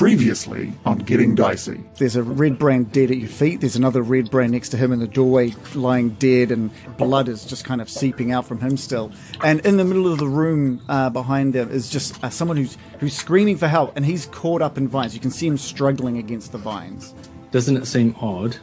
[0.00, 1.84] Previously on Getting Dicey.
[1.98, 3.60] There's a Redbrand dead at your feet.
[3.60, 7.66] There's another Redbrand next to him in the doorway, lying dead, and blood is just
[7.66, 9.12] kind of seeping out from him still.
[9.44, 12.78] And in the middle of the room uh, behind him is just uh, someone who's
[12.98, 15.12] who's screaming for help, and he's caught up in vines.
[15.12, 17.12] You can see him struggling against the vines.
[17.50, 18.56] Doesn't it seem odd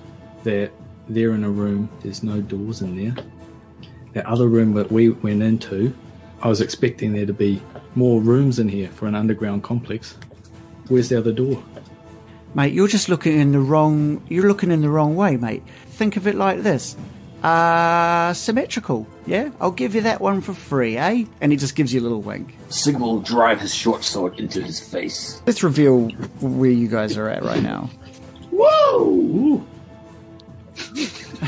[0.43, 0.71] that
[1.07, 3.23] they're in a room, there's no doors in there?
[4.13, 5.95] That other room that we went into,
[6.41, 7.61] I was expecting there to be
[7.93, 10.17] more rooms in here for an underground complex.
[10.89, 11.63] Where's the other door?
[12.53, 14.23] Mate, you're just looking in the wrong.
[14.29, 15.63] You're looking in the wrong way, mate.
[15.89, 16.95] Think of it like this.
[17.43, 19.05] Uh, symmetrical.
[19.27, 21.25] Yeah, I'll give you that one for free, eh?
[21.39, 22.55] And he just gives you a little wink.
[22.69, 25.41] Sigma will drive his short sword into his face.
[25.45, 26.09] Let's reveal
[26.41, 27.89] where you guys are at right now.
[28.49, 29.63] Whoa!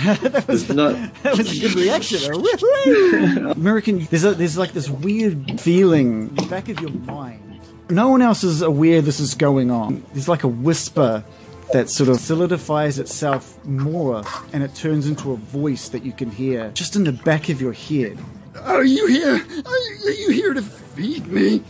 [0.03, 0.95] that was not...
[1.23, 2.33] that was a good reaction.
[2.33, 3.51] A!
[3.57, 7.48] American, there's a, there's like this weird feeling in the back of your mind.
[7.91, 10.05] No one else is aware this is going on.
[10.13, 11.23] There's like a whisper
[11.73, 14.23] that sort of solidifies itself more,
[14.53, 17.59] and it turns into a voice that you can hear just in the back of
[17.59, 18.19] your head.
[18.61, 19.33] Are you here?
[19.33, 21.63] Are you, are you here to feed me?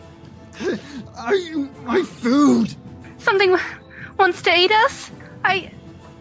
[1.18, 2.76] Are you my food?
[3.18, 3.56] Something
[4.18, 5.12] wants to eat us?
[5.46, 5.72] I.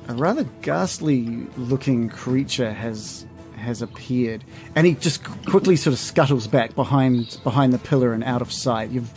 [0.07, 4.45] A rather ghastly looking creature has has appeared,
[4.77, 8.53] and he just quickly sort of scuttles back behind behind the pillar and out of
[8.53, 8.91] sight.
[8.91, 9.13] You've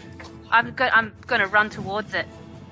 [0.51, 2.27] I'm, go- I'm going to run towards it.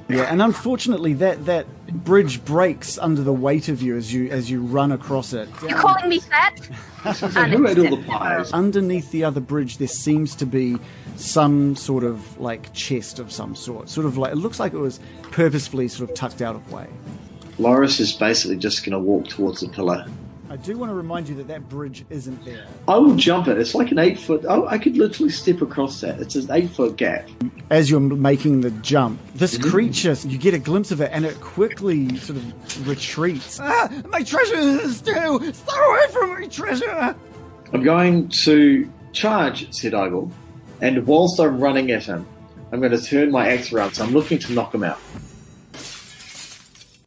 [0.10, 1.66] yeah, and unfortunately that that
[2.04, 5.48] bridge breaks under the weight of you as you as you run across it.
[5.62, 6.60] You're calling me fat?
[7.00, 8.52] Who ate all the pies?
[8.52, 10.78] Underneath the other bridge, there seems to be
[11.16, 13.88] some sort of like chest of some sort.
[13.90, 15.00] Sort of like it looks like it was
[15.32, 16.88] purposefully sort of tucked out of way.
[17.58, 20.06] Loris is basically just going to walk towards the pillar.
[20.52, 22.66] I do want to remind you that that bridge isn't there.
[22.88, 23.60] I will jump it.
[23.60, 24.46] It's like an eight foot.
[24.50, 26.20] Oh, I could literally step across that.
[26.20, 27.30] It's an eight foot gap.
[27.70, 31.40] As you're making the jump, this creature, you get a glimpse of it, and it
[31.40, 33.60] quickly sort of retreats.
[33.62, 35.40] Ah, my treasure is still.
[35.54, 37.16] Stay away from me, treasure.
[37.72, 40.32] I'm going to charge, said Ogle,
[40.82, 42.26] and whilst I'm running at him,
[42.72, 43.94] I'm going to turn my axe around.
[43.94, 45.00] So I'm looking to knock him out.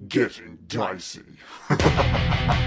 [0.06, 1.22] Getting Dicey.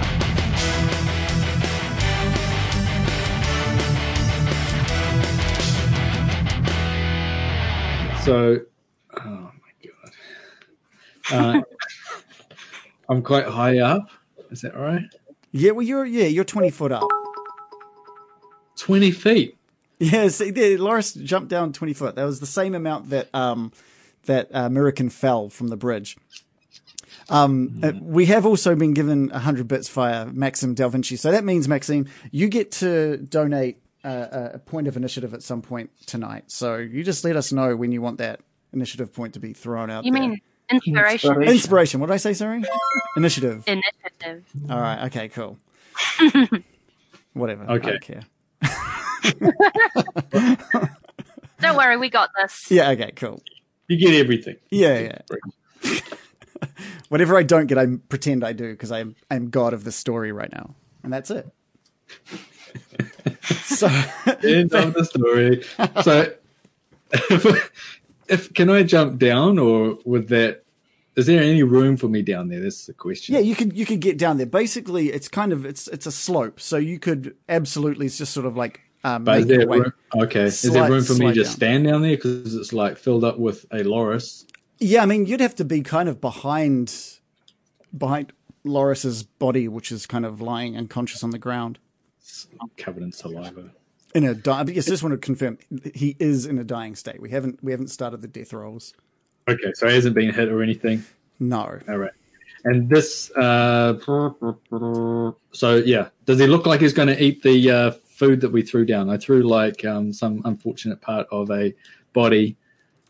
[8.25, 8.61] So,
[9.17, 9.91] oh my
[11.29, 11.61] god, uh,
[13.07, 14.09] I'm quite high up.
[14.49, 15.03] Is that right?
[15.51, 17.07] Yeah, well, you're yeah, you're 20 foot up.
[18.77, 19.55] Twenty feet.
[19.99, 22.15] Yeah, see, there, Loris jumped down 20 foot.
[22.15, 23.71] That was the same amount that um,
[24.25, 26.17] that uh, American fell from the bridge.
[27.29, 31.15] Um, uh, we have also been given 100 bits via Maxim Del Vinci.
[31.15, 33.77] So that means, Maxim, you get to donate
[34.07, 36.45] uh, a point of initiative at some point tonight.
[36.51, 38.39] So you just let us know when you want that
[38.73, 40.21] initiative point to be thrown out You there.
[40.21, 41.41] mean inspiration?
[41.43, 41.99] Inspiration.
[41.99, 42.63] What did I say, sorry?
[43.17, 43.63] Initiative.
[43.67, 44.45] Initiative.
[44.69, 45.05] All right.
[45.05, 45.57] Okay, cool.
[47.33, 47.65] Whatever.
[47.67, 47.91] I Okay.
[47.91, 48.23] don't care.
[51.61, 52.69] Don't worry, we got this.
[52.69, 53.41] Yeah, okay, cool.
[53.87, 54.57] You get everything.
[54.69, 55.19] Yeah,
[55.83, 55.99] yeah.
[57.09, 60.31] Whatever I don't get, I pretend I do because I'm I'm god of the story
[60.31, 61.47] right now, and that's it.
[63.63, 63.87] So
[64.43, 65.63] End of the story.
[66.03, 66.33] So,
[67.11, 67.71] if,
[68.27, 70.63] if can I jump down, or with that,
[71.15, 72.59] is there any room for me down there?
[72.59, 73.35] That's the question.
[73.35, 74.45] yeah, you could you could get down there.
[74.45, 78.45] Basically, it's kind of it's it's a slope, so you could absolutely it's just sort
[78.45, 80.45] of like um, But is there room, okay?
[80.45, 81.69] is there room for me to just down.
[81.69, 84.45] stand down there because it's like filled up with a loris?
[84.79, 86.93] Yeah, I mean, you'd have to be kind of behind
[87.95, 88.33] behind
[88.63, 91.79] Loris's body, which is kind of lying unconscious on the ground.
[92.77, 93.71] Covered in saliva.
[94.13, 95.57] In a di- yes, I just want to confirm
[95.93, 97.21] he is in a dying state.
[97.21, 98.93] We haven't we haven't started the death rolls.
[99.47, 101.03] Okay, so he hasn't been hit or anything.
[101.39, 101.79] No.
[101.87, 102.11] All right.
[102.63, 103.99] And this, uh,
[105.51, 108.63] so yeah, does he look like he's going to eat the uh, food that we
[108.63, 109.09] threw down?
[109.09, 111.75] I threw like um, some unfortunate part of a
[112.13, 112.57] body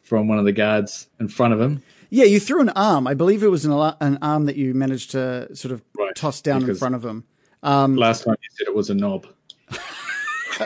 [0.03, 1.83] from one of the guards in front of him.
[2.09, 3.07] Yeah, you threw an arm.
[3.07, 3.71] I believe it was an,
[4.01, 7.23] an arm that you managed to sort of Right, toss down in front of him.
[7.95, 9.27] Last time you said it was a knob.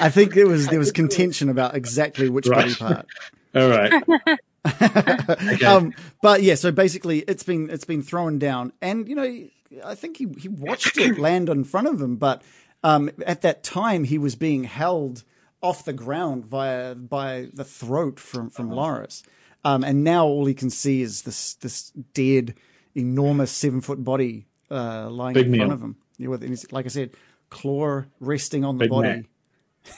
[0.00, 2.62] I think there was there was contention about exactly which Right.
[2.62, 3.06] body part.
[3.54, 4.38] All right.
[5.66, 9.48] Um, but yeah, so basically, it's been it's been thrown down, and you know,
[9.84, 12.40] I think he he watched it land in front of him, but
[12.82, 15.22] um, at that time he was being held
[15.60, 19.22] off the ground via by the throat from from Loris,
[19.64, 22.54] um, and now all he can see is this this dead,
[22.94, 25.74] enormous seven foot body uh, lying Big in front meal.
[25.74, 25.96] of him.
[26.18, 27.10] Yeah, with like I said,
[27.50, 29.24] claw resting on the Big body.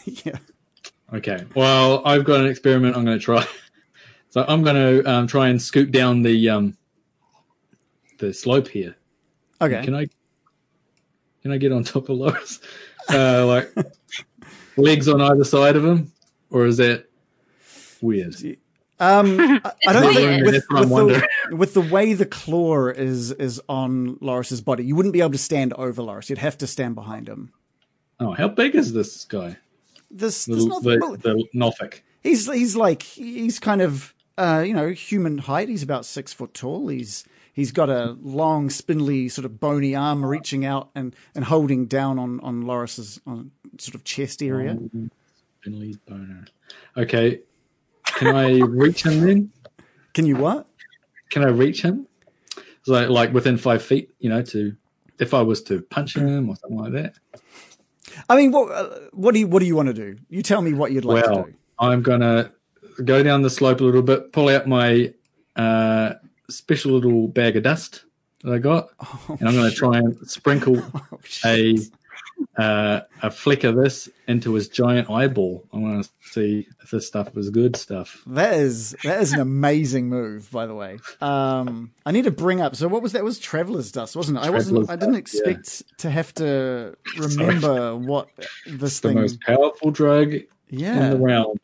[0.24, 0.38] Yeah.
[1.12, 1.44] Okay.
[1.54, 3.46] Well, I've got an experiment I'm going to try.
[4.30, 6.76] So I'm going to um, try and scoop down the um,
[8.18, 8.94] the slope here.
[9.62, 9.82] Okay.
[9.82, 10.08] Can I
[11.40, 12.60] can I get on top of Loris?
[13.08, 13.72] Uh, like
[14.76, 16.12] legs on either side of him,
[16.50, 17.06] or is that
[18.02, 18.34] weird?
[18.98, 22.26] Um, I, I don't think with, That's what I'm with, the, with the way the
[22.26, 26.30] claw is is on Loris's body, you wouldn't be able to stand over Loris.
[26.30, 27.52] You'd have to stand behind him.
[28.18, 29.58] Oh, how big is this guy?
[30.10, 32.04] This, The, there's not, the, well, the Nothic.
[32.22, 35.68] he's he's like he's kind of uh, you know human height.
[35.68, 36.88] He's about six foot tall.
[36.88, 41.86] He's he's got a long, spindly, sort of bony arm reaching out and, and holding
[41.86, 44.78] down on on Loris's on sort of chest area.
[45.62, 46.46] Finley boner.
[46.96, 47.40] Okay,
[48.06, 49.50] can I reach him then?
[50.14, 50.66] Can you what?
[51.30, 52.06] Can I reach him?
[52.82, 54.76] So like within five feet, you know, to
[55.18, 57.14] if I was to punch him or something like that.
[58.28, 60.16] I mean, what uh, what do you what do you want to do?
[60.28, 61.56] You tell me what you'd like well, to do.
[61.78, 62.52] I'm gonna
[63.04, 65.12] go down the slope a little bit, pull out my
[65.56, 66.14] uh,
[66.48, 68.04] special little bag of dust
[68.42, 68.88] that I got,
[69.28, 71.88] and I'm gonna try and sprinkle Oh, a shit.
[72.56, 75.64] Uh, a flick of this into his giant eyeball.
[75.72, 78.22] I want to see if this stuff was good stuff.
[78.26, 80.98] That is that is an amazing move, by the way.
[81.20, 82.76] Um, I need to bring up.
[82.76, 83.20] So what was that?
[83.20, 84.44] It was Traveler's Dust, wasn't it?
[84.44, 84.88] I wasn't.
[84.88, 85.50] I didn't Dust, yeah.
[85.50, 88.28] expect to have to remember what
[88.66, 89.18] this The thing.
[89.18, 90.34] most powerful drug
[90.70, 91.58] in the realm,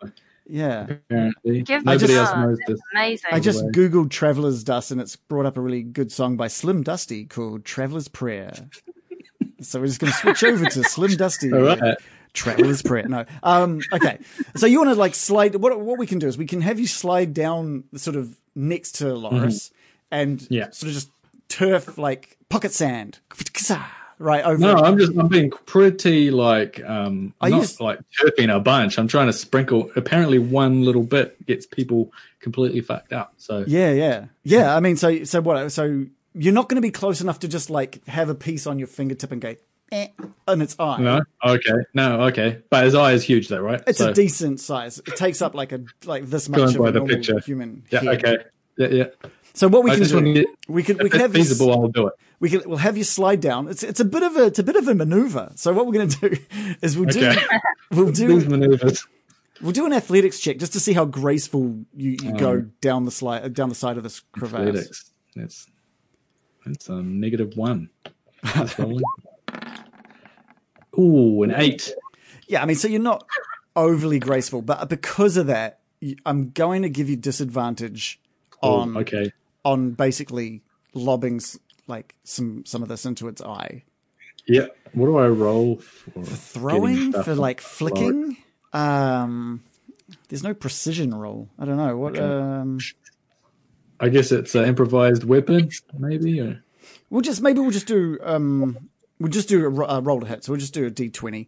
[0.46, 0.86] yeah.
[0.88, 1.62] apparently.
[1.62, 2.80] Give Nobody else knows this.
[2.92, 3.30] Amazing.
[3.32, 6.82] I just googled Traveler's Dust and it's brought up a really good song by Slim
[6.82, 8.52] Dusty called Traveler's Prayer.
[9.62, 11.52] So we're just going to switch over to Slim Dusty.
[11.52, 11.96] All right.
[12.34, 13.06] Traveler's Prayer.
[13.08, 13.24] No.
[13.42, 14.18] Um, okay.
[14.56, 16.80] So you want to like slide, what, what we can do is we can have
[16.80, 19.70] you slide down sort of next to Loris
[20.10, 20.54] and Mm-hmm.
[20.54, 20.70] Yeah.
[20.70, 21.10] sort of just
[21.48, 23.18] turf like pocket sand.
[24.18, 24.58] Right over.
[24.58, 28.96] No, I'm just I'm being pretty like um Are not like chirping a bunch.
[28.98, 29.90] I'm trying to sprinkle.
[29.96, 33.32] Apparently, one little bit gets people completely fucked up.
[33.38, 34.76] So Yeah, yeah, yeah.
[34.76, 35.72] I mean, so so what?
[35.72, 38.78] So you're not going to be close enough to just like have a piece on
[38.78, 39.54] your fingertip and go
[39.90, 40.08] eh,
[40.48, 41.00] on its eye.
[41.00, 42.62] no, okay, no, okay.
[42.70, 43.82] But his eye is huge, though, right?
[43.86, 44.98] It's so, a decent size.
[44.98, 47.40] It takes up like a like this much of a normal picture.
[47.40, 47.84] human.
[47.90, 48.24] Yeah, head.
[48.24, 48.36] okay,
[48.78, 49.04] yeah, yeah.
[49.54, 51.72] So what we I can do, get we can we can it's have you, feasible.
[51.72, 52.14] I'll do it.
[52.40, 53.68] we can we'll have you slide down.
[53.68, 55.52] It's it's a bit of a it's a bit of a maneuver.
[55.56, 56.36] So what we're going to do
[56.82, 57.42] is we'll do Okay.
[57.90, 59.06] we'll do These maneuvers.
[59.60, 63.04] we'll do an athletics check just to see how graceful you, you go Um, down
[63.04, 64.60] the slide down the side of this crevasse.
[64.68, 65.10] Athletics.
[65.36, 65.66] That's
[66.64, 67.90] that's a negative one.
[70.98, 71.92] Ooh, an eight.
[72.48, 73.26] Yeah, I mean, so you're not
[73.74, 75.80] overly graceful, but because of that,
[76.26, 78.18] I'm going to give you disadvantage
[78.64, 79.32] Oh, on okay.
[79.64, 80.62] on basically
[80.94, 81.40] lobbing
[81.88, 83.82] like some some of this into its eye.
[84.46, 84.66] Yeah.
[84.92, 86.10] What do I roll for?
[86.20, 88.36] getting Throwing for like flicking.
[88.72, 89.64] Um,
[90.28, 91.48] there's no precision roll.
[91.58, 92.16] I don't know what.
[92.16, 92.22] Okay.
[92.24, 92.78] Um,
[94.02, 96.40] I guess it's an improvised weapon, maybe.
[96.40, 96.60] Or...
[97.08, 98.76] we'll just maybe we'll just do um
[99.20, 100.42] we'll just do a, ro- a roll to hit.
[100.44, 101.46] So we'll just do a d20,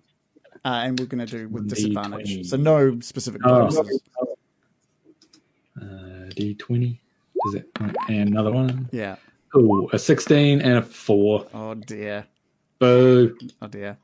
[0.64, 2.28] uh, and we're going to do with disadvantage.
[2.28, 2.46] D20.
[2.46, 3.68] So no specific Oh.
[3.68, 4.00] bonuses.
[5.80, 7.00] Uh, D twenty.
[7.48, 7.68] Is it?
[8.08, 8.88] And another one.
[8.92, 9.16] Yeah.
[9.52, 11.46] Oh, a sixteen and a four.
[11.52, 12.24] Oh dear.
[12.78, 13.36] Boo.
[13.60, 13.98] Oh dear.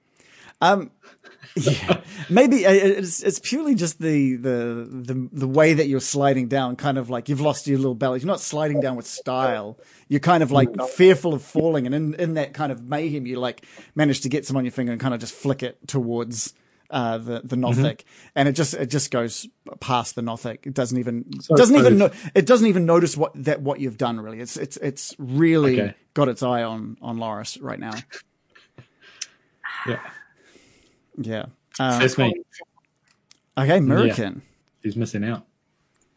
[0.61, 0.91] Um,
[1.57, 6.49] yeah, maybe uh, it's it's purely just the, the the the way that you're sliding
[6.49, 6.77] down.
[6.77, 8.23] Kind of like you've lost your little balance.
[8.23, 9.79] You're not sliding down with style.
[10.09, 13.39] You're kind of like fearful of falling, and in in that kind of mayhem, you
[13.41, 16.55] like manage to get some on your finger and kind of just flick it towards.
[16.93, 18.05] Uh, the the Nothic,
[18.35, 19.47] and it just it just goes
[19.79, 20.67] past the Nothic.
[20.67, 23.97] It doesn't even So doesn't even know it doesn't even notice what that what you've
[23.97, 24.19] done.
[24.19, 25.95] Really, it's it's it's really Okay.
[26.15, 27.93] got its eye on on Loris right now.
[29.87, 30.01] Yeah.
[31.21, 31.47] Yeah.
[31.79, 32.35] Um, That's me.
[33.57, 34.43] Okay, American.
[34.83, 35.47] He's missing out.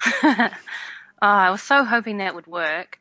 [0.05, 0.50] Oh,
[1.22, 3.00] I was so hoping that would work.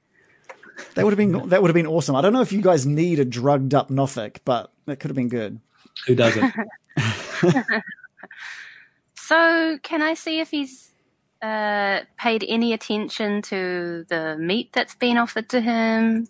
[0.95, 2.17] That would have been that would have been awesome.
[2.17, 5.17] I don't know if you guys need a drugged up Nothic, but that could have
[5.17, 5.61] been good.
[6.07, 6.55] Who doesn't?
[9.33, 10.91] So, can I see if he's
[11.41, 16.29] uh, paid any attention to the meat that's been offered to him?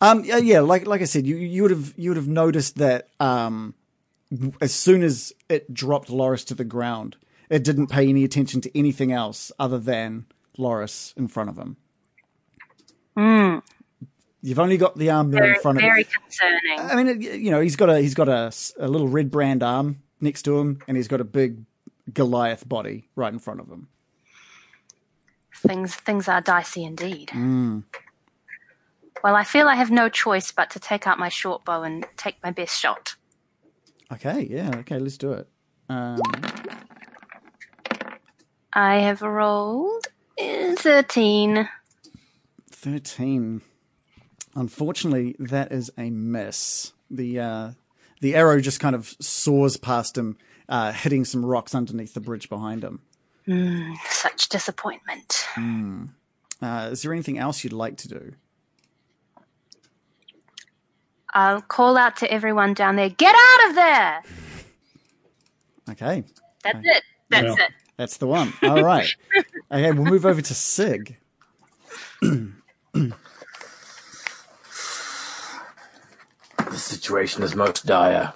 [0.00, 2.76] Um, yeah, yeah, like like I said, you you would have you would have noticed
[2.76, 3.74] that um,
[4.60, 7.16] as soon as it dropped Loris to the ground,
[7.48, 10.26] it didn't pay any attention to anything else other than
[10.58, 11.76] Loris in front of him.
[13.16, 13.58] Hmm.
[14.42, 16.78] You've only got the arm there Very, in front of very concerning.
[16.78, 20.42] I mean, you know, he's got a he's got a, a little Redbrand arm next
[20.42, 21.64] to him, and he's got a big
[22.12, 23.88] Goliath body right in front of him.
[25.54, 27.30] Things things are dicey indeed.
[27.30, 27.84] Mm.
[29.24, 32.06] Well, I feel I have no choice but to take out my short bow and
[32.16, 33.16] take my best shot.
[34.12, 35.48] Okay, yeah, okay, let's do it.
[35.88, 36.20] Um,
[38.72, 40.06] I have rolled
[40.38, 41.68] Eh, Thirteen.
[42.70, 43.62] 13.
[44.54, 46.92] Unfortunately, that is a miss.
[47.10, 47.70] The uh,
[48.20, 50.36] the arrow just kind of soars past him,
[50.68, 53.00] uh, hitting some rocks underneath the bridge behind him.
[54.10, 55.46] Such disappointment.
[56.62, 58.32] Uh, is there anything else you'd like to do?
[61.36, 63.10] I'll call out to everyone down there.
[63.10, 64.22] Get out of there!
[65.90, 66.24] Okay,
[66.64, 67.02] That's it.
[67.28, 67.64] That's Yeah.
[67.66, 67.72] it.
[67.98, 68.52] that's the one.
[68.62, 69.06] All right.
[69.70, 71.16] Okay, we'll move over to Sig.
[76.58, 78.32] The situation is most dire.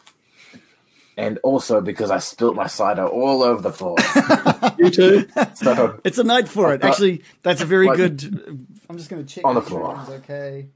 [1.17, 3.97] And also because I spilt my cider all over the floor.
[4.79, 5.27] You too.
[5.55, 6.83] so It's a night for it.
[6.83, 8.67] Actually, that's a very Like- good.
[8.89, 9.99] I'm just going to check On the if floor.
[10.09, 10.69] Okay.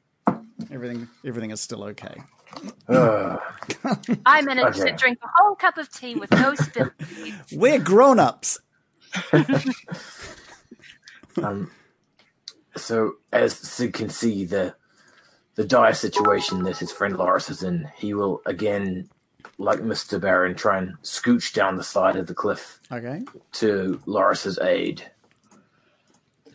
[0.70, 2.24] Everything, everything is still okay.
[2.88, 3.36] uh,
[4.26, 4.82] I managed Okay.
[4.82, 6.92] to drink a whole cup of tea with no spill.
[7.50, 8.60] We're grown-ups.
[11.42, 11.70] um,
[12.76, 14.76] so as Sid can see the
[15.56, 19.08] the dire situation that his friend Loris is in, he will again,
[19.58, 20.20] like Mr.
[20.20, 23.22] Baron, try and scooch down the side of the cliff Okay.
[23.54, 25.12] to Loris's aid.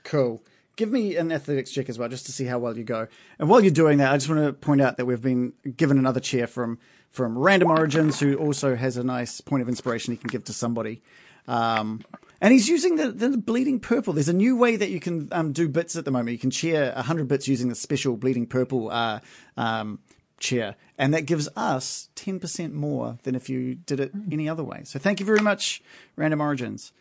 [0.03, 0.43] Cool.
[0.79, 3.09] Give me an athletics check as well, just to see how well you go.
[3.37, 5.97] And while you're doing that, I just want to point out that we've been given
[5.97, 6.79] another chair from
[7.11, 10.53] from Random Origins, who also has a nice point of inspiration he can give to
[10.53, 11.01] somebody.
[11.49, 11.99] Um,
[12.39, 14.13] and he's using the, the bleeding purple.
[14.13, 16.31] There's a new way that you can um, do bits at the moment.
[16.31, 19.19] You can cheer 100 bits using the special bleeding purple uh,
[19.57, 19.99] um,
[20.39, 24.83] chair, and that gives us 10% more than if you did it any other way.
[24.85, 25.83] So thank you very much,
[26.15, 26.93] Random Origins.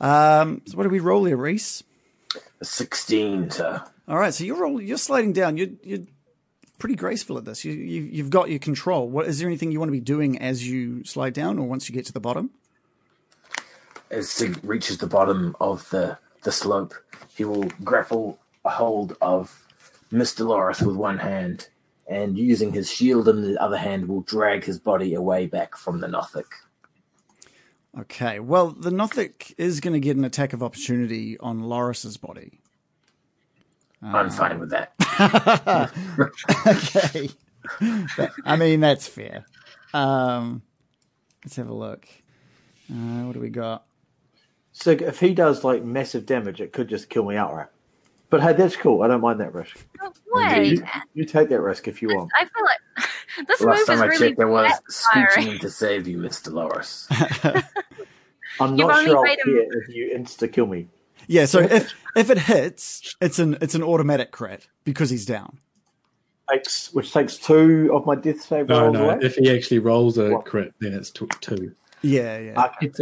[0.00, 1.82] Um, so what do we roll here, Reese?
[2.62, 3.82] A Sixteen, sir.
[4.06, 5.56] All right, so you're roll, you're sliding down.
[5.56, 6.06] You're you're
[6.78, 7.64] pretty graceful at this.
[7.64, 9.08] You, you you've got your control.
[9.08, 11.88] What is there anything you want to be doing as you slide down, or once
[11.88, 12.50] you get to the bottom?
[14.12, 16.94] As Sig reaches the bottom of the, the slope,
[17.36, 19.66] he will grapple a hold of
[20.12, 20.46] Mr.
[20.46, 21.68] Loris with one hand,
[22.06, 25.98] and using his shield in the other hand, will drag his body away back from
[25.98, 26.46] the Nothic.
[28.00, 28.40] Okay.
[28.40, 32.60] Well, the Nothic is going to get an attack of opportunity on Loris's body.
[34.02, 34.94] I'm fine with that.
[36.66, 37.28] okay.
[38.16, 39.44] That- I mean, that's fair.
[39.94, 40.62] Um,
[41.44, 42.08] let's have a look.
[42.90, 43.84] Uh, what do we got?
[44.72, 47.68] So if he does like massive damage, it could just kill me outright.
[48.32, 49.02] But hey, that's cool.
[49.02, 49.76] I don't mind that risk.
[50.32, 52.30] Wait, You, you take that risk if you want.
[52.34, 55.26] I feel like this Last move time is I really checked, I was backfiring.
[55.28, 56.50] scooching to save you, Mr.
[56.50, 57.06] Loris.
[58.58, 60.88] I'm You've not sure I'll made him- care if you insta kill me.
[61.26, 61.44] Yeah.
[61.44, 65.58] So if if it hits, it's an it's an automatic crit because he's down.
[66.50, 69.10] Takes, which takes two of my death save No, rolls no.
[69.10, 69.18] away.
[69.20, 70.46] If he actually rolls a What?
[70.46, 71.28] crit, then it's two.
[72.02, 72.38] Yeah.
[72.38, 72.64] Yeah.
[72.64, 72.86] Okay.
[72.86, 73.00] It's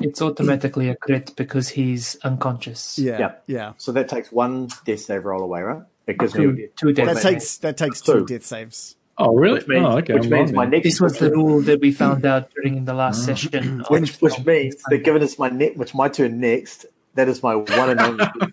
[0.00, 2.98] it's automatically a crit because he's unconscious.
[2.98, 3.18] Yeah.
[3.18, 3.32] Yeah.
[3.46, 3.72] Yeah.
[3.78, 5.82] So that takes one death save roll away, right?
[6.06, 7.34] It gives Two, me two death That That saves.
[7.34, 8.26] takes that takes two Two.
[8.26, 8.96] death saves.
[9.18, 9.54] Oh, really?
[9.58, 10.12] which means, oh, okay.
[10.14, 13.22] which means my next This was the rule that we found out during the last
[13.22, 13.34] Ah.
[13.34, 13.80] session.
[13.80, 16.84] of- which, which means that given it's my net, which my turn next,
[17.14, 18.52] that is my one and only death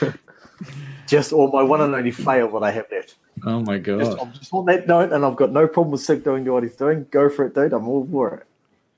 [0.00, 0.18] save.
[1.06, 3.14] Just or my one and only fail that I have left.
[3.44, 4.18] Oh my Just, god.
[4.20, 6.74] I'm just on that note, and I've got no problem with Sig doing what he's
[6.74, 7.06] doing.
[7.12, 7.72] Go for it, dude.
[7.72, 8.46] I'm all for it.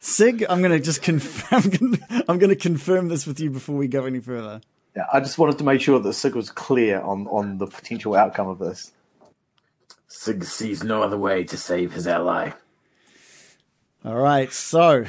[0.00, 1.62] Sig, I'm going to just confirm.
[1.64, 4.60] I'm gonna- I'm going to confirm this with you before we go any further.
[4.96, 8.14] Yeah, I just wanted to make sure that Sig was clear on on the potential
[8.14, 8.92] outcome of this.
[10.08, 12.52] Sig sees no other way to save his ally.
[14.04, 14.52] All right.
[14.52, 15.04] So,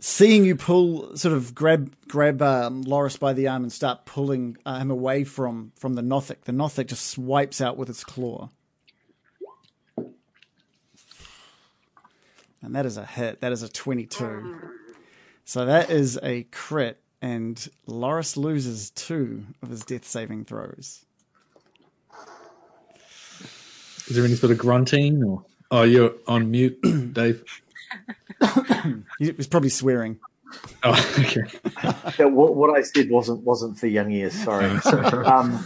[0.00, 4.56] seeing you pull, sort of grab grab um, Loris by the arm and start pulling
[4.64, 8.48] uh, him away from from the Nothic, the Nothic just swipes out with its claw,
[12.62, 13.40] and that is a hit.
[13.40, 14.56] That is a twenty-two.
[15.44, 21.04] So that is a crit, and Loris loses two of his death saving throws.
[24.08, 25.44] Is there any sort of grunting or?
[25.70, 26.80] Oh, you're on mute,
[27.12, 27.44] Dave.
[29.18, 30.18] He was probably swearing.
[30.82, 31.42] Oh, okay.
[32.18, 34.34] Yeah, what, what I said wasn't wasn't for young ears.
[34.34, 34.66] Sorry.
[35.24, 35.64] um,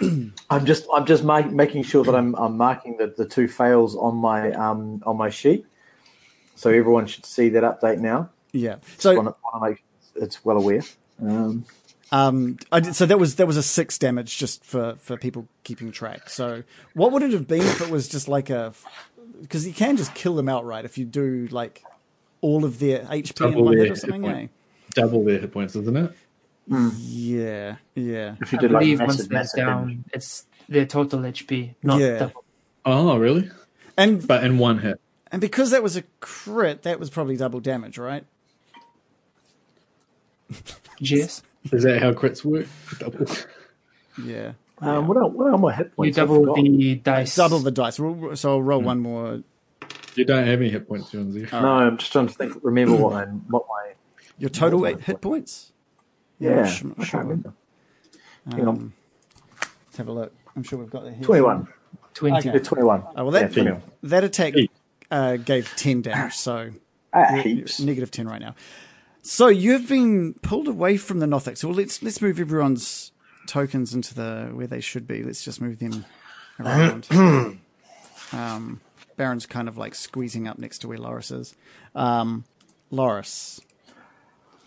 [0.50, 3.96] I'm just I'm just ma- making sure that I'm I'm marking the, the two fails
[3.96, 5.64] on my um on my sheet,
[6.54, 8.30] so everyone should see that update now.
[8.52, 8.76] Yeah.
[8.98, 10.82] So So want to make it's well aware.
[11.20, 11.64] Um,
[12.10, 15.48] Um, I did, so that was that was a six damage just for for people
[15.64, 16.28] keeping track.
[16.28, 16.62] So
[16.94, 18.74] what would it have been if it was just like a
[19.40, 21.82] because you can just kill them outright if you do like
[22.42, 24.22] all of their HP in Double one their hit or something.
[24.22, 24.36] point.
[24.36, 24.46] Eh?
[24.94, 26.12] Double their hit points, isn't it?
[26.68, 29.98] Yeah, yeah, if you I did like believe once massive, they're down, damage.
[30.12, 32.18] it's their total HP, not Yeah.
[32.18, 32.44] double.
[32.84, 33.50] Oh, really?
[33.96, 35.00] and But in one hit.
[35.32, 38.24] And because that was a crit, that was probably double damage, right?
[41.00, 41.42] Yes.
[41.72, 42.66] Is that how crits work?
[42.98, 43.26] Double.
[44.22, 44.52] Yeah.
[44.80, 46.18] Um, what, are, what are my hit You points?
[46.18, 47.34] I double the dice.
[47.36, 47.96] Double the dice.
[47.96, 49.42] So I'll roll one more.
[50.16, 51.48] You don't have any hit points, Jonesy.
[51.52, 52.56] No, I'm just trying to think.
[52.62, 53.92] Remember what my what my
[54.38, 55.72] Your total eight hit points?
[56.38, 56.66] yeah.
[56.66, 57.20] sh- I can't sure.
[57.20, 57.54] remember.
[58.50, 58.68] Hang on.
[58.68, 58.92] Um,
[59.86, 60.34] let's have a look.
[60.56, 61.24] I'm sure we've got that here.
[61.24, 61.68] Twenty-one.
[62.14, 62.48] 20.
[62.48, 63.04] Yeah, twenty-one.
[63.16, 64.71] Oh, well, that, yeah, that attack Eight.
[65.12, 66.74] Uh, gave 10 damage, so you're-
[67.34, 67.78] you're heaps.
[67.80, 68.54] negative 10 right now.
[69.22, 71.56] So you've been pulled away from the Nothic.
[71.56, 73.12] So let's let's move everyone's
[73.46, 75.22] tokens into the where they should be.
[75.22, 76.04] Let's just move them
[76.58, 77.06] around.
[78.32, 78.80] um,
[79.16, 81.54] Baron's kind of like squeezing up next to where Loris is.
[81.94, 82.44] Um,
[82.90, 83.60] Loris,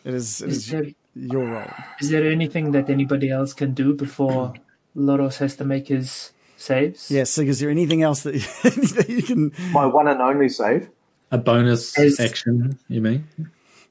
[0.03, 0.85] it is, it Is is there,
[1.15, 1.71] your role.
[1.99, 4.53] is there anything that anybody else can do before
[4.95, 6.31] Loros has to make his
[6.65, 7.09] saves?
[7.11, 9.51] Yeah, Sig, is there anything else that, that you can?
[9.71, 10.89] My one and only save.
[11.31, 13.27] A bonus Is- action, you mean?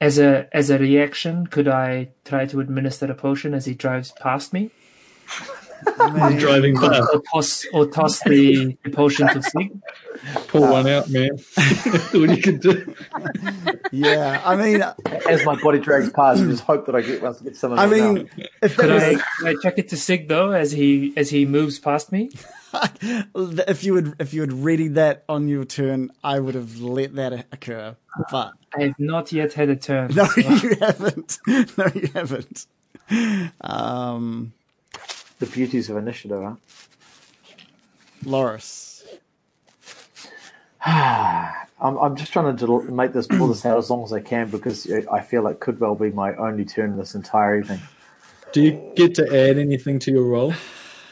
[0.01, 4.11] As a as a reaction, could I try to administer a potion as he drives
[4.11, 4.69] past me?
[5.85, 7.09] He's driving Or, past.
[7.13, 9.71] or toss or toss the, the potion to Sig?
[10.47, 11.31] Pull one out, man.
[12.13, 12.93] All you can do.
[13.91, 14.83] Yeah, I mean,
[15.29, 17.71] As my body drags past, I just hope that I get, once I get some
[17.73, 18.27] of I mean, out.
[18.63, 21.29] if that Could was, I, could I check it to Sig though as he as
[21.29, 22.31] he moves past me?
[23.35, 27.15] if you would if you had readied that on your turn, I would have let
[27.15, 27.95] that occur.
[28.31, 30.13] But I have not yet had a turn.
[30.15, 31.39] no, so- you haven't.
[31.77, 32.67] No, you haven't.
[33.61, 34.53] Um,
[35.39, 36.41] the beauties of initiative.
[36.41, 36.55] Huh?
[38.25, 39.03] Loris.
[40.85, 44.21] I'm, I'm just trying to del- make this pull this out as long as I
[44.21, 47.81] can because I feel it could well be my only turn this entire evening.
[48.53, 50.53] Do you get to add anything to your roll?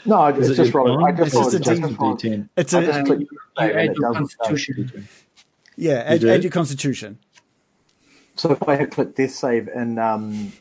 [0.05, 1.01] No, it's Is just, it just your.
[1.03, 2.17] I just It's just a just D- roll.
[2.17, 2.49] D10.
[2.57, 5.09] It's I a just click you add your constitution.
[5.77, 6.03] yeah.
[6.05, 6.29] Add, do?
[6.29, 7.19] add your Constitution.
[8.35, 10.53] So if I hit click death save and um,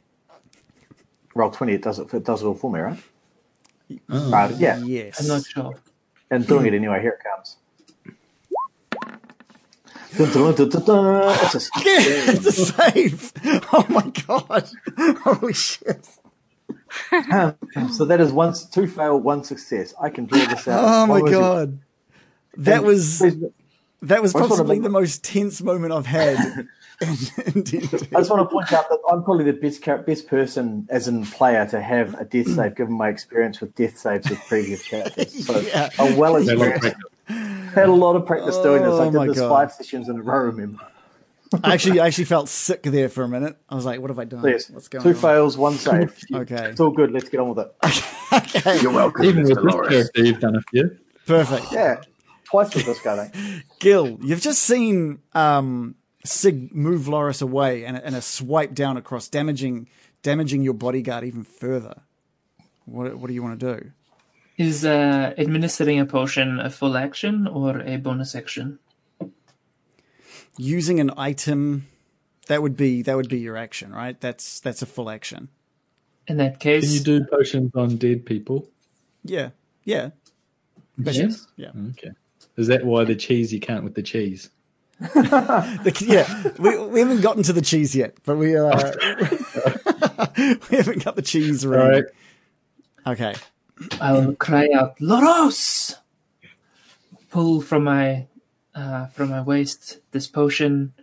[1.34, 2.12] roll twenty, it does it.
[2.14, 2.98] It does it all for me, right?
[4.10, 4.30] Oh.
[4.30, 4.78] Right, yeah.
[4.84, 5.20] Yes.
[5.20, 5.74] I'm not sure.
[6.30, 7.00] And doing it anyway.
[7.02, 7.56] Here it comes.
[10.16, 11.38] Dun, dun, dun, dun, dun.
[11.42, 13.32] It's a Yeah, it's a save.
[13.72, 14.68] Oh my god!
[15.24, 16.08] Holy shit!
[17.90, 19.94] so that is one two fail, one success.
[20.00, 20.90] I can draw this out.
[20.90, 21.80] Oh my What was god!
[22.56, 23.36] That was Please,
[24.02, 26.38] that was I just wanna possibly the most tense moment I've had.
[26.44, 26.68] in,
[27.46, 27.64] in
[28.14, 31.08] I just want to point out that I'm probably the best char- best person, as
[31.08, 34.82] in player, to have a death save, given my experience with death saves with previous
[34.82, 35.34] characters.
[35.46, 35.90] So Yeah.
[35.98, 36.96] I'm well They look experienced.
[37.74, 38.98] Had a lot of practice doing this.
[38.98, 39.48] Oh I my did this God.
[39.48, 40.46] five sessions in a row.
[40.46, 40.80] Remember?
[41.62, 43.56] I actually, I actually felt sick there for a minute.
[43.68, 44.44] I was like, "What have I done?
[44.44, 44.70] Yes.
[44.70, 46.16] What's going Two on?" fails, one save.
[46.34, 46.70] Okay.
[46.70, 47.12] It's all good.
[47.12, 47.74] Let's get on with it.
[48.32, 49.54] okay, You're welcome, Even with Mr.
[49.64, 49.88] this Loris.
[49.90, 50.98] character, you've done a few.
[51.26, 51.72] perfect.
[51.72, 52.00] Yeah,
[52.44, 53.30] twice with this guy.
[53.34, 53.62] Mate.
[53.80, 59.28] Gil, you've just seen um, Sig move Loris away and, and a swipe down across,
[59.28, 59.88] damaging
[60.22, 62.02] damaging your bodyguard even further.
[62.84, 63.90] What what do you want to do?
[64.58, 68.78] Is uh, administering a potion a full action or a bonus action?
[70.58, 71.86] Using an item
[72.48, 74.20] that would be that would be your action, right?
[74.20, 75.48] That's that's a full action.
[76.28, 78.68] In that case, Can you do potions on dead people?
[79.24, 79.50] Yeah,
[79.84, 80.10] yeah,
[80.98, 81.46] yes.
[81.56, 81.70] yeah.
[81.90, 82.10] Okay.
[82.56, 84.50] Is that why the cheese you can't with the cheese?
[85.14, 88.92] The, yeah, we, we haven't gotten to the cheese yet, but we uh,
[90.70, 92.04] we haven't got the cheese All right.
[93.06, 93.34] Okay.
[94.00, 95.96] I'll cry out, Loros!
[97.30, 98.26] Pull from my
[98.74, 100.94] uh, from my waist this potion,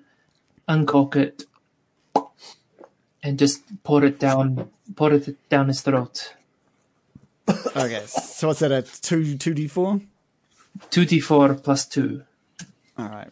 [0.67, 1.45] uncork it,
[3.23, 6.33] and just pour it down, pour it down his throat.
[7.75, 8.03] Okay.
[8.05, 8.71] So what's that?
[8.71, 10.01] A two two d four.
[10.89, 12.23] Two d four plus two.
[12.97, 13.29] All right.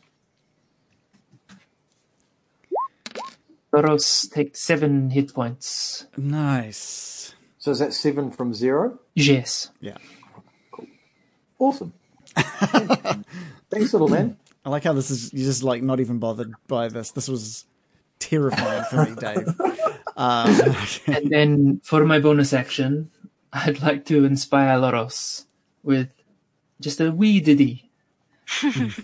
[3.73, 6.07] Loros takes seven hit points.
[6.17, 7.35] Nice.
[7.59, 8.99] So is that seven from zero?
[9.13, 9.71] Yes.
[9.81, 9.97] Yeah.
[10.71, 10.87] Cool.
[11.59, 11.93] Awesome.
[13.69, 14.37] Thanks, little man.
[14.65, 15.33] I like how this is.
[15.33, 17.11] You're just like not even bothered by this.
[17.11, 17.65] This was
[18.19, 19.47] terrifying for me, Dave.
[20.19, 21.13] Um, okay.
[21.15, 23.11] And then for my bonus action,
[23.53, 25.45] I'd like to inspire Loros
[25.83, 26.09] with
[26.81, 27.91] just a wee ditty.
[28.61, 28.97] His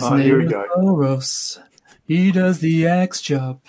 [0.00, 0.64] Oh, here we name is go.
[0.78, 1.58] Loros.
[2.08, 3.60] He does the axe job.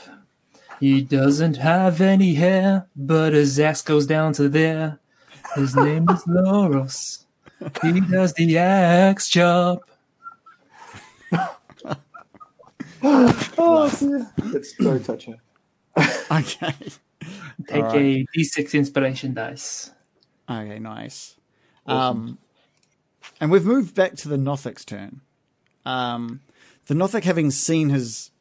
[0.80, 4.98] He doesn't have any hair, but his axe goes down to there.
[5.54, 7.26] His name is Loros.
[7.84, 9.84] He does the axe job.
[13.06, 14.32] Oh, dear.
[14.56, 15.40] It's so touching.
[15.98, 16.74] okay.
[17.68, 17.96] Take Alright.
[17.96, 19.92] a d6 inspiration dice.
[20.50, 20.80] Okay.
[20.80, 21.36] Nice.
[21.86, 22.38] Um,
[23.40, 25.22] and we've moved back to the Nothic's turn.
[25.86, 26.42] Um,
[26.88, 28.32] the Nothic, having seen his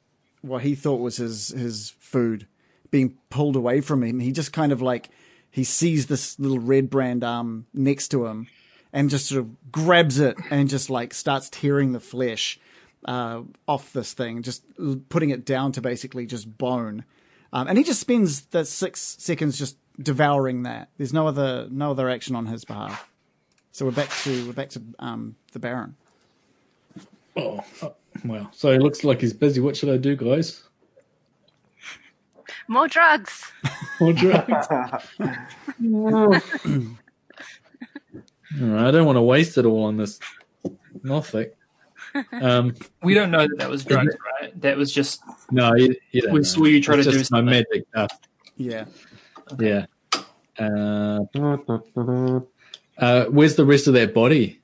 [0.43, 2.47] what he thought was his his food
[2.91, 5.11] being pulled away from him, he just kind of like
[5.51, 8.49] he sees this little Redbrand arm next to him
[8.93, 12.59] and just sort of grabs it and just like starts tearing the flesh
[13.05, 14.65] uh, off this thing, just
[15.09, 17.05] putting it down to basically just bone.
[17.53, 20.89] Um, and he just spends the six seconds just devouring that.
[20.97, 23.09] There's no other no other action on his behalf.
[23.73, 25.97] So we're back to we're back to um, the Baron.
[27.37, 29.61] Oh, oh, well, so it looks like he's busy.
[29.61, 30.65] What should I do, guys?
[32.69, 33.51] More drugs.
[34.01, 34.67] More drugs.
[38.61, 40.21] All right, I don't want to waste it all on this
[41.03, 41.51] nothing.
[42.33, 44.61] Um, We don't know that that was drugs, right?
[44.61, 47.31] That was just no, you, you don't We saw you try It's to do just
[47.33, 47.65] my something.
[47.71, 48.19] magic stuff.
[48.57, 48.85] Yeah.
[49.59, 49.87] Yeah.
[50.59, 51.21] Uh,
[52.99, 54.61] uh, where's the rest of that body?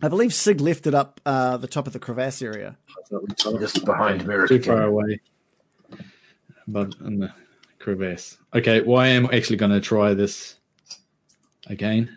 [0.00, 2.76] I believe Sig left it up uh, the top of the crevasse area.
[3.58, 5.20] Just behind Too far away.
[6.68, 7.32] But in the
[7.78, 8.36] crevasse.
[8.54, 10.56] Okay, well, I am actually going to try this
[11.66, 12.16] again,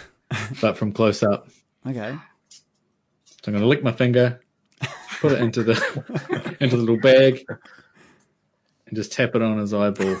[0.60, 1.48] but from close up.
[1.86, 2.16] Okay.
[3.42, 4.40] So I'm going to lick my finger,
[5.20, 7.44] put it into the into the little bag,
[8.86, 10.16] and just tap it on his eyeball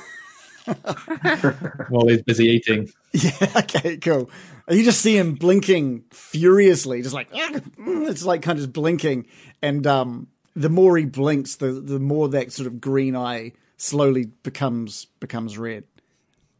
[1.88, 2.88] while he's busy eating.
[3.12, 3.30] Yeah.
[3.56, 3.96] Okay.
[3.98, 4.30] Cool.
[4.70, 9.26] You just see him blinking furiously, just like it's like kind of just blinking,
[9.60, 14.26] and um, the more he blinks, the the more that sort of green eye slowly
[14.42, 15.84] becomes becomes red.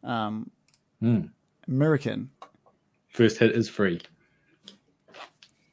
[0.03, 0.51] Um,
[0.99, 1.21] Hmm.
[1.67, 2.29] American.
[3.09, 4.01] First hit is free.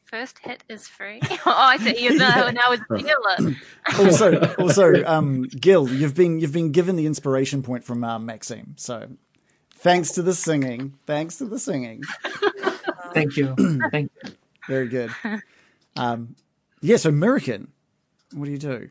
[0.08, 1.20] First hit is free.
[1.30, 2.02] oh, I see.
[2.02, 3.54] You know, now it's dealer.
[3.98, 8.74] Also, also, um, Gil, you've been you've been given the inspiration point from uh, Maxime.
[8.76, 9.08] So,
[9.76, 12.02] thanks to the singing, thanks to the singing.
[13.14, 13.54] thank you,
[13.90, 14.30] thank you.
[14.66, 15.10] Very good.
[15.96, 16.36] Um,
[16.80, 17.72] yeah, so American,
[18.34, 18.90] what do you do?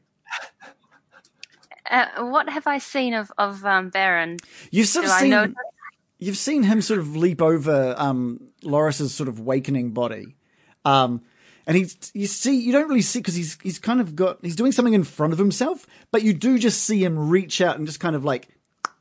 [1.90, 4.38] Uh, what have I seen of of um, Baron?
[4.72, 5.54] You've sort Do of seen know?
[6.20, 10.37] you've seen him sort of leap over um, Loris's sort of wakening body,
[10.88, 11.22] um,
[11.66, 14.56] and he's you see you don't really see because he's he's kind of got he's
[14.56, 17.86] doing something in front of himself, but you do just see him reach out and
[17.86, 18.48] just kind of like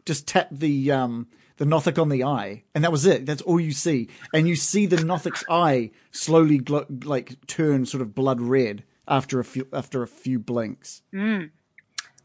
[0.04, 3.24] just tap the um, the Nothic on the eye, and that was it.
[3.24, 8.02] That's all you see, and you see the Nothic's eye slowly glo- like turn sort
[8.02, 11.02] of blood red after a few after a few blinks.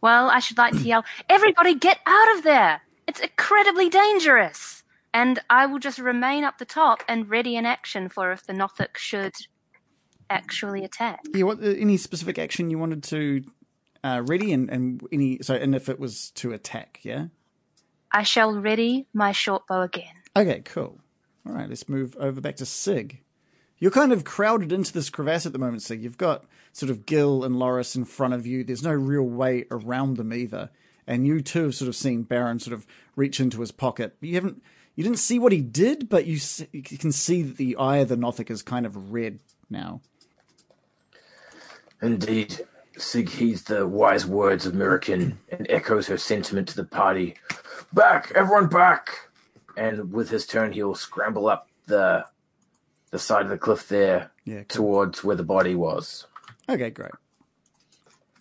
[0.02, 2.82] Well, I should like to yell, "Everybody, get out of there!
[3.08, 8.08] It's incredibly dangerous!" And I will just remain up the top and ready in action
[8.10, 9.34] for if the Nothic should
[10.32, 11.20] actually attack.
[11.34, 13.44] Yeah, what, uh, any specific action you wanted to
[14.04, 17.28] uh, ready, and, and any so, and if it was to attack, yeah.
[18.12, 20.14] I shall ready my short bow again.
[20.36, 21.00] Okay, cool.
[21.48, 23.22] All right, let's move over back to Sig.
[23.78, 26.04] You're kind of crowded into this crevasse at the moment, Sig.
[26.04, 28.64] You've got sort of Gil and Loris in front of you.
[28.64, 30.70] There's no real way around them either.
[31.08, 34.16] And you too have sort of seen Baron sort of reach into his pocket.
[34.22, 34.62] You haven't,
[34.96, 37.98] you didn't see what he did, but you, s- you can see that the eye
[37.98, 39.40] of the Nothic is kind of red
[39.70, 40.02] now.
[42.02, 42.66] Indeed,
[42.98, 47.36] Sig heeds the wise words of Mirakin and echoes her sentiment to the party.
[47.94, 49.30] Back, everyone back!
[49.78, 52.26] And with his turn, he'll scramble up the
[53.12, 54.86] the side of the cliff there Yeah, cool.
[54.86, 56.28] towards where the body was.
[56.70, 57.12] Okay, great.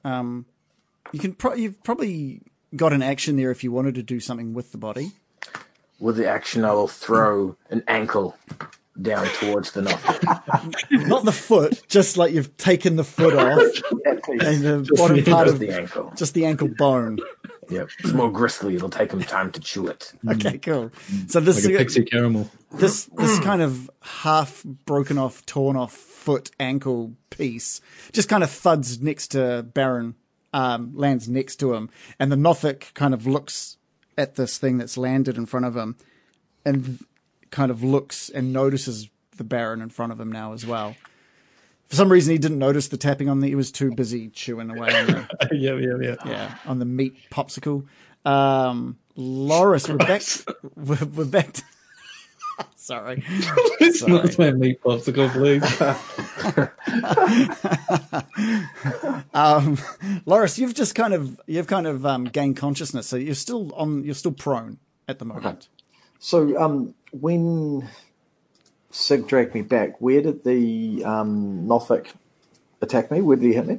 [0.04, 0.46] Um,
[1.12, 2.42] you can pro- you've probably
[2.76, 5.12] got an action there if you wanted to do something with the body.
[5.98, 8.36] With the action, I will throw an ankle
[9.02, 10.22] down towards the Nothic.
[11.08, 13.56] Not the foot, just like you've taken the foot off
[14.04, 14.42] That piece.
[14.42, 16.12] and the bottom part Just of the ankle.
[16.16, 17.18] just the ankle bone.
[17.70, 17.88] Yep.
[18.00, 18.74] It's more gristly.
[18.74, 20.12] It'll take him time to chew it.
[20.28, 20.90] Okay, cool.
[21.28, 22.50] So this Like a pixie caramel.
[22.72, 27.80] this this kind of half broken off, torn off foot ankle piece
[28.12, 30.14] just kind of thuds next to Baron,
[30.52, 33.76] um, lands next to him, and the Nothic kind of looks
[34.18, 35.96] at this thing that's landed in front of him,
[36.64, 36.98] and
[37.50, 40.96] kind of looks and notices the Baron in front of him now as well.
[41.88, 43.48] For some reason, he didn't notice the tapping on the.
[43.48, 46.16] He was too busy chewing away on the yeah, yeah, yeah.
[46.30, 47.84] yeah, on the meat popsicle.
[48.24, 50.22] Um, Loris, we're back.
[50.76, 51.52] We're, we're back.
[51.54, 51.62] To,
[52.76, 53.24] sorry,
[53.80, 54.12] It's Sorry.
[54.12, 55.64] not my meat popsicle, please.
[59.34, 59.78] um,
[60.26, 64.04] Loris, you've just kind of you've kind of um, gained consciousness, so you're still on.
[64.04, 65.68] You're still prone at the moment.
[66.18, 67.88] So, um, when
[68.90, 72.12] Sig dragged me back, where did the um, Nothic
[72.80, 73.20] attack me?
[73.20, 73.78] Where did he hit me?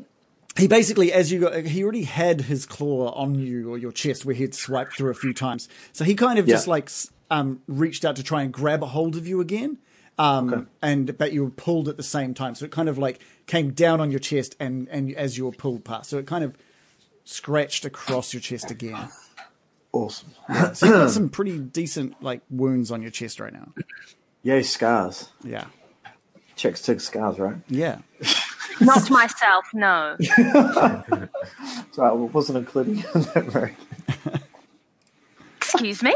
[0.57, 4.25] He basically, as you got, he already had his claw on you or your chest,
[4.25, 5.69] where he'd swiped through a few times.
[5.93, 6.89] So he kind of just like
[7.29, 9.77] um, reached out to try and grab a hold of you again.
[10.17, 13.21] Um, and but you were pulled at the same time, so it kind of like
[13.47, 16.09] came down on your chest and and as you were pulled past.
[16.09, 16.55] So it kind of
[17.23, 19.09] scratched across your chest again.
[19.93, 20.29] Awesome.
[20.49, 23.69] Yeah, So you've got some pretty decent like wounds on your chest right now.
[24.43, 25.29] Yay, scars.
[25.43, 25.65] Yeah.
[26.55, 27.55] Chicks take scars, right?
[27.67, 27.99] Yeah.
[28.81, 30.17] Not myself, no.
[31.93, 33.75] So I wasn't including in that very.
[35.57, 36.15] Excuse me?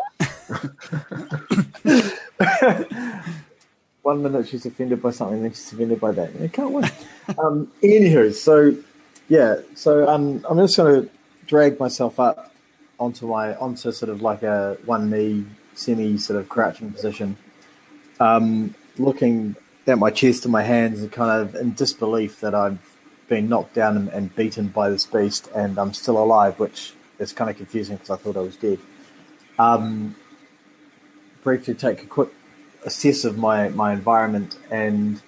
[4.04, 6.32] One minute she's offended by something, then she's offended by that.
[6.42, 6.86] I can't win.
[7.38, 8.74] um, anywho, so
[9.28, 11.10] yeah, so um, I'm just going to
[11.48, 12.54] drag myself up
[13.00, 17.38] onto my onto sort of like a one knee semi sort of crouching position,
[18.20, 19.56] um, looking
[19.88, 22.96] at my chest and my hands and kind of in disbelief that I've
[23.28, 27.34] been knocked down and, and beaten by this beast and I'm still alive, which is
[27.34, 28.80] kind of confusing because I thought I was dead.
[29.60, 30.16] Um,
[31.44, 32.30] briefly take a quick
[32.84, 35.22] assess of my, my environment and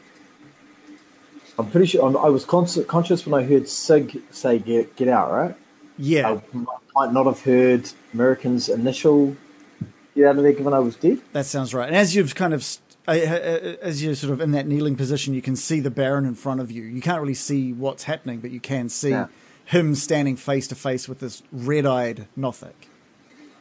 [1.59, 5.07] I'm pretty sure I'm, I was con- conscious when I heard Sig say get, get
[5.07, 5.55] out, right?
[5.97, 6.39] Yeah.
[6.53, 6.57] I
[6.95, 9.35] might not have heard American's initial
[10.15, 11.21] get out of there given I was dead.
[11.33, 11.87] That sounds right.
[11.87, 14.95] And as you've kind of, st- uh, uh, as you're sort of in that kneeling
[14.95, 16.83] position, you can see the Baron in front of you.
[16.83, 19.27] You can't really see what's happening, but you can see Yeah.
[19.65, 22.89] him standing face to face with this red-eyed Nothic.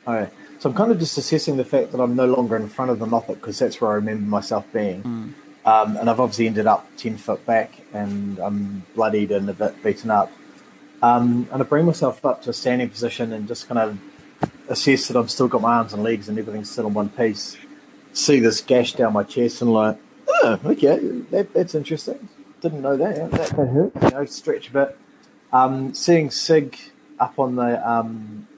[0.07, 0.33] All right.
[0.59, 2.99] So I'm kind of just assessing the fact that I'm no longer in front of
[2.99, 5.35] the Nothic because that's where I remember myself being.
[5.65, 9.83] Um, and I've obviously ended up 10 foot back and I'm bloodied and a bit
[9.83, 10.31] beaten up.
[11.03, 13.99] Um, and I bring myself up to a standing position and just kind of
[14.69, 17.57] assess that I've still got my arms and legs and everything's still in one piece.
[18.13, 20.97] See this gash down my chest and like, oh, okay,
[21.31, 22.29] that, that's interesting.
[22.61, 23.31] Didn't know that.
[23.31, 23.93] That, that hurt.
[24.03, 24.99] You know, stretch a bit.
[25.53, 26.77] Um, seeing Sig
[27.21, 28.49] up on the um,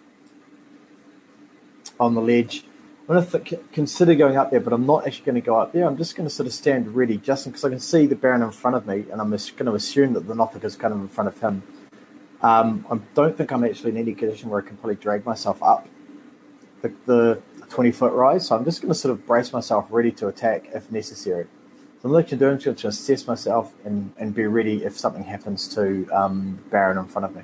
[1.98, 2.64] on the ledge.
[3.08, 5.58] I'm going to th- consider going up there, but I'm not actually going to go
[5.58, 5.86] up there.
[5.86, 8.42] I'm just going to sort of stand ready, just because I can see the Baron
[8.42, 11.00] in front of me, and I'm going to assume that the Nothic is kind of
[11.00, 11.62] in front of him.
[12.42, 15.62] Um, I don't think I'm actually in any condition where I can probably drag myself
[15.62, 15.88] up
[16.82, 20.12] the, the 20 foot rise, so I'm just going to sort of brace myself ready
[20.12, 21.46] to attack if necessary.
[22.00, 25.66] So I'm literally doing to to assess myself and, and be ready if something happens
[25.74, 27.42] to um, Baron in front of me.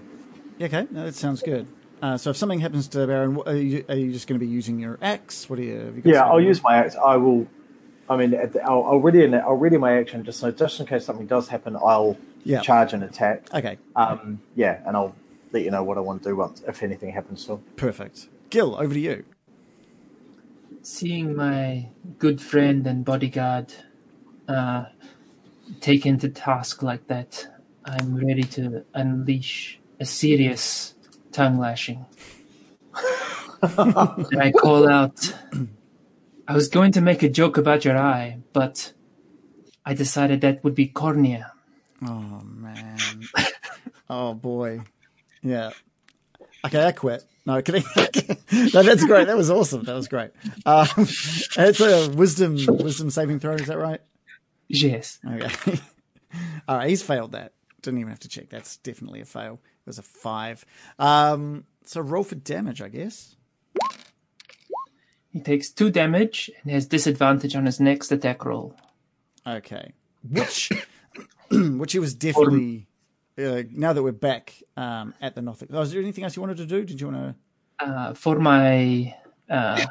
[0.59, 1.67] Yeah, Okay, no, that sounds good.
[2.01, 4.51] Uh, so if something happens to Baron, are you, are you just going to be
[4.51, 5.51] using your axe?
[5.51, 5.79] What do you?
[5.79, 6.95] have you Yeah, I'll use my axe.
[6.95, 7.49] I will.
[8.09, 10.79] I mean, at the, I'll, I'll ready an, I'll ready my action just so just
[10.79, 11.75] in case something does happen.
[11.77, 12.61] I'll Yeah.
[12.61, 13.53] charge and attack.
[13.53, 15.15] Okay, Um, yeah, and I'll
[15.53, 17.45] let you know what I want to do once if anything happens.
[17.45, 18.29] So perfect.
[18.51, 19.25] Gil, over to you.
[20.83, 23.73] Seeing my good friend and bodyguard
[24.47, 24.85] uh,
[25.81, 27.47] taken to task like that,
[27.85, 30.95] I'm ready to unleash a serious
[31.33, 32.05] tongue lashing.
[33.63, 35.35] and I call out,
[36.47, 38.93] I was going to make a joke about your eye, but
[39.87, 41.54] I decided that would be cornea.
[42.05, 42.99] Oh man.
[44.11, 44.81] oh boy.
[45.43, 45.71] Yeah.
[46.65, 47.25] Okay, I quit.
[47.47, 47.59] No, I?
[48.53, 49.27] no, that's great.
[49.27, 49.85] That was awesome.
[49.85, 50.31] That was great.
[50.65, 53.55] Um, it's a wisdom wisdom saving throw.
[53.55, 54.01] Is that right?
[54.69, 55.19] Yes.
[55.29, 55.79] Okay.
[56.67, 57.53] All right, he's failed that.
[57.83, 58.49] Didn't even have to check.
[58.49, 59.61] That's definitely a fail.
[59.63, 60.65] It was a five.
[60.99, 63.37] Um, so roll for damage, I guess.
[65.31, 68.75] He takes two damage and has disadvantage on his next attack roll.
[69.47, 69.93] Okay.
[70.29, 70.71] Which,
[71.79, 72.87] which he was definitely.
[73.37, 76.43] Uh, now that we're back um, at the Nothic, oh, is there anything else you
[76.43, 76.85] wanted to do?
[76.85, 77.35] Did you want
[77.81, 77.85] to?
[77.85, 79.13] Uh, for my
[79.51, 79.85] uh,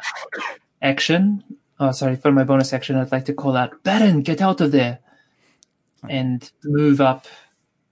[0.81, 1.43] action,
[1.79, 4.71] oh sorry, for my bonus action, I'd like to call out Baron, get out of
[4.71, 4.99] there,
[6.07, 7.27] and move up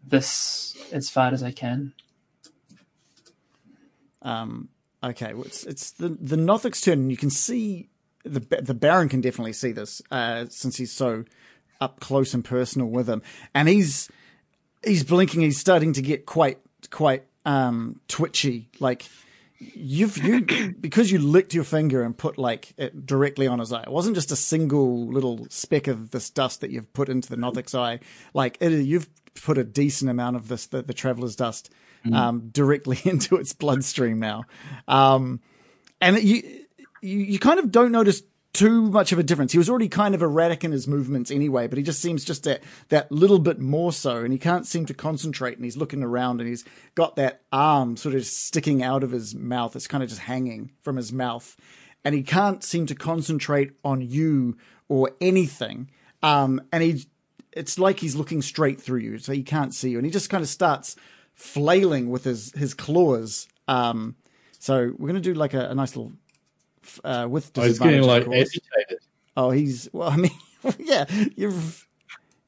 [0.05, 1.93] this as far as I can.
[4.21, 4.69] Um,
[5.03, 7.89] okay, well, it's it's the the Nothic's turn, and you can see
[8.23, 11.25] the the Baron can definitely see this uh, since he's so
[11.81, 13.21] up close and personal with him,
[13.53, 14.09] and he's
[14.85, 15.41] he's blinking.
[15.41, 19.05] He's starting to get quite quite um, twitchy, like.
[19.63, 20.41] You've you
[20.79, 23.83] because you licked your finger and put like it directly on his eye.
[23.83, 27.37] It wasn't just a single little speck of this dust that you've put into the
[27.37, 27.99] Nothic's eye.
[28.33, 31.71] Like it, you've put a decent amount of this the, the traveler's dust
[32.11, 34.45] um, directly into its bloodstream now,
[34.87, 35.39] um,
[35.99, 36.65] and you,
[37.01, 39.53] you you kind of don't notice too much of a difference.
[39.53, 42.43] He was already kind of erratic in his movements anyway, but he just seems just
[42.43, 45.55] that that little bit more so, and he can't seem to concentrate.
[45.55, 49.33] And he's looking around, and he's got that arm sort of sticking out of his
[49.33, 49.75] mouth.
[49.75, 51.55] It's kind of just hanging from his mouth,
[52.03, 54.57] and he can't seem to concentrate on you
[54.89, 55.89] or anything.
[56.21, 57.05] Um, and he,
[57.53, 60.29] it's like he's looking straight through you, so he can't see you, and he just
[60.29, 60.97] kind of starts
[61.33, 63.47] flailing with his his claws.
[63.69, 64.17] Um,
[64.59, 66.11] so we're gonna do like a, a nice little
[67.03, 68.03] uh, with I was disadvantage.
[68.05, 68.99] getting like agitated.
[69.37, 70.09] Oh, he's well.
[70.09, 70.31] I mean,
[70.79, 71.05] yeah.
[71.35, 71.87] You've.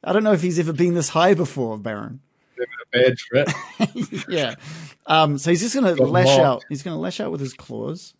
[0.03, 2.19] I don't know if he's ever been this high before, Baron.
[2.59, 3.47] A bad trip.
[4.29, 4.55] yeah.
[5.07, 6.39] Um, so he's just going to Got lash mocked.
[6.41, 6.65] out.
[6.69, 8.13] He's going to lash out with his claws.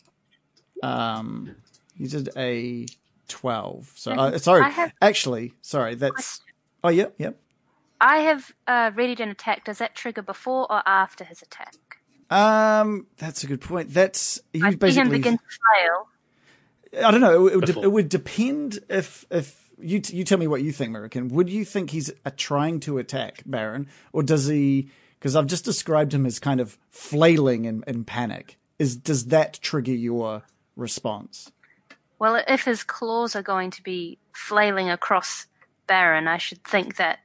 [0.82, 1.54] Um,
[1.96, 2.86] he did a
[3.28, 3.92] twelve.
[3.94, 5.94] So uh, sorry, I have- actually, sorry.
[5.94, 6.40] That's
[6.82, 7.36] oh yep yep.
[8.00, 9.64] I have uh, readied an attack.
[9.64, 11.74] Does that trigger before or after his attack?
[12.30, 13.92] Um, that's a good point.
[13.92, 15.18] That's I you see him basically.
[15.18, 16.08] begin to flail.
[17.06, 17.46] I don't know.
[17.46, 20.72] It would, de- it would depend if if you t- you tell me what you
[20.72, 21.28] think, American.
[21.28, 24.90] Would you think he's uh, trying to attack Baron, or does he?
[25.18, 28.58] Because I've just described him as kind of flailing in, in panic.
[28.78, 30.42] Is does that trigger your
[30.76, 31.50] response?
[32.18, 35.46] Well, if his claws are going to be flailing across
[35.86, 37.20] Baron, I should think that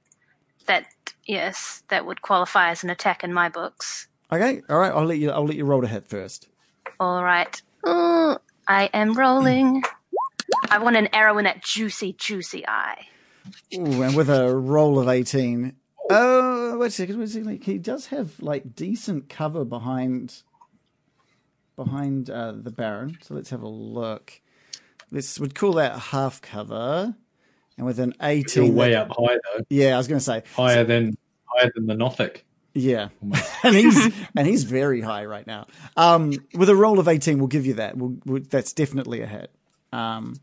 [0.65, 0.85] that
[1.25, 4.07] yes, that would qualify as an attack in my books.
[4.31, 4.91] Okay, all right.
[4.91, 5.31] I'll let you.
[5.31, 6.47] I'll let you roll to hit first.
[6.99, 7.61] All right.
[7.83, 8.37] Uh,
[8.67, 9.83] I am rolling.
[10.69, 13.07] I want an arrow in that juicy, juicy eye.
[13.73, 15.75] Ooh, and with a roll of eighteen.
[16.11, 17.17] Oh, wait a second.
[17.17, 17.63] Wait a second.
[17.63, 20.43] He does have like decent cover behind
[21.75, 23.17] behind uh, the Baron.
[23.21, 24.39] So let's have a look.
[25.11, 27.15] Let's would call that half cover.
[27.77, 30.19] And with an eighteen, Still eighteen, way that- up high though, Yeah, I was going
[30.19, 30.43] to say.
[30.55, 32.45] higher than higher than the Nothic.
[32.73, 33.09] Yeah,
[33.63, 35.67] and he's and he's very high right now.
[35.97, 37.97] Um, with a roll of eighteen, we'll give you that.
[37.97, 39.51] We'll, we'll, that's definitely a hit.
[39.91, 40.35] Um,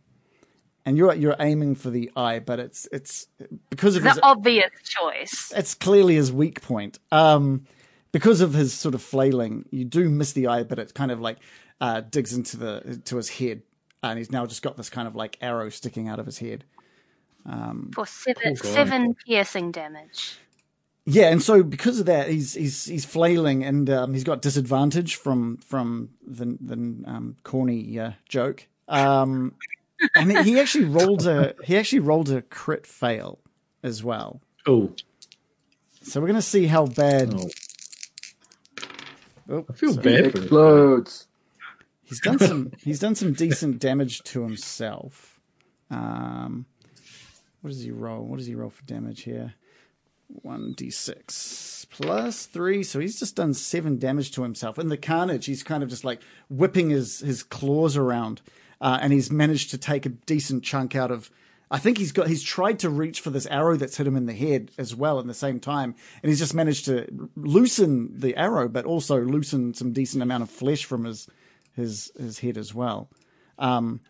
[0.84, 3.26] and you're you're aiming for the eye, but it's it's
[3.70, 5.52] because of his The obvious choice.
[5.56, 6.98] it's clearly his weak point.
[7.12, 7.64] Um,
[8.12, 11.20] because of his sort of flailing, you do miss the eye, but it kind of
[11.20, 11.38] like
[11.80, 13.62] uh, digs into the to his head,
[14.02, 16.64] and he's now just got this kind of like arrow sticking out of his head.
[17.44, 20.38] Um, For seven, seven piercing damage.
[21.08, 25.14] Yeah, and so because of that, he's he's he's flailing, and um, he's got disadvantage
[25.14, 28.66] from from the the um, corny uh, joke.
[28.88, 29.54] Um,
[30.16, 33.38] and he actually rolled a he actually rolled a crit fail
[33.84, 34.40] as well.
[34.66, 34.90] Oh,
[36.02, 37.32] So we're gonna see how bad.
[37.34, 37.50] Oh.
[39.48, 40.38] Oh, I feel so- bad for.
[40.38, 41.28] Explodes.
[42.02, 42.72] He's done some.
[42.82, 45.40] he's done some decent damage to himself.
[45.90, 46.66] Um,
[47.60, 48.24] what does he roll?
[48.24, 49.54] What does he roll for damage here?
[50.28, 54.78] One d six plus three, so he's just done seven damage to himself.
[54.78, 58.42] In the carnage, he's kind of just like whipping his his claws around,
[58.80, 61.30] uh, and he's managed to take a decent chunk out of.
[61.70, 62.26] I think he's got.
[62.26, 65.20] He's tried to reach for this arrow that's hit him in the head as well
[65.20, 69.74] in the same time, and he's just managed to loosen the arrow, but also loosen
[69.74, 71.28] some decent amount of flesh from his
[71.72, 73.08] his his head as well.
[73.58, 74.00] Um,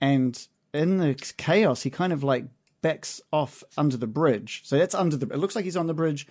[0.00, 2.46] and in the chaos, he kind of like
[2.82, 4.62] backs off under the bridge.
[4.64, 5.26] So that's under the.
[5.26, 6.26] It looks like he's on the bridge.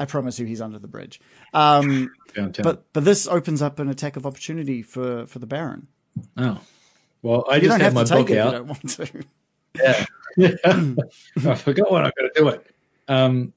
[0.00, 1.20] I promise you, he's under the bridge.
[1.52, 2.10] Um,
[2.62, 5.88] but but this opens up an attack of opportunity for for the Baron.
[6.36, 6.60] oh,
[7.22, 8.52] well, I You just don't have have my to take book it if you out.
[8.52, 9.24] don't want to.
[10.36, 10.94] Yeah.
[11.50, 12.66] I forgot when I got to do it.
[13.08, 13.52] Um,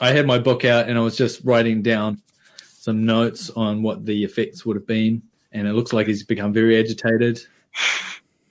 [0.00, 2.20] I had my book out and I was just writing down
[2.64, 5.22] some notes on what the effects would have been,
[5.52, 7.40] and it looks like he's become very agitated.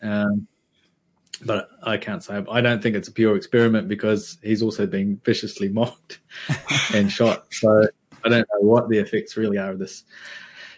[0.01, 0.47] Um,
[1.45, 2.43] but I can't say.
[2.49, 6.19] I don't think it's a pure experiment because he's also been viciously mocked
[6.93, 7.53] and shot.
[7.53, 7.87] So
[8.23, 10.03] I don't know what the effects really are of this,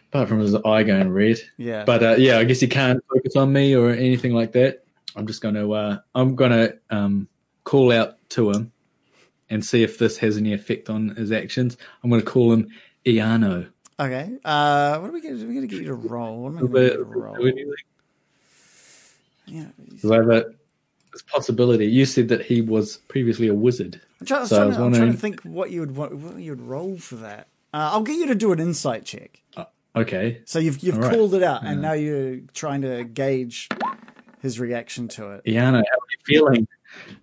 [0.09, 1.37] apart from his eye going red.
[1.57, 1.83] Yeah.
[1.85, 4.83] But uh, yeah, I guess he can't focus on me or anything like that.
[5.15, 7.27] I'm just going to uh, I'm going to um,
[7.63, 8.71] call out to him
[9.49, 11.77] and see if this has any effect on his actions.
[12.03, 12.69] I'm going to call him
[13.05, 13.67] Iano.
[13.99, 14.37] okay.
[14.45, 15.45] Uh, what are we going to?
[15.45, 16.43] We're going to get you to roll.
[16.43, 17.51] What am I going get you to roll?
[19.49, 19.65] Yeah.
[19.89, 20.45] Because I have a
[21.11, 21.87] this possibility.
[21.87, 23.99] You said that he was previously a wizard.
[24.19, 26.11] I'm trying, So I trying was to, I'm trying to think what you would what
[26.39, 27.47] you would roll for that.
[27.73, 29.41] Uh, I'll get you to do an insight check.
[29.95, 30.41] Okay.
[30.45, 31.13] So you've you've All right.
[31.13, 33.69] called it out, and now you're trying to gauge
[34.41, 35.45] his reaction to it.
[35.45, 36.67] Iano, how are you feeling?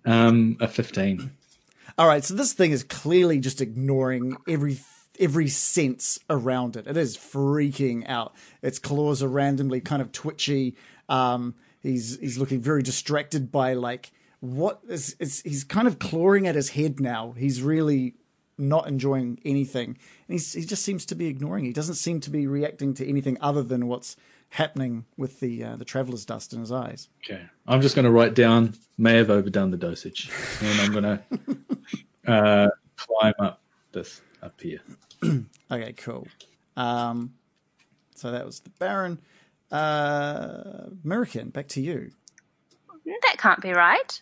[0.05, 1.31] Um, a 15.
[1.97, 4.79] All right, so this thing is clearly just ignoring every
[5.19, 6.85] every sense around it.
[6.85, 8.35] It is freaking out.
[8.61, 10.75] Its claws are randomly kind of twitchy.
[11.09, 11.55] Um,
[11.87, 16.55] he's he's looking very distracted by like what is, is he's kind of clawing at
[16.55, 17.33] his head now.
[17.37, 18.15] He's really
[18.57, 19.97] not enjoying anything, and
[20.27, 21.65] he's, he just seems to be ignoring.
[21.65, 24.15] He doesn't seem to be reacting to anything other than what's
[24.49, 27.09] happening with the uh, the traveler's dust in his eyes.
[27.25, 27.41] Okay.
[27.67, 30.29] I'm just going to write down, may have overdone the dosage.
[30.61, 31.03] And I'm going
[32.25, 33.61] to uh, climb up
[33.91, 34.81] this, up here.
[35.69, 36.25] Okay, cool.
[36.77, 37.33] Um,
[38.15, 39.19] so that was the Baron.
[39.71, 42.11] Uh, American, back to you.
[43.23, 44.21] That can't be right.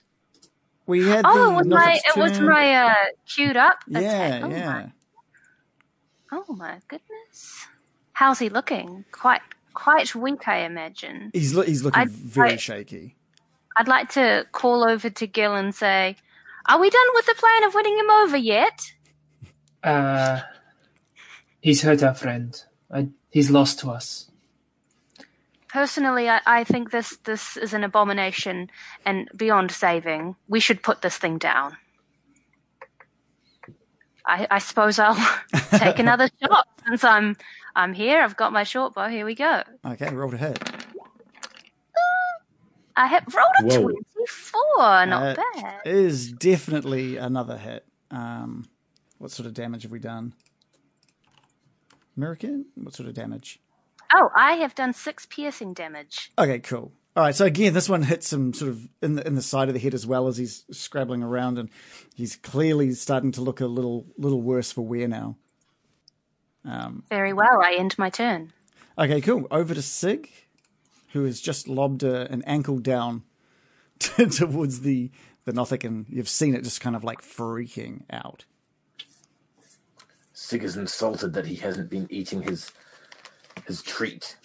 [0.85, 2.93] We had Oh, the it was my Nothics it was my uh,
[3.27, 4.41] queued up yeah.
[4.43, 4.69] Oh yeah.
[4.71, 4.91] My,
[6.47, 7.65] oh my goodness.
[8.13, 9.03] How's he looking?
[9.11, 9.41] Quite
[9.73, 11.31] quite weak, I imagine.
[11.33, 13.15] He's lo- he's looking I- very I- shaky.
[13.77, 16.15] I'd like to call over to Gil and say,
[16.67, 18.79] "Are we done with the plan of winning him over yet?"
[19.83, 20.41] Uh,
[21.61, 22.63] He's hurt our friend.
[22.91, 24.29] I, he's lost to us.
[25.76, 28.69] Personally, I, I think this this is an abomination
[29.05, 30.38] and beyond saving.
[30.47, 31.76] We should put this thing down.
[34.26, 35.17] I, I suppose I'll
[35.71, 37.36] take another shot since I'm
[37.76, 38.21] I'm here.
[38.21, 39.09] I've got my short bow.
[39.09, 39.63] Here we go.
[39.86, 40.57] Okay, roll to hit.
[42.95, 43.82] I have rolled a Whoa.
[43.82, 45.05] twenty-four.
[45.07, 45.82] Not Uh, bad.
[45.84, 47.84] Is definitely another hit.
[48.11, 48.63] Um,
[49.17, 50.36] what sort of damage have we done?
[52.15, 52.67] American?
[52.76, 53.59] What sort of damage?
[54.14, 56.32] Oh, I have done six piercing damage.
[56.38, 56.91] Okay, cool.
[57.16, 59.70] All right, so again, this one hits him sort of in the in the side
[59.70, 61.70] of the head as well as he's scrabbling around, and
[62.14, 65.38] he's clearly starting to look a little little worse for wear now.
[66.66, 67.62] Um, Very well.
[67.64, 68.51] I end my turn.
[68.97, 69.47] okay, cool.
[69.49, 70.30] Over to Sig,
[71.14, 73.24] who has just lobbed a, an ankle down
[73.99, 75.10] towards the
[75.45, 78.43] the Nothic, and you've seen it just kind of like freaking out.
[80.34, 82.72] Sig is insulted that he hasn't been eating his
[83.68, 84.38] his treat.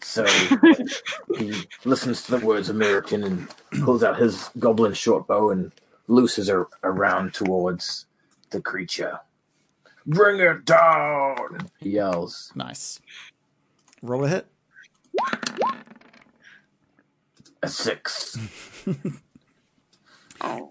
[0.00, 0.24] So
[1.38, 3.48] he listens to the words American and
[3.82, 5.72] pulls out his goblin short bow and
[6.08, 8.06] looses her around towards
[8.50, 9.20] the creature.
[10.06, 11.70] Bring it down!
[11.78, 12.52] He yells.
[12.54, 13.00] Nice.
[14.02, 14.46] Roll a hit.
[17.62, 18.38] A six.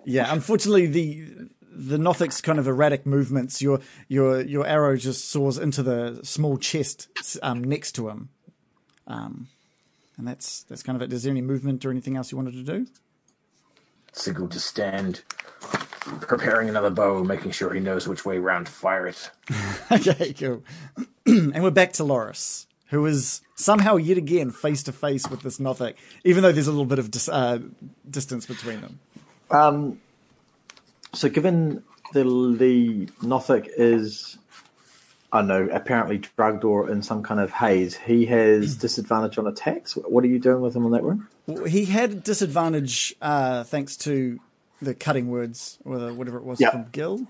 [0.05, 3.61] Yeah, unfortunately, the the Nothic's kind of erratic movements.
[3.61, 7.07] Your your your arrow just soars into the small chest
[7.41, 8.29] um, next to him,
[9.07, 9.47] um,
[10.17, 11.13] and that's that's kind of it.
[11.13, 12.87] Is there any movement or anything else you wanted to do?
[14.11, 15.23] Sig to stand,
[16.21, 19.31] preparing another bow, making sure he knows which way round to fire it.
[19.91, 20.63] okay, cool.
[21.25, 25.59] and we're back to Loris, who is somehow yet again face to face with this
[25.59, 27.57] Nothic, even though there's a little bit of dis- uh,
[28.07, 28.99] distance between them.
[29.49, 29.99] Um,
[31.13, 31.83] so given
[32.13, 32.23] the
[32.57, 34.37] the Nothic is,
[35.31, 39.47] I don't know, apparently drugged or in some kind of haze, he has disadvantage on
[39.47, 39.95] attacks.
[39.95, 41.27] What are you doing with him on that one?
[41.47, 44.39] Well, He had disadvantage uh, thanks to
[44.81, 46.71] the cutting words, or the, whatever it was Yeah.
[46.71, 47.25] from Gil.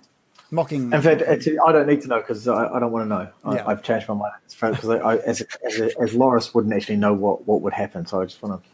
[0.51, 0.91] Mocking.
[0.93, 3.27] In fact, actually, I don't need to know because I, I don't want to know.
[3.43, 3.63] I, Yeah.
[3.67, 7.47] I've changed my mind because I, I, as, as, as Loris wouldn't actually know what,
[7.47, 8.69] what would happen, so I just want to.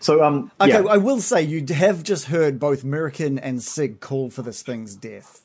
[0.00, 0.82] So um, Okay, yeah.
[0.82, 4.94] I will say you have just heard both American and Sig call for this thing's
[4.94, 5.42] death.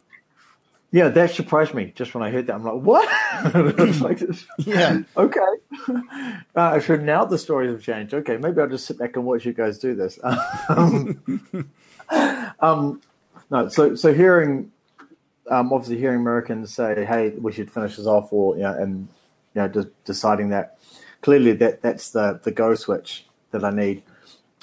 [0.92, 2.56] Yeah, that surprised me just when I heard that.
[2.56, 3.08] I'm like, what?
[4.02, 4.22] Like
[4.60, 5.02] Yeah.
[5.16, 5.42] Okay.
[6.56, 8.14] Uh, so now the stories have changed.
[8.16, 10.18] Okay, maybe I'll just sit back and watch you guys do this.
[10.70, 11.42] Um,
[12.60, 13.02] um,
[13.52, 14.72] no, so so hearing,
[15.52, 19.08] um, obviously hearing Americans say, "Hey, we should finish this off," or you know, and
[19.54, 20.78] you know, de- deciding that
[21.22, 24.04] clearly that that's the the go switch that I need.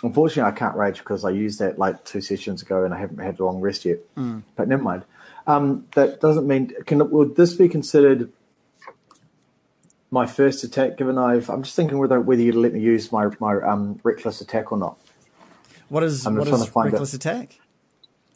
[0.03, 3.19] Unfortunately, I can't rage because I used that like two sessions ago and I haven't
[3.19, 3.99] had a long rest yet.
[4.57, 5.05] But never mind.
[5.47, 8.33] Um, that doesn't mean can would this be considered
[10.11, 10.97] my first attack?
[10.97, 14.41] Given I've, I'm just thinking whether whether you'd let me use my my um, reckless
[14.41, 14.99] attack or not.
[15.89, 17.59] What is I'm what is to find reckless attack?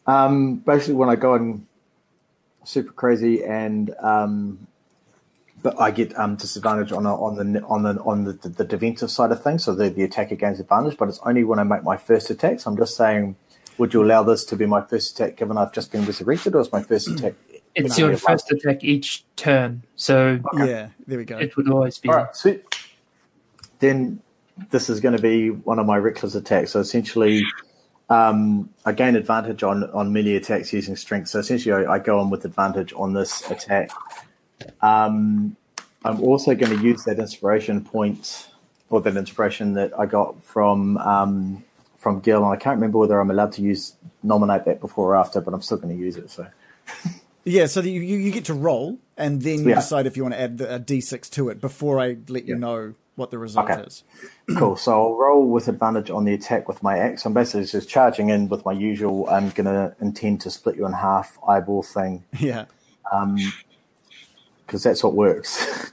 [0.07, 1.67] Um, basically, when I go in
[2.65, 4.67] super crazy and um,
[5.63, 8.65] but I get um, disadvantage on a, on the on the on the, the, the
[8.65, 10.97] defensive side of things, so the, the attack against advantage.
[10.97, 12.61] But it's only when I make my first attack.
[12.61, 13.37] So I'm just saying,
[13.79, 16.61] would you allow this to be my first attack, given I've just been resurrected, or
[16.61, 17.35] is my first attack?
[17.75, 21.39] It's you know, your first attack each turn, so Yeah, there we go.
[21.39, 22.09] it would always be.
[22.09, 22.65] All right, sweet.
[23.79, 24.21] Then
[24.71, 26.73] this is going to be one of my reckless attacks.
[26.73, 27.45] So essentially,
[28.11, 31.29] um, I gain advantage on, on melee attacks using strength.
[31.29, 33.91] So essentially, I, I go on with advantage on this attack.
[34.81, 35.57] Um,
[36.05, 38.49] I'm also going to use that inspiration point
[38.91, 41.65] or that inspiration that I got from um,
[41.99, 45.17] from Gil, and I can't remember whether I'm allowed to use nominate that before or
[45.17, 46.31] after, but I'm still going to use it.
[46.31, 46.47] So.
[47.45, 49.77] Yeah, so you, you get to roll, and then you Yeah.
[49.77, 52.55] decide if you want to add the, a d6 to it before I let you
[52.55, 52.59] Yeah.
[52.61, 53.83] know what the result Okay.
[53.87, 54.05] is.
[54.59, 54.77] Cool.
[54.77, 57.25] So I'll roll with advantage on the attack with my axe.
[57.25, 59.29] I'm basically just charging in with my usual.
[59.31, 62.67] I'm gonna intend to split you in half eyeball thing Yeah.
[64.69, 65.93] Because that's what works.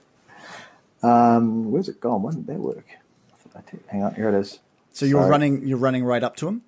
[1.03, 2.21] um, where's it gone?
[2.21, 2.85] Why didn't that work?
[3.31, 4.59] I thought I did- Hang on, here it is.
[4.91, 5.31] So you're Sorry.
[5.31, 6.61] running you're running right up to him.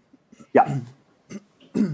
[0.54, 0.80] Yeah.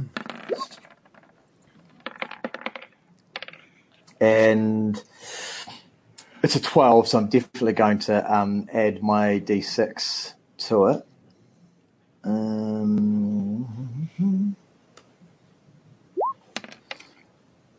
[4.22, 5.04] and
[6.44, 11.06] it's a 12, so I'm definitely going to um, add my d6 to it.
[12.24, 13.68] Um,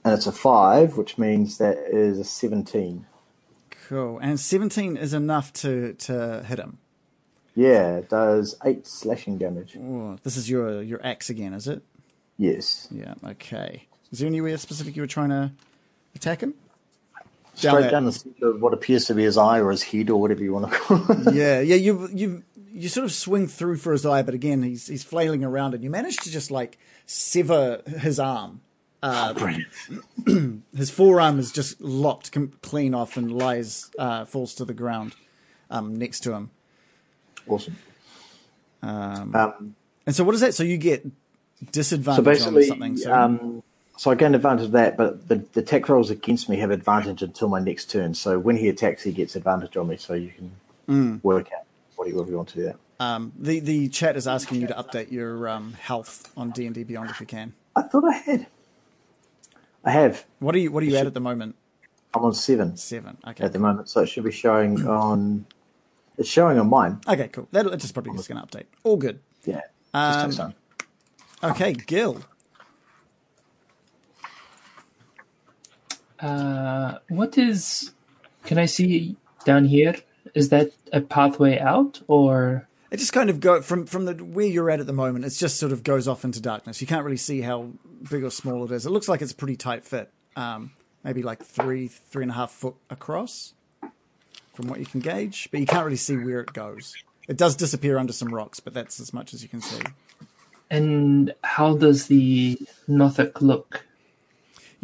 [0.05, 3.07] and it's a 5, which means that is a 17.
[3.89, 4.19] Cool.
[4.19, 6.79] And 17 is enough to to hit him.
[7.55, 9.77] Yeah, it does 8 slashing damage.
[9.79, 11.83] Oh, this is your your axe again, is it?
[12.39, 12.89] Yes.
[12.91, 13.15] Yeah.
[13.25, 13.87] Okay.
[14.11, 15.53] Is there anywhere specific you were trying to
[16.15, 16.55] attack him?
[17.55, 20.11] straight that- down the center of what appears to be his eye or his head
[20.11, 21.35] or whatever you want to call it.
[21.35, 21.77] yeah, yeah.
[21.77, 22.43] You you
[22.73, 25.85] you sort of swing through for his eye, but again, he's he's flailing around, and
[25.85, 28.61] you manage to just like sever his arm.
[29.05, 29.67] Uh, Brilliant.
[30.77, 35.15] his forearm is just lopped com- clean off and lies uh, falls to the ground
[35.71, 36.51] um, next to him.
[37.47, 37.77] Awesome.
[38.83, 39.77] Um, Um,
[40.07, 40.55] and so, what is that?
[40.55, 41.07] So you get
[41.71, 42.97] disadvantage so basically, on something.
[42.97, 43.63] So um,
[43.99, 47.23] so I gain advantage of that, but the, the attack rolls against me have advantage
[47.23, 48.15] until my next turn.
[48.15, 49.97] So when he attacks, he gets advantage on me.
[49.99, 50.53] So you can
[50.89, 51.23] Mm.
[51.23, 51.65] work out
[51.97, 52.77] what you, you want to do that.
[53.01, 56.75] um, the the chat is asking you to update your um, health on D and
[56.75, 57.53] D Beyond if you can.
[57.77, 58.47] I thought I had.
[59.85, 60.25] I have.
[60.39, 61.57] What are you What are you at at the moment?
[62.15, 63.19] I'm on seven Seven.
[63.27, 63.45] Okay.
[63.45, 65.47] at the moment, so it should be showing on.
[66.17, 67.01] It's showing on mine.
[67.09, 67.29] Okay.
[67.29, 67.49] Cool.
[67.53, 68.67] That it's just probably just going to update.
[68.85, 69.21] All good.
[69.45, 69.63] Yeah.
[69.93, 70.55] Um, Just touchdown.
[71.43, 72.21] Okay, Gil.
[76.21, 77.93] Uh, what is?
[78.45, 79.97] Can I see down here?
[80.35, 84.47] Is that a pathway out, or It just kind of go from from the where
[84.47, 85.25] you're at at the moment.
[85.25, 86.81] It just sort of goes off into darkness.
[86.81, 87.71] You can't really see how
[88.09, 88.87] big or small it is.
[88.87, 90.13] It looks like it's a pretty tight fit.
[90.37, 90.71] Um,
[91.03, 93.55] maybe like three three and a half foot across,
[94.53, 95.49] from what you can gauge.
[95.51, 96.95] But you can't really see where it goes.
[97.27, 99.83] It does disappear under some rocks, but that's as much as you can see.
[100.71, 103.85] and how does the Nothic look?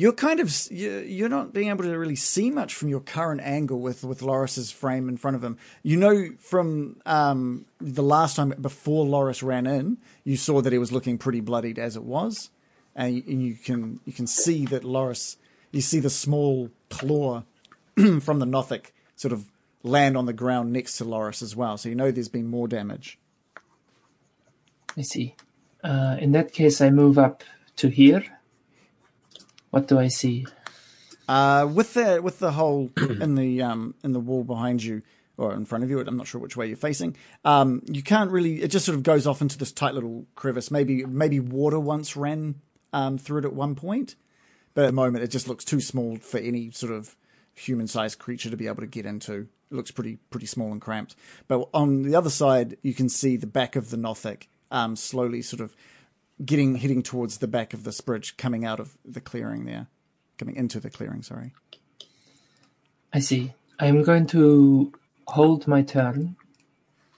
[0.00, 3.42] You're kind of you- you're not being able to really see much from your current
[3.42, 5.58] angle with with Loris's frame in front of him.
[5.82, 10.78] You know from um, the last time before Loris ran in, you saw that he
[10.78, 12.48] was looking pretty bloodied as it was,
[12.96, 15.36] and you, can you can see that Loris.
[15.70, 17.42] You see the small claw
[18.22, 19.50] from the Nothic sort of
[19.82, 21.76] land on the ground next to Loris as well.
[21.76, 23.18] So you know there's been more damage.
[24.96, 25.36] I see.
[25.84, 27.44] Uh, in that case, I move up
[27.76, 28.24] to here.
[29.70, 30.46] What do I see?
[31.28, 35.02] Uh, with the with the hole in the um in the wall behind you
[35.36, 37.16] or in front of you, I'm not sure which way you're facing.
[37.44, 38.62] Um, you can't really.
[38.62, 40.70] It just sort of goes off into this tight little crevice.
[40.70, 42.56] Maybe maybe water once ran
[42.92, 44.16] um, through it at one point,
[44.74, 47.16] but at the moment it just looks too small for any sort of
[47.54, 49.48] human-sized creature to be able to get into.
[49.70, 51.14] It looks pretty pretty small and cramped.
[51.46, 55.42] But on the other side, you can see the back of the Nothic um, slowly
[55.42, 55.74] sort of
[56.44, 59.88] getting heading towards the back of this bridge, coming out of the clearing there,
[60.38, 61.22] coming into the clearing.
[61.22, 61.52] Sorry.
[63.12, 63.52] I see.
[63.78, 64.92] I'm going to
[65.26, 66.36] hold my turn.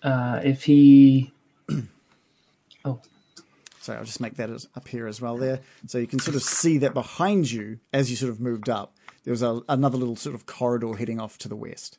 [0.02, 1.32] Uh, if he,
[2.84, 3.00] oh,
[3.80, 5.60] sorry, I'll just make that as, up here as well there.
[5.86, 8.96] So you can sort of see that behind you, as you sort of moved up,
[9.24, 11.98] there was a, another little sort of corridor heading off to the west.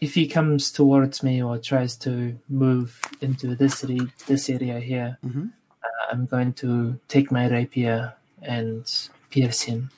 [0.00, 5.18] If he comes towards me or tries to move into this re- this area here,
[5.24, 5.52] Mhm.
[5.82, 8.84] uh, I'm going to take my rapier and
[9.30, 9.90] pierce him.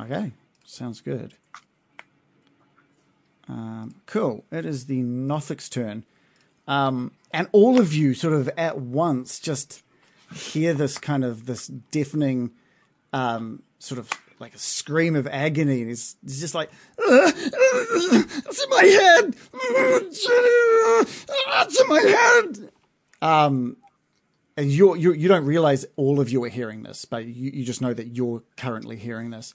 [0.00, 0.32] Okay,
[0.64, 1.34] sounds good.
[3.48, 4.44] Um, cool.
[4.50, 6.04] It is the Nothic's turn.
[6.68, 9.82] Um, and all of you sort of at once just
[10.32, 12.52] hear this kind of this deafening
[13.12, 14.08] um, sort of
[14.38, 15.80] like a scream of agony.
[15.80, 19.36] And he's, he's just like, "Uh, it's in my head.
[21.64, 22.72] It's in my head.
[23.20, 23.76] Um,
[24.56, 27.64] and you're, you're, you don't realize all of you are hearing this, but you, you
[27.64, 29.54] just know that you're currently hearing this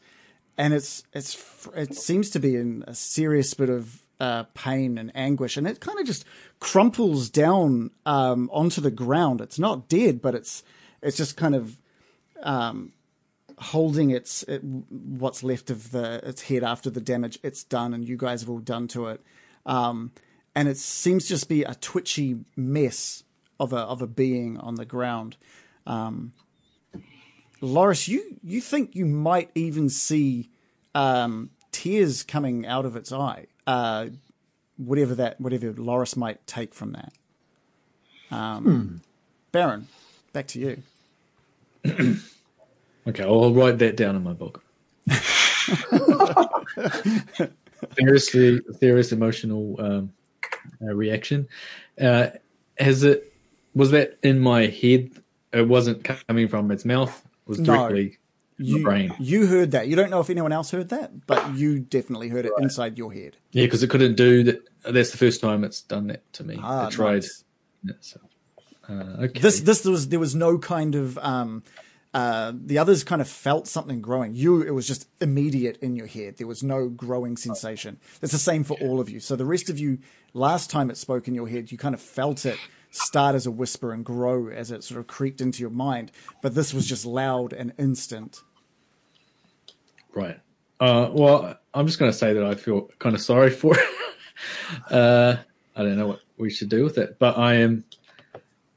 [0.58, 5.12] and it's it's it seems to be in a serious bit of uh, pain and
[5.16, 6.26] anguish, and it kind of just
[6.60, 9.39] crumples down um, onto the ground.
[9.39, 10.64] It's not dead, but it's
[11.01, 11.78] it's just kind of
[12.41, 12.93] um,
[13.60, 18.08] holding its it, what's left of the its head after the damage it's done, and
[18.08, 19.22] you guys have all done to it.
[19.66, 20.12] Um,
[20.55, 23.24] and it seems to just be a twitchy mess
[23.60, 25.38] of a of a being on the ground.
[25.86, 26.34] Um,
[27.62, 30.49] Loris, you you think you might even see
[30.93, 34.08] um, tears coming out of its eye, uh,
[34.78, 37.14] whatever that whatever Loris might take from that.
[38.30, 39.01] Um,
[39.51, 39.88] Baron,
[40.34, 40.84] back to you.
[43.08, 44.64] Okay, I'll write that down in my book.
[47.97, 50.14] Seriously, serious emotional um,
[50.82, 51.47] uh, reaction.
[51.99, 52.28] Uh,
[52.78, 53.34] has it?
[53.76, 55.12] Was that in my head?
[55.53, 57.24] It wasn't coming from its mouth.
[57.26, 57.66] It was No.
[57.78, 58.18] directly
[58.58, 59.14] You, brain.
[59.20, 59.88] you heard that.
[59.88, 63.14] You don't know if anyone else heard that, but you definitely heard it inside your
[63.14, 63.38] head.
[63.51, 64.62] yeah, because it couldn't do that.
[64.84, 66.60] That's the first time it's done that to me.
[66.62, 67.24] Ah, I tried.
[67.24, 67.43] nice.
[68.01, 68.20] So,
[68.89, 68.93] uh,
[69.26, 69.39] okay.
[69.39, 71.64] This this was there was no kind of um
[72.18, 74.34] uh the others kind of felt something growing.
[74.34, 76.38] You it was just immediate in your head.
[76.38, 77.99] There was no growing sensation.
[78.24, 79.20] It's the same for all of you.
[79.20, 79.99] So the rest of you
[80.34, 82.57] last time it spoke in your head, you kind of felt it
[82.89, 86.11] start as a whisper and grow as it sort of creaked into your mind.
[86.41, 88.41] But this was just loud and instant.
[90.15, 90.39] right.
[90.80, 93.86] Uh, well, I'm just going to say that I feel kind of sorry for it.
[94.91, 95.36] uh,
[95.76, 97.84] I don't know what we should do with it, but I am.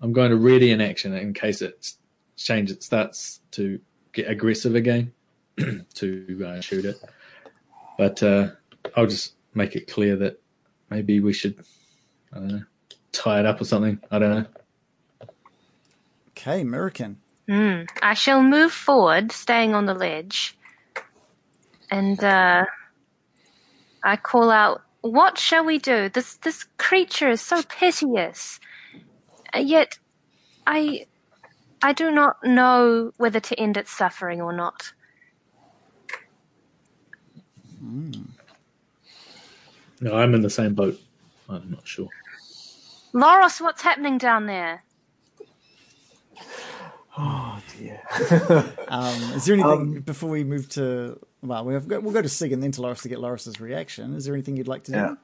[0.02, 1.92] I'm going to ready in action in case it
[2.40, 3.80] change it starts to
[4.12, 5.12] get aggressive again
[5.94, 6.96] to uh, shoot it.
[7.98, 8.50] But uh,
[8.96, 10.40] I'll just make it clear that
[10.88, 11.62] maybe we should,
[12.32, 12.62] I don't know,
[13.12, 14.00] tie it up or something.
[14.10, 14.46] I don't know.
[16.30, 17.18] Okay, American.
[17.48, 17.82] Hmm.
[18.02, 20.56] I shall move forward, staying on the ledge,
[21.90, 22.64] and uh,
[24.04, 26.08] I call out, "What shall we do?
[26.08, 28.60] This this creature is so piteous,
[29.54, 29.98] yet
[30.66, 31.06] I
[31.82, 34.92] I do not know whether to end its suffering or not."
[40.00, 40.98] No, I'm in the same boat.
[41.48, 42.08] I'm not sure.
[43.12, 44.84] Loris, what's happening down there?
[47.18, 48.00] Oh dear.
[48.90, 51.16] Um, is there anything before we move to?
[51.42, 54.14] Well, we've got, we'll go to Sig and then to Loris to get Loris's reaction.
[54.16, 54.98] Is there anything you'd like to do?
[54.98, 55.14] Yeah.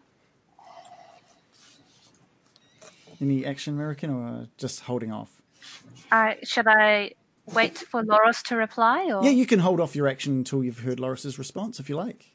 [3.20, 5.42] Any action, American, or just holding off?
[6.10, 7.12] Uh, should I
[7.52, 10.80] wait for Loris to reply, or Yeah, you can hold off your action until you've
[10.80, 12.26] heard Loris's response, if you like.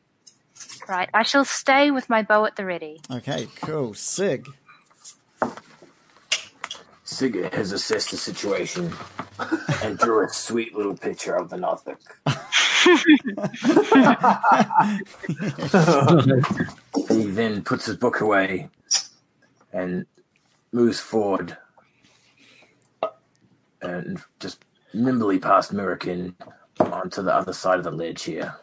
[0.88, 1.10] right?
[1.14, 3.02] I shall stay with my bow at the ready.
[3.10, 3.94] Okay, cool.
[3.94, 4.48] Sig.
[7.04, 8.94] Sigurd has assessed the situation
[9.84, 12.00] and drew a sweet little picture of the Norfolk.
[17.10, 18.70] he then puts his book away
[19.74, 20.06] and
[20.72, 21.58] moves forward
[23.82, 24.64] and just
[24.94, 26.34] nimbly past Mirakin
[26.80, 28.56] onto the other side of the ledge here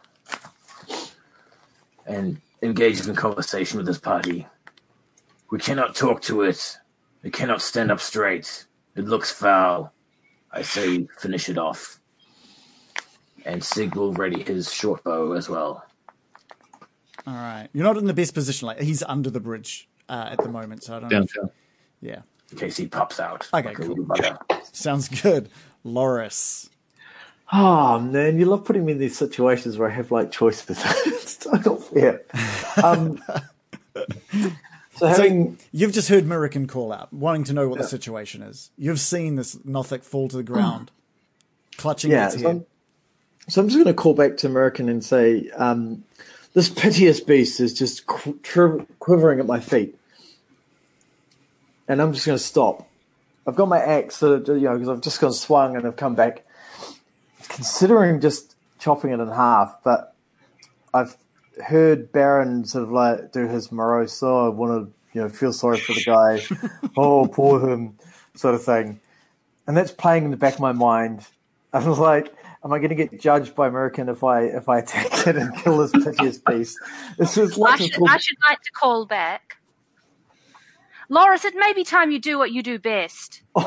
[2.05, 4.47] and engages in conversation with his party.
[5.51, 6.77] We cannot talk to it.
[7.23, 8.65] It cannot stand up straight.
[8.95, 9.93] It looks foul.
[10.51, 11.99] I say finish it off.
[13.45, 15.85] And Sig will ready his short bow as well.
[17.27, 17.67] All right.
[17.73, 18.65] You're not in the best position.
[18.67, 21.25] Like he's under the bridge uh, at the moment, so I don't know.
[21.43, 21.51] if-
[22.01, 23.47] yeah, In case he pops out.
[23.53, 23.95] Okay, like cool.
[23.95, 24.37] little
[24.71, 25.49] sounds good.
[25.83, 26.69] Loris.
[27.51, 30.81] Oh man, you love putting me in these situations where I have like choices.
[31.05, 32.21] it's not fair.
[32.83, 33.21] Um,
[34.95, 38.69] so having You've just heard Mirakin call out, wanting to know what the situation is.
[38.77, 40.91] You've seen this Nothic fall to the ground,
[41.77, 42.49] clutching yeah, its so head.
[42.49, 42.65] I'm,
[43.47, 46.03] so I'm just going to call back to American and say, um,
[46.53, 49.97] this piteous beast is just qu- tri- quivering at my feet,
[51.89, 52.87] and I'm just going to stop.
[53.47, 55.95] I've got my axe, so that, you know, because I've just gone swung and I've
[55.95, 56.45] come back,
[57.49, 60.15] considering just chopping it in half, but
[60.93, 61.17] I've
[61.65, 65.51] heard Baron sort of like do his morose, oh, I want to, you know, feel
[65.51, 67.97] sorry for the guy, oh, poor him,
[68.35, 68.99] sort of thing,
[69.65, 71.25] and that's playing in the back of my mind.
[71.73, 72.31] I was like,
[72.63, 75.55] am I going to get judged by American if I if I attack it and
[75.57, 76.77] kill this piteous beast?
[77.17, 79.58] This is I should, I should like to call back.
[81.09, 83.41] Loris, it may be time you do what you do best.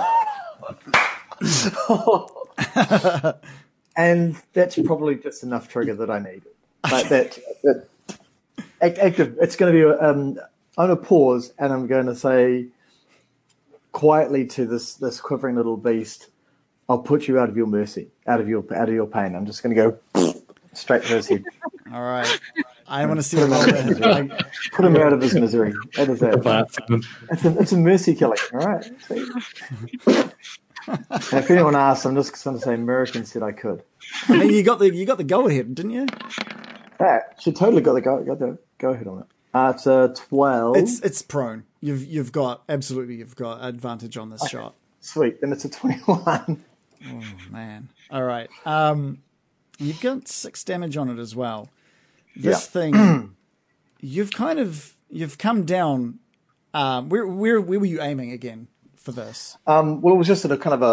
[3.97, 6.43] and that's probably just enough trigger that I need.
[6.83, 7.87] But that, that
[8.81, 9.37] act- active.
[9.41, 9.85] It's going to be.
[10.05, 10.39] Um,
[10.79, 12.67] I'm going to pause and I'm going to say
[13.91, 16.29] quietly to this this quivering little beast,
[16.89, 19.47] "I'll put you out of your mercy, out of your out of your pain." I'm
[19.47, 20.35] just going to go
[20.73, 21.45] straight to his head,
[21.93, 22.41] All right.
[22.93, 24.31] I want to see what like,
[24.73, 25.73] put him out of his misery.
[25.97, 26.35] That is it.
[27.31, 28.37] It's a, it's a mercy killing.
[28.53, 28.93] All right.
[31.33, 33.83] If anyone asks, I'm just going to say American said I could.
[34.29, 36.07] You got the you got the go ahead, didn't you?
[37.01, 39.27] Yeah, she totally got the go, got the go ahead on it.
[39.55, 40.77] Uh, it's a twelve.
[40.77, 41.65] It's it's prone.
[41.81, 44.75] You've you've got absolutely you've got advantage on this shot.
[45.01, 46.63] Sweet, then it's a twenty-one.
[47.07, 47.89] Oh Man.
[48.11, 48.51] All right.
[48.67, 49.23] Um
[49.79, 51.71] you've got six damage on it as well.
[52.37, 53.35] This thing
[54.01, 56.19] you've kind of you've come down
[56.75, 59.59] um where where where were you aiming again for this?
[59.67, 60.85] Um, well, it was just at a kind of a,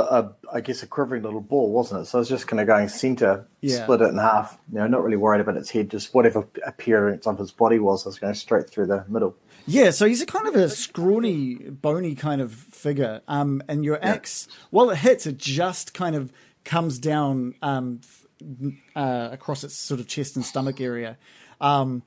[0.52, 2.06] a, I guess, a quivering little ball, wasn't it?
[2.06, 3.84] So I was just kind of going centre, Yeah.
[3.84, 4.58] split it in half.
[4.74, 8.08] You know, not really worried about its head, just whatever appearance of his body was,
[8.08, 9.36] I was going straight through the middle.
[9.68, 13.22] Yeah, so he's a kind of a scrawny, bony kind of figure.
[13.28, 16.34] Um, and your axe, while it hits, it just kind of
[16.66, 18.02] comes down um,
[18.96, 21.18] uh, across its sort of chest and stomach area,
[21.62, 22.04] um,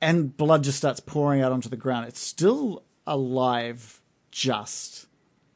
[0.00, 2.06] and blood just starts pouring out onto the ground.
[2.08, 4.00] It's still alive,
[4.30, 5.06] just.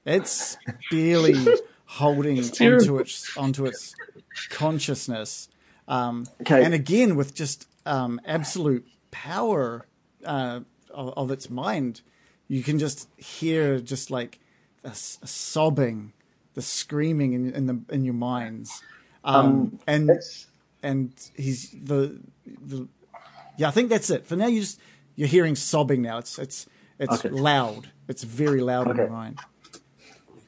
[0.05, 0.57] It's
[0.91, 1.55] barely
[1.87, 3.95] holding onto its onto its
[4.51, 5.49] consciousness.
[5.89, 6.63] Um, Okay.
[6.65, 9.87] and again with just um, absolute power
[10.25, 10.61] uh,
[10.91, 12.01] of, of its mind,
[12.49, 14.41] you can just hear just like
[14.83, 16.13] a, a sobbing,
[16.55, 18.83] the screaming in, in the in your minds,
[19.25, 20.47] um, and It's,
[20.83, 22.89] and he's the the
[23.57, 24.27] Yeah, I think that's it.
[24.27, 24.81] For now, you just
[25.17, 26.19] you're hearing sobbing now.
[26.19, 26.67] It's it's
[26.99, 27.31] it's Okay.
[27.31, 27.91] loud.
[28.09, 29.41] It's very loud in your mind.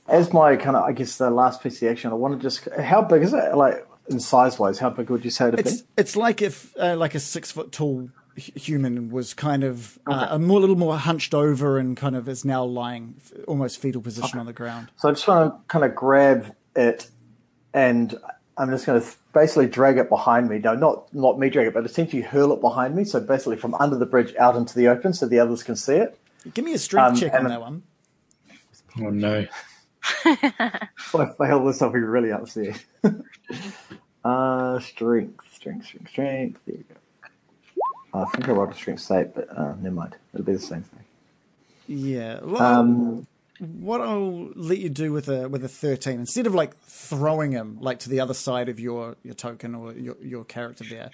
[0.09, 2.41] As my kind of, I guess, the last piece of the action, I want to
[2.41, 2.69] just.
[2.79, 3.57] How big is it?
[3.57, 5.89] Like in size wise, how big would you say it'd It's be?
[5.97, 10.39] it's like if uh, like a six foot tall human was kind of uh, a
[10.39, 13.15] more, little more hunched over and kind of is now lying
[13.49, 14.91] almost fetal position on the ground.
[14.97, 17.11] So I just want to kind of grab it,
[17.73, 18.15] and
[18.59, 20.59] I'm just going to basically drag it behind me.
[20.59, 23.05] No, not not me drag it, but essentially hurl it behind me.
[23.05, 25.97] So basically from under the bridge out into the open, so the others can see
[25.97, 26.19] it.
[26.55, 27.83] Give me a strength Um, check on that one.
[28.99, 29.47] Oh no.
[30.25, 32.83] If I fail this, I'll be really upset.
[34.25, 36.61] uh, strength, strength, strength, strength.
[36.67, 36.95] There we go.
[38.15, 40.17] I think I rolled a strength save, but uh, never mind.
[40.33, 41.05] It'll be the same thing.
[41.89, 42.41] Yeah.
[42.43, 43.27] Well, Um,
[43.59, 47.79] what I'll let you do with a with a thirteen, instead of like throwing him
[47.81, 51.11] like to the other side of your, your token or your, your character there,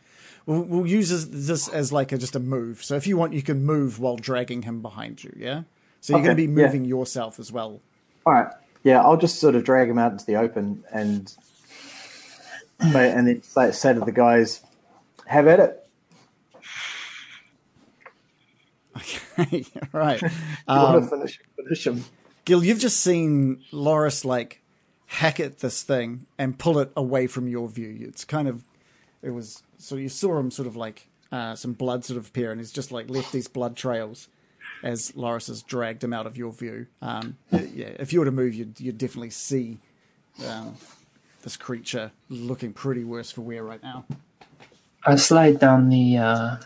[0.46, 2.82] we'll, we'll use this, this as like a, just a move.
[2.82, 5.32] So if you want, you can move while dragging him behind you.
[5.36, 5.62] Yeah.
[6.00, 6.66] So you're going to Okay, be yeah.
[6.66, 7.80] moving yourself as well.
[8.26, 8.48] all right.
[8.82, 11.32] Yeah, I'll just sort of drag him out into the open and
[12.80, 14.60] and then say, say to the guys,
[15.26, 15.78] "Have at it."
[19.38, 19.64] Okay.
[19.92, 20.22] right.
[20.72, 22.04] You Um, want to finish finish him?
[22.44, 24.60] Gil, you've just seen Loris like
[25.06, 27.98] hack at this thing and pull it away from your view.
[28.08, 28.64] It's kind of,
[29.22, 32.50] it was so you saw him sort of like uh, some blood sort of appear,
[32.50, 34.28] and he's just like left these blood trails
[34.82, 36.86] as Loris has dragged him out of your view.
[37.00, 39.78] Um, yeah, if you were to move, you'd you'd definitely see
[40.46, 40.74] um,
[41.42, 44.04] this creature looking pretty worse for wear right now.
[45.04, 46.56] I slide down the uh,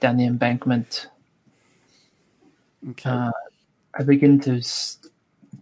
[0.00, 1.08] down the embankment.
[2.90, 3.10] Okay.
[3.10, 3.32] Uh,
[3.94, 4.98] I begin to s-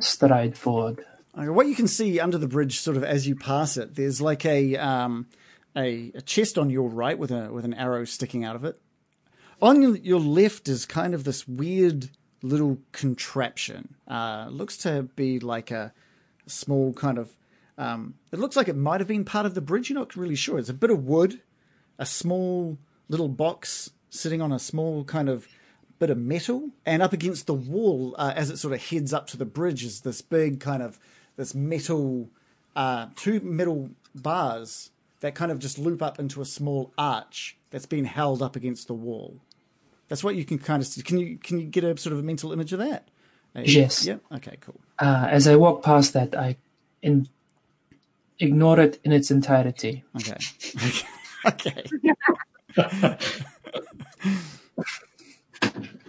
[0.03, 1.05] stride forward.
[1.35, 4.45] What you can see under the bridge, sort of as you pass it, there's like
[4.45, 5.29] a um,
[5.77, 8.81] a, a chest on your right with a with an arrow sticking out of it.
[9.63, 12.11] On your, your left is kind of this weird
[12.43, 13.95] little contraption.
[14.09, 15.93] Uh, looks to be like a,
[16.47, 17.37] small kind of.
[17.79, 19.89] Um, it looks like it might have been part of the bridge.
[19.89, 20.59] You're not really sure.
[20.59, 21.41] It's a bit of wood,
[21.99, 22.77] a small
[23.09, 25.47] little box sitting on a small kind of
[26.01, 29.27] bit of metal, and up against the wall, uh, as it sort of heads up
[29.29, 30.99] to the bridge, is this big kind of
[31.37, 32.29] this metal,
[32.75, 34.91] uh, two metal bars
[35.21, 38.89] that kind of just loop up into a small arch that's been held up against
[38.89, 39.37] the wall.
[40.09, 41.03] That's what you can kind of see.
[41.03, 43.07] Can you can you get a sort of a mental image of that?
[43.55, 44.07] Uh, Yes.
[44.07, 44.17] Yeah.
[44.33, 44.57] Okay.
[44.61, 44.81] Cool.
[44.99, 46.57] Uh, as I walk past that, I
[47.03, 47.29] in-
[48.39, 50.03] ignore it in its entirety.
[50.17, 50.39] Okay.
[51.47, 51.85] okay.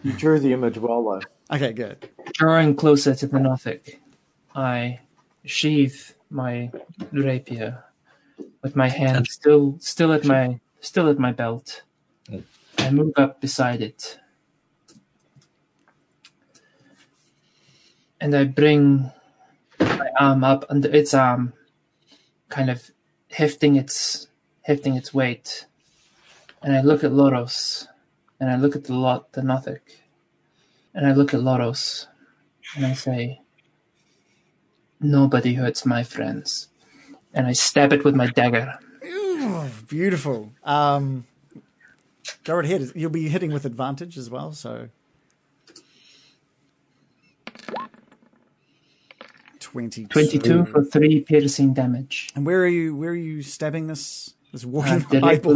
[0.04, 1.56] You drew the image well, though.
[1.56, 1.74] Okay.
[1.74, 2.10] Good.
[2.34, 4.02] Drawing closer to the Nothic,
[4.56, 5.00] I
[5.46, 5.96] sheathe
[6.30, 6.72] my
[7.12, 7.84] rapier
[8.62, 11.84] with my hand still still at my still at my belt.
[12.30, 12.44] Mm.
[12.78, 14.18] I move up beside it.
[18.20, 19.12] And I bring
[19.80, 21.54] my arm up under its arm,
[22.50, 22.92] kind of
[23.32, 24.28] hefting its
[24.64, 25.66] hefting its weight.
[26.62, 27.88] And I look at Loris,
[28.42, 30.02] and I look at the lot the Nothic,
[30.94, 32.08] and I look at Loris,
[32.76, 33.42] and I say,
[35.00, 36.68] Nobody hurts my friends.
[37.34, 38.78] And I stab it with my dagger.
[39.04, 40.52] Ooh, beautiful.
[40.64, 41.26] Um,
[42.44, 42.92] go right ahead.
[42.94, 44.52] You'll be hitting with advantage as well.
[44.52, 44.90] So.
[49.60, 50.08] 22.
[50.08, 52.30] 22 for 3 piercing damage.
[52.36, 52.96] And where are you?
[52.96, 54.34] Where are you stabbing this?
[54.52, 55.56] This Uh, walking eyeball?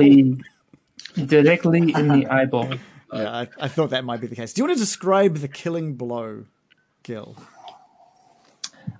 [1.16, 2.74] Directly, in the eyeball.
[3.14, 4.54] Yeah, I, I thought that might be the case.
[4.54, 6.46] Do you want to describe the killing blow,
[7.04, 7.38] Gil?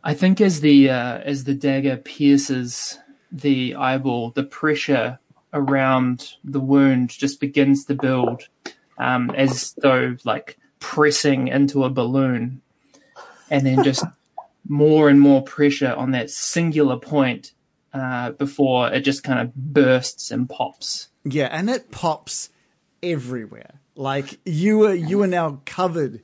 [0.04, 3.00] I think as the uh, as the dagger pierces
[3.32, 5.20] the eyeball, the pressure
[5.54, 8.48] around the wound just begins to build,
[8.98, 12.62] um, as though like pressing into a balloon,
[13.50, 14.06] and then just
[14.68, 17.54] more and more pressure on that singular point
[17.96, 21.08] uh, before it just kind of bursts and pops.
[21.24, 22.50] Yeah, and it pops
[23.02, 23.80] everywhere.
[23.96, 26.22] Like you are you are now covered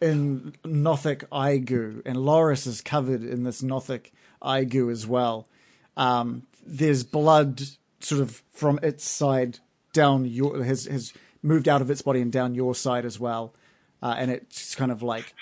[0.00, 4.12] in Nothic eye goo, and Loris is covered in this Nothic
[4.42, 5.48] eye goo as well.
[5.96, 7.62] Um, there's blood
[8.00, 9.60] sort of from its side
[9.94, 13.54] down your has has moved out of its body and down your side as well,
[14.02, 15.32] uh, and it just kind of like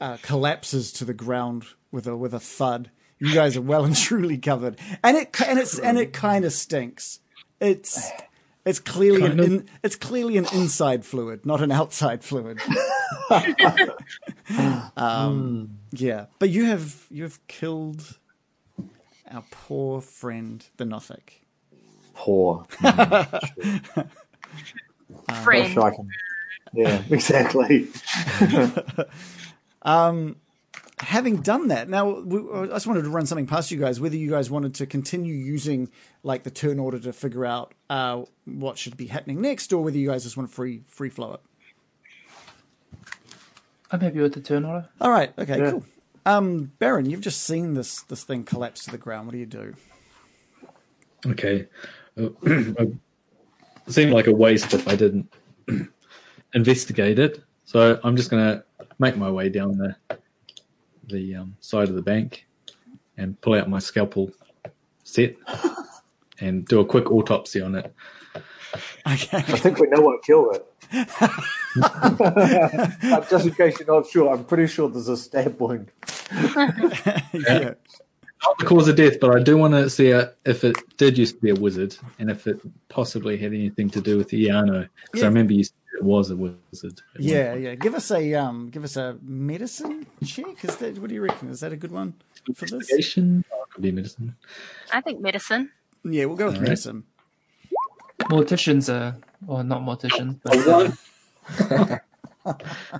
[0.00, 2.90] uh, collapses to the ground with a with a thud.
[3.20, 6.52] You guys are well and truly covered, and it and it's and it kind of
[6.52, 7.20] stinks.
[7.60, 8.10] It's
[8.64, 12.58] it's clearly an in, it's clearly an inside fluid, not an outside fluid.
[14.96, 18.18] um, yeah, but you have you have killed
[19.30, 21.42] our poor friend the Nothic.
[22.14, 22.64] Poor.
[25.42, 25.72] Friend.
[25.72, 26.08] Shy can-
[26.72, 27.88] Yeah, exactly.
[29.82, 30.36] Um,
[31.00, 34.00] having done that, now we, I just wanted to run something past you guys.
[34.00, 35.90] Whether you guys wanted to continue using
[36.22, 39.98] like the turn order to figure out uh, what should be happening next, or whether
[39.98, 41.40] you guys just want to free free flow it.
[43.90, 44.88] I'm happy with the turn order.
[45.00, 45.32] All right.
[45.38, 45.58] Okay.
[45.58, 45.70] Yeah.
[45.72, 45.84] Cool.
[46.26, 49.26] Um, Baron, you've just seen this this thing collapse to the ground.
[49.26, 49.74] What do you do?
[51.26, 51.66] Okay.
[52.18, 52.92] Uh, it
[53.88, 55.32] seemed like a waste if I didn't
[56.54, 57.42] investigate it.
[57.64, 58.64] So I'm just going to
[58.98, 59.96] make my way down the
[61.10, 62.46] the um, side of the bank
[63.16, 64.30] and pull out my scalpel
[65.04, 65.36] set
[66.40, 67.92] and do a quick autopsy on it.
[69.06, 69.38] Okay.
[69.38, 70.66] I think we know what killed it.
[73.30, 75.90] Just in case you're not sure, I'm pretty sure there's a stab wound.
[77.32, 77.74] yeah.
[78.42, 81.18] Not the cause of death, but I do want to see uh, if it did
[81.18, 82.58] used to be a wizard and if it
[82.88, 84.88] possibly had anything to do with the Iano.
[85.04, 85.26] Because Yeah.
[85.26, 87.00] I remember you said it was a wizard.
[87.14, 87.62] at Yeah, point.
[87.62, 87.74] yeah.
[87.76, 90.64] Give us a um, give us a medicine check.
[90.64, 91.50] Is that what do you reckon?
[91.50, 92.14] Is that a good one
[92.54, 92.72] for this?
[92.72, 93.44] Investigation?
[93.52, 94.36] Oh, it could be medicine.
[94.92, 95.70] I think medicine.
[96.04, 96.68] Yeah, we'll go with All right.
[96.70, 97.04] medicine.
[98.22, 102.00] Morticians are, or not morticians, but A one.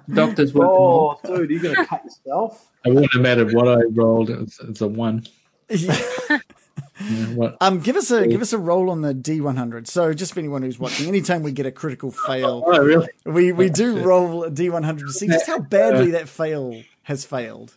[0.15, 0.69] doctors work.
[0.71, 2.71] Oh, dude, you're gonna cut yourself?
[2.85, 4.31] It wouldn't have mattered what I rolled.
[4.31, 5.25] It's, it's a one.
[5.71, 5.97] Yeah.
[7.09, 7.53] Yeah.
[7.61, 9.89] Um, give us a give us a roll on the D one hundred.
[9.89, 13.09] So, just for anyone who's watching, anytime we get a critical fail, Oh, really?
[13.25, 14.05] we we do shit.
[14.05, 17.77] roll a D one hundred to see just how badly that fail has failed.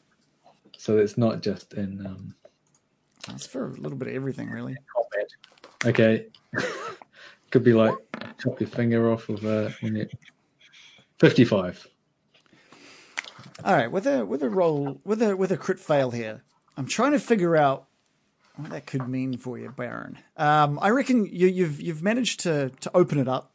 [0.77, 2.35] So it's not just in um,
[3.29, 4.75] It's for a little bit of everything, really.
[5.85, 6.27] Okay.
[7.51, 7.95] Could be like
[8.41, 10.07] chop your finger off of uh, when you.
[11.19, 11.87] Fifty-five.
[13.63, 16.43] All right, with a with a roll with a with a crit fail here,
[16.75, 17.87] I'm trying to figure out
[18.55, 20.19] what that could mean for you, Baron.
[20.37, 23.51] Um, I reckon you, you've you've managed to to open it up,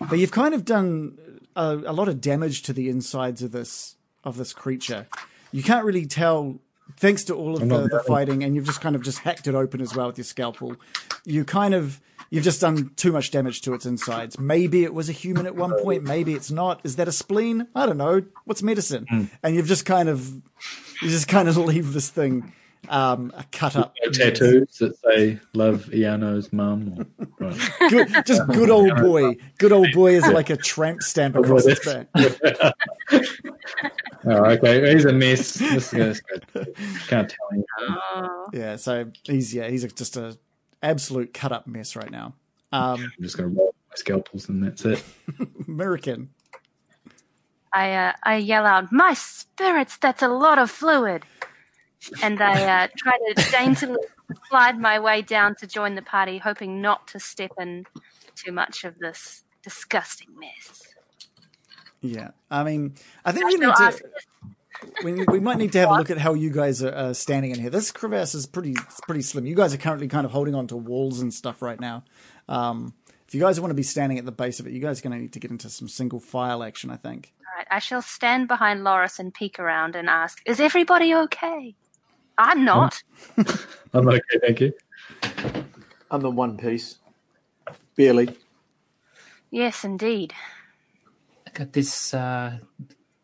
[0.00, 1.18] but you've kind of done
[1.54, 5.06] a, a lot of damage to the insides of this of this creature.
[5.52, 6.60] You can't really tell,
[6.98, 9.46] thanks to all of I'm the, the fighting, and you've just kind of just hacked
[9.46, 10.76] it open as well with your scalpel.
[11.24, 14.38] You kind of you've just done too much damage to its insides.
[14.38, 16.04] Maybe it was a human at one point.
[16.04, 16.80] Maybe it's not.
[16.84, 17.68] Is that a spleen?
[17.74, 18.22] I don't know.
[18.44, 19.30] What's medicine?
[19.42, 20.26] And you've just kind of
[21.02, 22.52] you just kind of leave this thing
[22.88, 23.94] um, a cut up.
[24.12, 27.70] Tattoos that say "Love Iano's mum." Or, right.
[27.90, 29.36] Good, just good old boy.
[29.58, 32.08] Good old boy is like a tramp stamp across his back.
[34.24, 34.92] oh, okay.
[34.92, 35.54] He's a mess.
[35.54, 36.22] This is
[37.08, 37.64] can't tell him.
[37.80, 38.48] Oh.
[38.52, 40.38] Yeah, so he's yeah he's just a
[40.82, 42.34] absolute cut up mess right now.
[42.72, 45.02] Um, I'm just going to roll my scalpels and that's it.
[45.68, 46.30] American.
[47.72, 49.98] I uh, I yell out, "My spirits!
[49.98, 51.24] That's a lot of fluid!"
[52.22, 53.98] And I uh, try to daintily
[54.48, 57.84] slide my way down to join the party, hoping not to step in
[58.34, 60.82] too much of this disgusting mess.
[62.00, 62.94] Yeah, I mean,
[63.24, 64.00] I think I we need to.
[65.02, 67.50] We, we might need to have a look at how you guys are uh, standing
[67.50, 67.68] in here.
[67.68, 69.44] This crevasse is pretty pretty slim.
[69.44, 72.04] You guys are currently kind of holding on to walls and stuff right now.
[72.48, 72.94] Um,
[73.26, 75.02] if you guys want to be standing at the base of it, you guys are
[75.02, 76.90] going to need to get into some single file action.
[76.90, 77.32] I think.
[77.40, 81.74] All right, I shall stand behind Loris and peek around and ask, "Is everybody okay?"
[82.38, 83.02] I'm not.
[83.92, 84.72] I'm okay, thank you.
[86.10, 86.98] I'm in one piece.
[87.96, 88.36] Barely.
[89.50, 90.32] Yes, indeed.
[91.46, 92.58] I got this uh,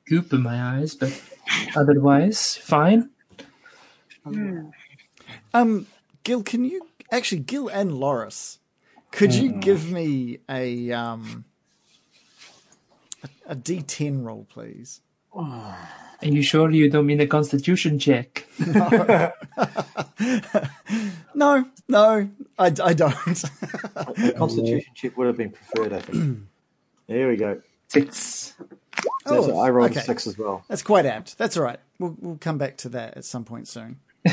[0.06, 1.18] goop in my eyes, but
[1.76, 3.10] otherwise fine.
[4.24, 4.70] Hmm.
[5.52, 5.86] Um,
[6.24, 8.58] Gil, can you actually Gil and Loris?
[9.12, 11.44] Could you give me a um
[13.22, 15.00] a, a D10 roll, please?
[15.37, 18.47] Are you sure you don't mean a constitution check?
[21.35, 23.14] No, no, I, I don't.
[23.24, 26.39] The Constitution check would have been preferred, I think.
[27.09, 27.61] there we go.
[27.89, 28.55] Six.
[28.61, 28.68] That's
[29.26, 30.01] Oh, I rolled okay.
[30.01, 30.64] six as well.
[30.68, 31.37] That's quite apt.
[31.37, 31.80] That's all right.
[31.99, 33.99] We'll we'll come back to that at some point soon.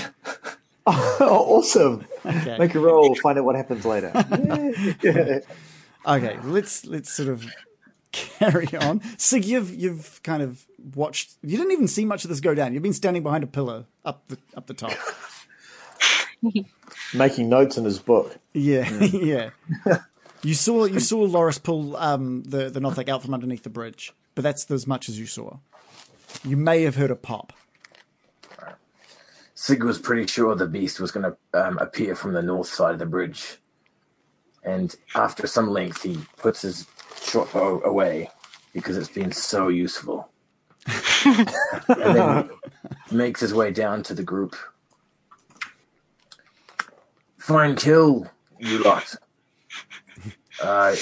[0.88, 2.06] Oh, awesome!
[2.26, 2.58] Okay.
[2.58, 4.12] Make a roll, find out what happens later.
[5.04, 5.40] Yeah.
[6.08, 7.46] Okay, let's let's sort of
[8.12, 9.02] carry on.
[9.18, 11.34] Sig, you've you've kind of watched.
[11.42, 12.74] You didn't even see much of this go down.
[12.74, 14.94] You've been standing behind a pillar up the up the top.
[17.14, 18.38] Making notes in his book.
[18.54, 19.50] Yeah, yeah.
[20.44, 24.14] You saw you saw Loris pull um, the the Nothic out from underneath the bridge,
[24.36, 25.58] but that's as much as you saw.
[26.44, 27.54] You may have heard a pop.
[29.54, 32.94] Sig was pretty sure the beast was going to um, appear from the north side
[32.94, 33.58] of the bridge.
[34.64, 36.88] And after some length, he puts his
[37.22, 38.30] short bow away
[38.74, 40.30] because it's been so useful.
[41.26, 41.48] and
[41.88, 42.50] then
[43.10, 44.56] he makes his way down to the group.
[47.38, 48.28] Fine kill,
[48.60, 49.16] you lot.
[50.62, 50.96] Uh,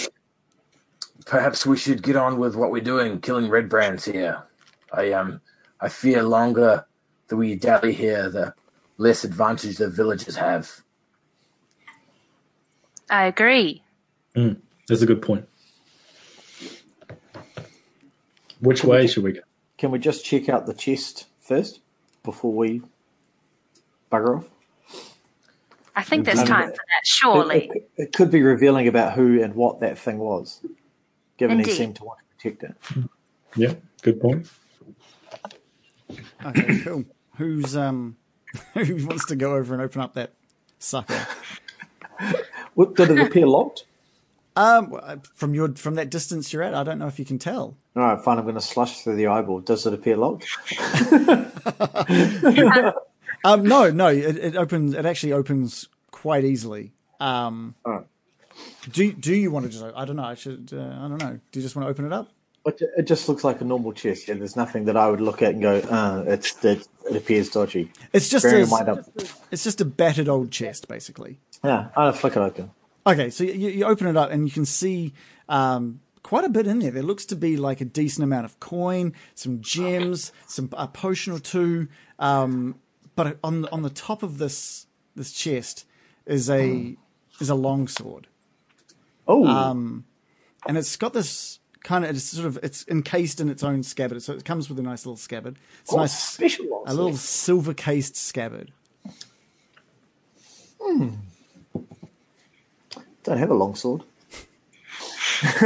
[1.26, 4.44] perhaps we should get on with what we're doing, killing Redbrands here.
[4.94, 5.42] I um
[5.82, 6.86] I fear longer
[7.28, 8.54] that we dally here, the
[8.98, 10.82] less advantage the villagers have.
[13.10, 13.84] I agree.
[14.88, 15.48] That's a good point.
[18.60, 19.42] Which way should we go?
[19.78, 21.80] Can we just check out the chest first
[22.24, 22.82] before we
[24.12, 24.50] bugger off?
[25.96, 27.70] I think there's Um, time for that, It, surely.
[27.74, 30.62] it- it could be revealing about who and what that thing was,
[31.38, 31.72] given Indeed.
[31.72, 33.04] he seemed to want to protect it.
[33.56, 34.50] Yeah, good point.
[36.46, 37.06] Okay, cool.
[37.36, 38.18] Who's um
[38.74, 40.34] who wants to go over and open up that
[40.80, 41.28] sucker?
[42.74, 43.86] What, did it appear locked?
[44.60, 47.78] Um, from your from that distance you're at, I don't know if you can tell.
[47.96, 48.38] All right, fine.
[48.38, 49.62] I'm going to slush through the eyeball.
[49.62, 50.48] Does it appear locked?
[53.44, 54.94] Um, no, no, it, it opens.
[54.94, 56.94] It actually opens quite easily.
[57.20, 58.06] Um, Alright.
[58.92, 59.84] do do you want to just?
[59.96, 60.24] I don't know.
[60.24, 60.72] I should.
[60.74, 61.40] Uh, I don't know.
[61.52, 62.30] Do you just want to open it up?
[62.66, 64.28] It, just looks like a normal chest.
[64.28, 67.50] Yeah, there's nothing that I would look at and go, uh, it's it, it appears
[67.50, 67.92] dodgy.
[68.14, 69.06] It's just a, in mind, I'm-
[69.50, 71.40] it's just a battered old chest, basically.
[71.64, 72.72] yeah, I'll flick it open.
[73.08, 75.14] Okay, so you, you open it up and you can see
[75.48, 76.92] um, quite a bit in there.
[76.92, 81.34] There looks to be like a decent amount of coin, some gems, some a potion
[81.34, 81.88] or two.
[82.20, 82.76] Um,
[83.16, 85.86] but on on the top of this this chest
[86.26, 86.96] is a
[87.40, 88.28] is a longsword,
[89.28, 90.06] Oh, um,
[90.68, 94.22] and it's got this kind of it's sort of it's encased in its own scabbard.
[94.22, 95.58] So it comes with a nice little scabbard.
[95.82, 98.72] It's a oh, nice special a little silver cased scabbard.
[103.30, 104.02] Don't have a longsword.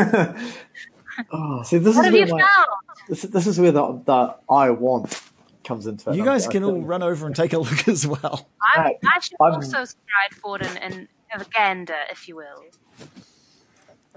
[1.32, 2.66] oh, see, this What is have where you my, found?
[3.07, 5.22] this, this is where the, the I want
[5.64, 6.18] comes into it.
[6.18, 8.49] You I'm- guys I can all run over and take a look as well.
[8.61, 8.95] I, Right.
[9.16, 12.66] I should I'm- also stride forward and, and have a gander, if you will.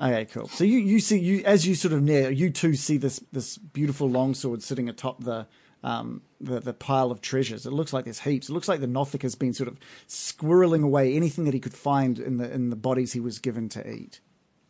[0.02, 0.48] Okay, cool.
[0.48, 3.58] So you, you see you as you sort of near you two see this this
[3.58, 5.46] beautiful longsword sitting atop the
[5.86, 7.64] um the, the pile of treasures.
[7.64, 8.48] It looks like there's heaps.
[8.48, 9.78] It looks like the Nothic has been sort of
[10.08, 13.68] squirreling away anything that he could find in the in the bodies he was given
[13.70, 14.20] to eat.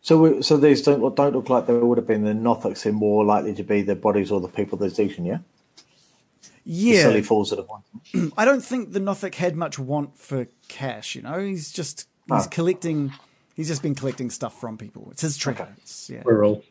[0.02, 2.82] So, we, so these don't look- don't look like they would have been the Nothics.
[2.84, 5.24] They're more likely to be the bodies or the people that's eaten.
[5.24, 5.38] Yeah,
[6.44, 7.82] The Yeah, silly fools that have won.
[8.36, 11.16] I don't think the Nothic had much want for cash.
[11.16, 12.48] You know, he's just he's Oh.
[12.50, 13.12] collecting.
[13.56, 15.08] He's just been collecting stuff from people.
[15.10, 15.68] It's his treasure.
[15.78, 16.22] It's, yeah.
[16.24, 16.62] We're all.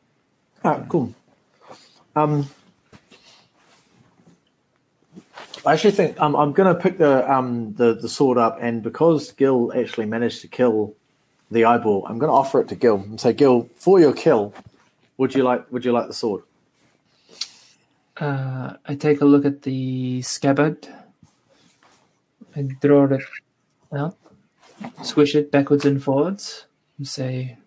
[0.63, 1.13] Ah, cool.
[2.15, 2.47] Um,
[5.65, 8.83] I actually think um, I'm going to pick the, um, the the sword up, and
[8.83, 10.95] because Gil actually managed to kill
[11.49, 14.53] the eyeball, I'm going to offer it to Gil and say, Gil, for your kill,
[15.17, 16.43] would you like would you like the sword?
[18.17, 20.87] Uh, I take a look at the scabbard.
[22.55, 23.21] I draw it
[23.93, 24.15] out,
[25.03, 26.65] swish it backwards and forwards,
[26.97, 27.57] and say,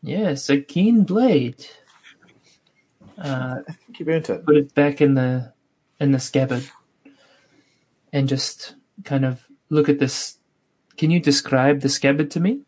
[0.00, 1.66] "Yes, a keen blade."
[3.18, 4.46] Uh, I think you've earned it.
[4.46, 5.52] put it back in the
[6.00, 6.70] in the scabbard,
[8.12, 10.38] and just kind of look at this.
[10.96, 12.60] Can you describe the scabbard to me?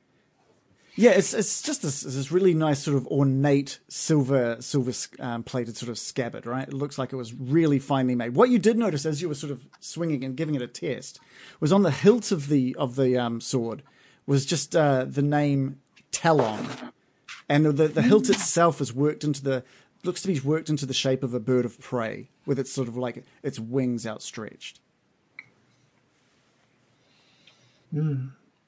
[0.96, 5.76] Yeah, it's it's just this, this really nice sort of ornate silver silver um, plated
[5.76, 6.68] sort of scabbard, right?
[6.68, 8.36] It looks like it was really finely made.
[8.36, 11.18] What you did notice as you were sort of swinging and giving it a test
[11.58, 13.82] was on the hilt of the of the um, sword
[14.24, 15.80] was just uh, the name
[16.12, 16.64] Talon,
[17.48, 19.64] and the the hilt itself is worked into the
[20.04, 22.86] looks to be worked into the shape of a bird of prey with its sort
[22.86, 24.78] of like its wings outstretched.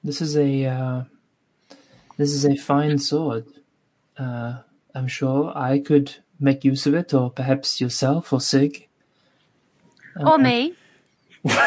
[0.04, 1.02] This is a uh,
[2.16, 3.46] this is a fine sword.
[4.16, 4.58] Uh,
[4.94, 8.86] I'm sure I could make use of it, or perhaps yourself or Sigg.
[10.18, 10.74] Or me.
[11.42, 11.58] because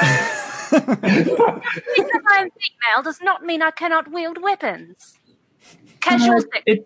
[0.72, 5.18] I am female does not mean I cannot wield weapons.
[6.00, 6.86] Casual Uh, sex it-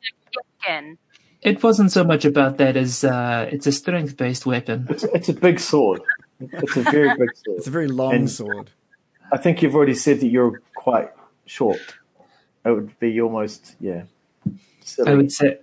[0.64, 0.98] again.
[1.42, 4.88] It wasn't so much about that as uh, it's a strength based weapon.
[4.90, 6.02] It's, it's a big sword.
[6.40, 7.58] It's a very big sword.
[7.58, 8.72] It's a very long And- sword.
[9.34, 11.10] I think you've already said that you're quite
[11.48, 11.80] short.
[12.64, 14.04] It would be almost yeah.
[14.82, 15.12] Silly.
[15.12, 15.58] I would say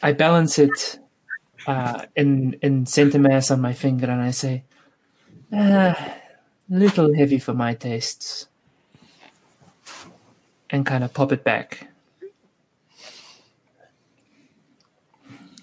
[0.00, 1.00] I balance it
[1.66, 4.62] uh, in in center mass on my finger, and I say,
[5.52, 5.94] uh,
[6.70, 8.46] "Little heavy for my tastes,"
[10.70, 11.88] and kind of pop it back.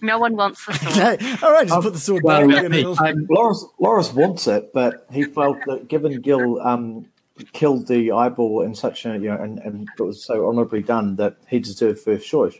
[0.01, 0.97] No one wants the sword.
[0.97, 2.65] Okay, all right, just put the sword well, back.
[2.65, 7.07] and it'll- I'm, Loris, Loris wants it, but he felt that given Gil um,
[7.53, 11.15] killed the eyeball in such a you know, and, and it was so honourably done
[11.17, 12.55] that he deserved first choice.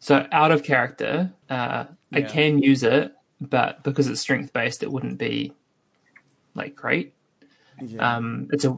[0.00, 4.90] so out of character, uh, I can use it, but because it's strength based, it
[4.90, 5.52] wouldn't be
[6.54, 7.14] like great.
[7.80, 8.16] Yeah.
[8.16, 8.76] Um, it's a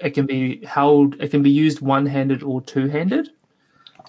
[0.00, 3.30] it can be held it can be used one handed or two handed.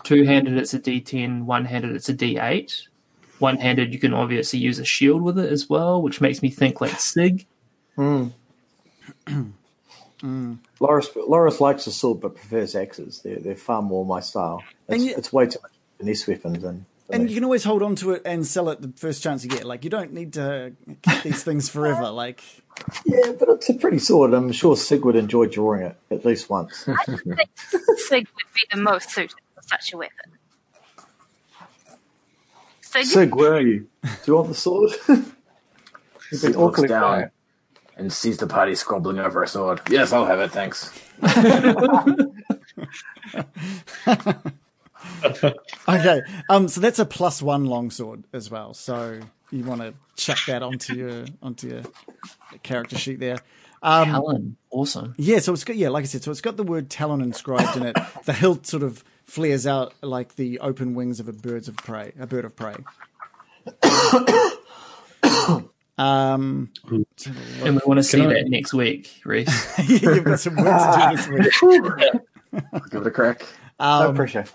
[0.04, 1.44] Two handed it's a D10.
[1.44, 2.88] One handed, it's a D eight.
[3.40, 6.50] one handed, you can obviously use a shield with it as well, which makes me
[6.50, 7.46] think like Sigg.
[10.22, 10.60] Mm.
[10.80, 13.22] Loris, Loris likes a sword but prefers axes.
[13.24, 14.64] They're, they're far more my style.
[14.88, 16.64] It's, And you- it's way too much finesse weapons.
[16.64, 19.44] And, And you can always hold on to it and sell it the first chance
[19.44, 19.64] you get.
[19.66, 22.10] Like you don't need to keep these things forever.
[22.10, 22.42] Like
[23.06, 24.34] yeah, but it's a pretty sword.
[24.34, 26.76] I'm sure Sigg would enjoy drawing it at least once.
[26.86, 26.98] Sigg
[28.28, 30.32] would be the most suited for such a weapon.
[32.82, 33.88] Sigg, Sigg, where are you?
[34.04, 34.92] Do you want the sword?
[35.08, 35.26] You've
[36.32, 37.32] been Sigg looks awkwardly down quiet.
[37.98, 39.82] And sees the party squabbling over a sword.
[39.90, 40.92] Yes, I'll have it, thanks.
[45.88, 48.74] okay, um, so that's a plus one longsword as well.
[48.74, 49.20] So
[49.52, 51.82] you want to chuck that onto your onto your
[52.64, 53.38] character sheet there.
[53.82, 55.14] Um, Helen, awesome.
[55.18, 57.78] Yeah, so it's got yeah, like I said, so it's got the word talon inscribed
[57.78, 57.96] in it.
[58.26, 62.14] The hilt sort of flares out like the open wings of a birds of prey,
[62.20, 62.76] a bird of prey.
[65.98, 67.68] um, let's have a look.
[67.68, 69.80] And we want to see I- that next week, Reese.
[69.90, 71.82] you've got some work to do this week.
[72.92, 73.46] Give it a crack.
[73.80, 74.46] No Um, pressure.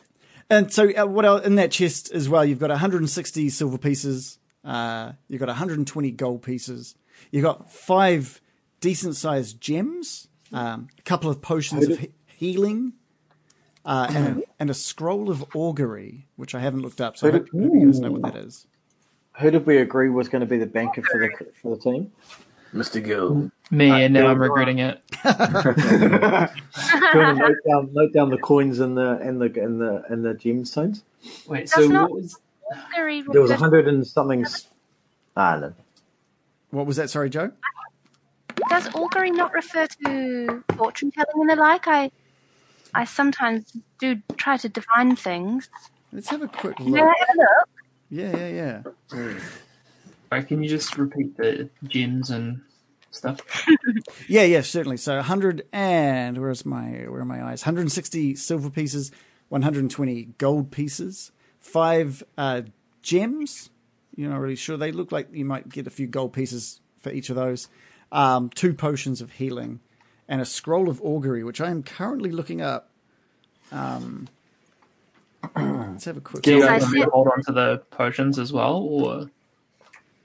[0.48, 2.44] and so, uh, what else in that chest as well?
[2.44, 4.38] You've got 160 silver pieces.
[4.64, 6.94] Uh, you've got 120 gold pieces.
[7.30, 8.40] You've got five
[8.80, 10.28] decent sized gems.
[10.52, 12.94] Um, a couple of potions of he- healing.
[13.82, 17.30] Uh, and, a, and a scroll of augury, which I haven't looked up, so I
[17.32, 18.66] hope, hope you guys know what that is.
[19.40, 21.30] Who did we agree was going to be the banker for the
[21.60, 22.12] for the team?
[22.74, 23.02] Mr.
[23.02, 23.50] Gil.
[23.70, 25.00] Me, and now I'm regretting it.
[25.22, 26.50] Do you want
[27.14, 30.34] to note down, note down the coins and the and the and the and the
[30.34, 31.02] gemstones?
[31.46, 32.38] Wait, Does so what was,
[33.28, 34.42] There was a hundred and something.
[34.42, 34.66] s-
[35.36, 35.72] Ah, no.
[36.70, 37.08] What was that?
[37.10, 37.52] Sorry, Joe.
[38.68, 41.86] Does augury not refer to fortune telling and the like?
[41.88, 42.10] I,
[42.94, 45.68] I sometimes do try to divine things.
[46.12, 47.68] Let's have a quick May I have a look?
[48.10, 48.82] Yeah, yeah,
[49.12, 49.34] yeah.
[50.32, 52.60] Right, can you just repeat the gems and
[53.10, 53.40] stuff?
[54.28, 54.96] Yeah, yeah, certainly.
[54.96, 57.62] So 100 and where's my where are my eyes?
[57.62, 59.10] 160 silver pieces,
[59.48, 62.62] 120 gold pieces, five uh,
[63.02, 63.70] gems.
[64.14, 64.76] You're not really sure.
[64.76, 67.68] They look like you might get a few gold pieces for each of those.
[68.12, 69.80] Um, two potions of healing,
[70.28, 72.90] and a scroll of augury, which I am currently looking up.
[73.72, 74.28] Um,
[75.56, 76.42] let's have a quick.
[76.42, 78.52] Do you As I guys want me to said- hold on to the potions as
[78.52, 79.30] well, or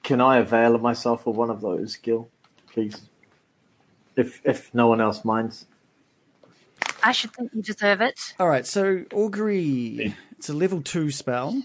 [0.04, 2.30] Can I avail of myself of one of those, Gil,
[2.72, 3.02] please?
[4.16, 5.66] If if no one else minds.
[7.04, 8.34] I should think you deserve it.
[8.40, 10.16] All right, so augury.
[10.38, 11.62] It's a level two spell.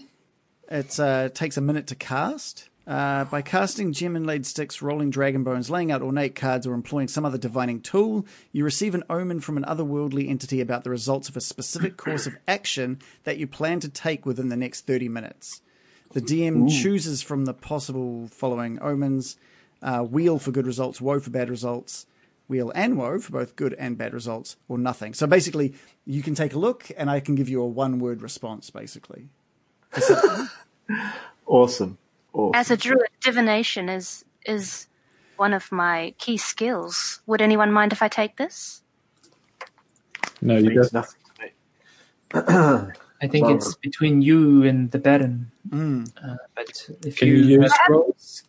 [0.69, 2.69] It uh, takes a minute to cast.
[2.91, 6.73] Uh, by casting gem and inlaid sticks, rolling dragon bones, laying out ornate cards, or
[6.73, 10.89] employing some other divining tool, you receive an omen from an otherworldly entity about the
[10.89, 14.85] results of a specific course of action that you plan to take within the next
[14.85, 15.61] 30 minutes.
[16.11, 19.37] The DM chooses from the possible following omens
[19.81, 22.07] uh, wheel for good results, woe for bad results,
[22.49, 25.13] wheel and woe for both good and bad results, or nothing.
[25.13, 25.75] So basically,
[26.05, 29.29] you can take a look and I can give you a one word response, basically.
[31.51, 31.97] Awesome.
[32.33, 32.55] Awesome.
[32.59, 34.87] As a druid, divination is is
[35.37, 37.21] one of my key skills.
[37.27, 38.81] Would anyone mind if I take this?
[40.41, 40.93] No, you means don't.
[40.93, 42.93] nothing to me.
[43.23, 45.51] I think Well- it's between you and the Baron.
[45.69, 48.43] Mm, Uh, but if Can you you, use scrolls?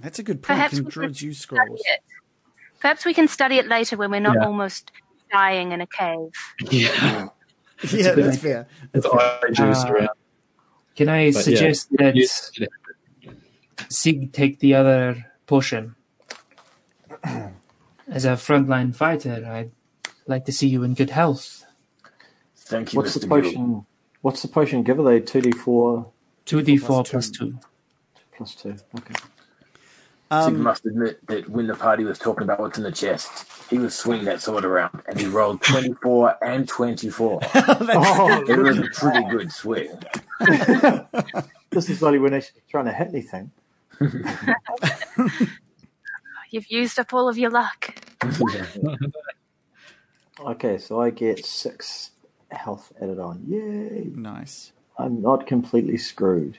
[0.00, 0.46] that's a good point.
[0.46, 1.80] Perhaps Can we druids use study scrolls?
[1.86, 2.00] it.
[2.80, 4.46] Perhaps we can study it later when we're not Yeah.
[4.46, 4.92] almost
[5.32, 6.32] dying in a cave.
[6.70, 7.28] Yeah,
[7.92, 8.66] Yeah, that's fair.
[8.92, 10.08] it's eye juice Uh,
[10.94, 12.50] can I But yeah, suggest that Yes,
[13.88, 15.94] Sigg take the other potion?
[18.08, 19.72] As a frontline fighter, I'd
[20.26, 21.64] like to see you in good health.
[22.56, 23.28] Thank you, What's the Mr.
[23.28, 23.42] Gil.
[23.42, 23.86] potion?
[24.22, 24.98] What's the potion give?
[25.00, 26.10] Are they two d four
[26.44, 27.52] Two d four Plus plus two.
[27.52, 27.58] two.
[28.36, 28.76] plus two?
[28.98, 29.14] Okay.
[29.14, 33.46] Sigg Um, must admit that when the party was talking about what's in the chest,
[33.70, 37.40] he was swinging that sword around and he rolled 24 and 24.
[37.54, 39.90] Oh, It was a pretty good swing.
[41.70, 43.50] this is only when actually trying to hit anything.
[46.50, 47.94] You've used up all of your luck.
[50.38, 52.10] Okay, so I get six
[52.50, 53.42] health added on.
[53.48, 54.10] Yay!
[54.14, 54.72] nice.
[54.98, 56.58] I'm not completely screwed.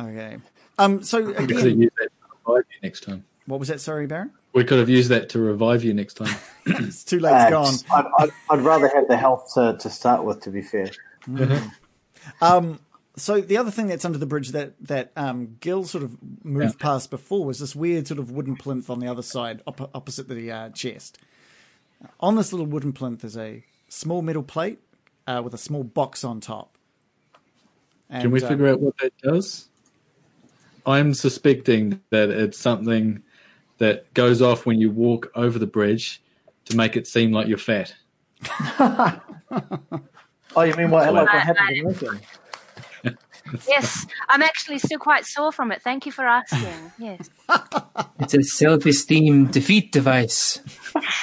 [0.00, 0.38] Okay.
[0.78, 1.04] Um.
[1.04, 3.24] So we could again, use that to revive you next time.
[3.46, 3.80] what was that?
[3.80, 4.32] Sorry, Baron.
[4.52, 6.34] We could have used that to revive you next time.
[6.66, 7.32] It's too late.
[7.42, 7.74] It's gone.
[7.90, 10.90] Uh, I'd, I'd, I'd rather have the health to, to start with, to be fair.
[12.40, 12.80] Um,
[13.16, 16.78] so the other thing that's under the bridge that that um, Gil sort of moved
[16.78, 20.28] past before was this weird sort of wooden plinth on the other side, op- opposite
[20.28, 21.18] the uh, chest.
[22.20, 24.80] On this little wooden plinth is a small metal plate
[25.26, 26.76] uh, with a small box on top.
[28.10, 29.68] And, Can we um, figure out what that does?
[30.84, 33.22] I'm suspecting that it's something
[33.78, 36.20] that goes off when you walk over the bridge
[36.66, 37.94] to make it seem like you're fat.
[40.56, 42.20] Oh, you mean what, like what happened in Lincoln?
[43.68, 45.82] Yes, I'm actually still quite sore from it.
[45.82, 46.92] Thank you for asking.
[46.98, 47.30] Yes.
[48.20, 50.60] It's a self-esteem defeat device.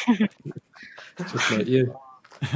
[1.18, 1.98] Just like you.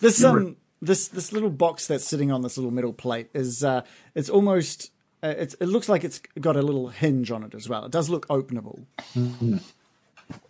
[0.00, 3.82] This um this this little box that's sitting on this little metal plate is uh
[4.14, 4.92] it's almost
[5.24, 7.84] uh, it's it looks like it's got a little hinge on it as well.
[7.84, 8.84] It does look openable.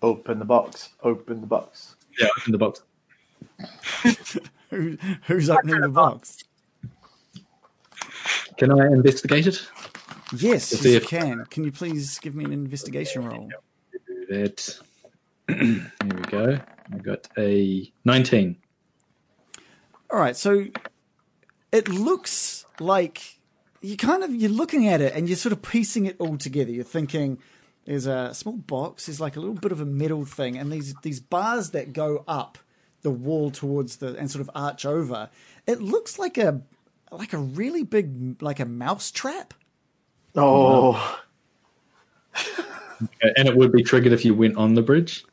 [0.03, 0.91] Open the box.
[1.03, 1.97] Open the box.
[2.21, 2.83] Yeah, open the box.
[4.71, 6.45] Who, who's opening the box?
[8.57, 9.67] Can I investigate it?
[10.33, 11.45] Yes, yes, you can.
[11.47, 13.49] Can you please give me an investigation roll?
[14.07, 14.79] Do that.
[15.49, 16.61] Here we go.
[16.93, 18.57] I got a 19.
[20.11, 20.67] All right, so
[21.73, 23.39] it looks like
[23.81, 26.71] you kind of you're looking at it and you're sort of piecing it all together.
[26.71, 27.39] You're thinking
[27.85, 30.95] there's a small box, there's like a little bit of a metal thing, and these
[31.03, 32.59] these bars that go up
[33.03, 35.31] the wall towards the and sort of arch over.
[35.67, 36.63] It looks like a
[37.11, 39.55] like a really big like a mouse trap.
[40.35, 41.19] Oh,
[43.37, 45.25] And it would be triggered if you went on the bridge.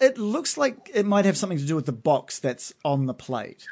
[0.00, 3.14] It looks like it might have something to do with the box that's on the
[3.14, 3.66] plate.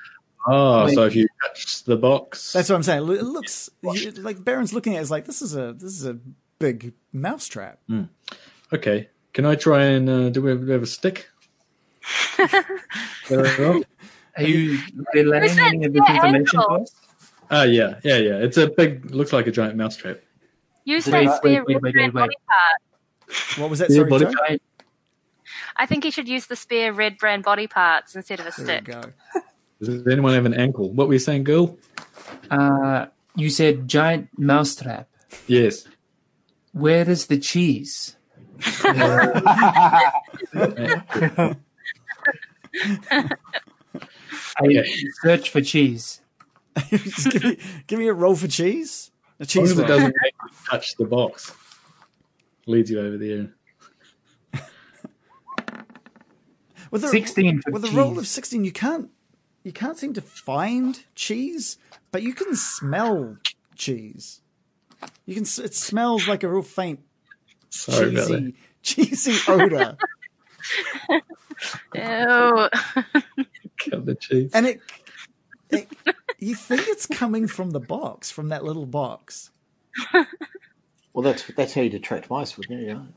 [0.46, 2.52] Oh, so if you touch the box.
[2.52, 3.02] That's what I'm saying.
[3.02, 6.06] It looks you- like Baron's looking at it as like this is a this is
[6.06, 6.18] a
[6.58, 7.80] big mouse trap.
[8.72, 9.08] Okay.
[9.32, 11.28] Can I try and uh, do we have, do we have a stick?
[12.38, 14.78] Are you
[15.12, 16.86] relaying Listen, any of this yeah, information to Angel.
[17.50, 17.58] Us?
[17.60, 18.36] Ah, yeah, yeah, yeah.
[18.38, 20.20] It's a big, looks like a giant mousetrap.
[20.84, 22.20] Use Wait, spear wait, wait, wait, red wait.
[22.22, 23.58] body part.
[23.58, 23.90] What was that?
[23.90, 24.32] Yeah, Sorry, body Joe?
[24.48, 24.58] I,
[25.76, 28.84] I think he should use the spear Redbrand body parts instead of a There stick.
[28.84, 29.00] go.
[29.82, 30.90] Does anyone have an ankle?
[30.92, 31.78] What were you saying, girl?
[32.50, 33.06] uh,
[33.36, 35.08] you said giant mousetrap.
[35.46, 35.86] Yes.
[36.72, 38.16] Where is the cheese?
[44.60, 44.84] I
[45.22, 46.20] search for cheese.
[46.90, 49.10] Just give me, give me a roll for cheese.
[49.40, 51.52] A As long cheese as it doesn't make you touch the box.
[52.66, 53.54] Leads you over there.
[56.90, 59.10] With a, 16 for with a roll of sixteen, you can't
[59.62, 61.76] you can't seem to find cheese,
[62.10, 63.36] but you can smell
[63.74, 64.40] cheese.
[65.26, 65.42] You can.
[65.44, 67.00] It smells like a real faint
[67.70, 68.54] Sorry about that.
[68.82, 69.96] cheesy cheesy odor,
[71.94, 72.68] Ew.
[73.78, 74.50] Cut the cheese.
[74.54, 74.80] and it,
[75.70, 75.88] it.
[76.38, 79.50] You think it's coming from the box, from that little box.
[80.14, 80.24] well,
[81.22, 83.08] that's that's how you detract mice, wouldn't you?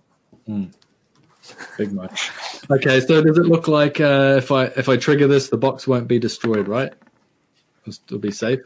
[0.48, 0.66] Yeah.
[1.78, 2.32] Big mice.
[2.70, 5.88] Okay, so does it look like uh, if I if I trigger this, the box
[5.88, 6.94] won't be destroyed, right?
[7.82, 8.60] It'll still be safe.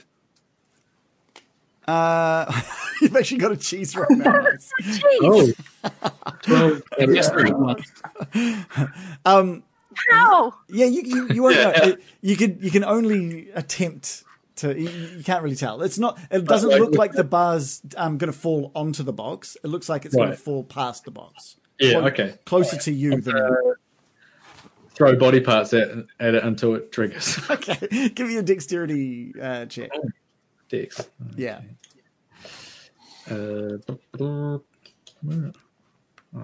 [1.88, 2.62] Uh,
[3.02, 4.32] you've actually got a cheese right now.
[4.42, 4.72] Nice.
[5.22, 5.52] Oh,
[6.42, 7.54] 12, I just ate.
[9.26, 9.64] Um,
[10.10, 10.54] How?
[10.70, 11.96] Yeah, you you, you won't know.
[12.22, 14.24] You can you can only attempt
[14.58, 14.80] to.
[14.80, 15.82] You, you can't really tell.
[15.82, 16.20] It's not.
[16.32, 19.58] It doesn't like- look like the bar's um, going to fall onto the box.
[19.64, 21.56] It looks like it's going to fall past the box.
[21.80, 22.36] yeah, okay.
[22.46, 23.56] Closer to you than.
[24.90, 25.90] Throw body parts at,
[26.22, 27.38] at it until it triggers.
[27.50, 29.92] Okay, give me a dexterity uh, check.
[30.70, 31.10] Dex.
[31.36, 31.60] Yeah.
[33.30, 33.78] Uh?
[34.18, 34.62] Oh,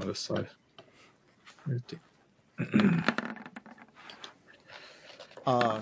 [0.03, 0.47] this side.
[5.45, 5.79] Uh,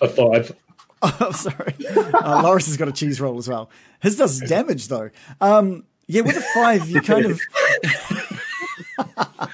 [0.00, 0.54] A five.
[1.02, 1.74] Oh, sorry.
[2.14, 3.70] Uh, Loris has got a cheese roll as well.
[4.00, 5.10] His does damage though.
[5.40, 7.40] Um, yeah, with a five, you kind of.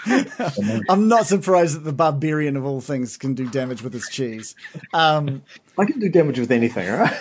[0.89, 4.55] I'm not surprised that the barbarian of all things can do damage with his cheese.
[4.93, 5.43] Um,
[5.79, 7.17] I can do damage with anything, all right?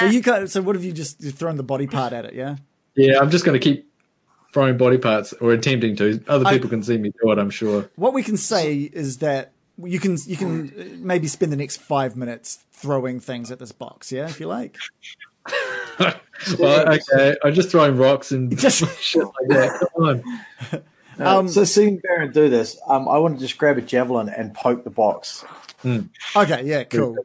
[0.00, 2.24] So you kind of, so what have you just you've thrown the body part at
[2.24, 2.34] it?
[2.34, 2.56] Yeah.
[2.94, 3.90] Yeah, I'm just going to keep
[4.52, 6.22] throwing body parts or attempting to.
[6.28, 7.88] Other I- people can see me do it, I'm sure.
[7.96, 11.78] What we can say is that you can you can uh, maybe spend the next
[11.78, 14.10] five minutes throwing things at this box.
[14.12, 14.76] Yeah, if you like.
[16.58, 19.88] well, okay, I'm just throwing rocks and Just- shit like that.
[19.94, 20.82] Come on.
[21.18, 24.52] Um, so seeing Baron do this, um, I want to just grab a javelin and
[24.52, 25.44] poke the box.
[25.84, 26.62] Okay.
[26.64, 26.84] Yeah.
[26.84, 27.16] Cool.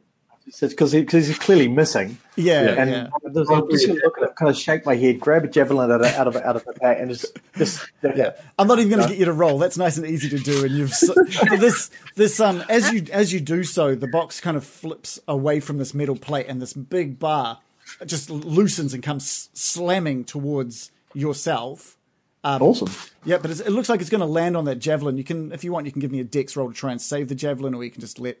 [0.60, 2.18] Because he, he's clearly missing.
[2.36, 2.62] Yeah.
[2.64, 2.70] Yeah.
[2.70, 3.08] And yeah.
[3.24, 5.48] I'm just I'm just gonna look at it, kind of shake my head, grab a
[5.48, 8.78] javelin out of out of, out of the pack, and just just Yeah, I'm not
[8.78, 9.58] even going to get you to roll.
[9.58, 10.64] That's nice and easy to do.
[10.64, 11.10] And you've s-
[11.58, 15.60] this this um as you as you do so, the box kind of flips away
[15.60, 17.58] from this metal plate, and this big bar
[18.06, 21.96] just loosens and comes slamming towards yourself.
[22.44, 22.90] awesome.
[23.24, 25.16] Yeah, but it's, it looks like it's going to land on that javelin.
[25.16, 27.00] You can, if you want, you can give me a dex roll to try and
[27.00, 28.38] save the javelin, or you can just let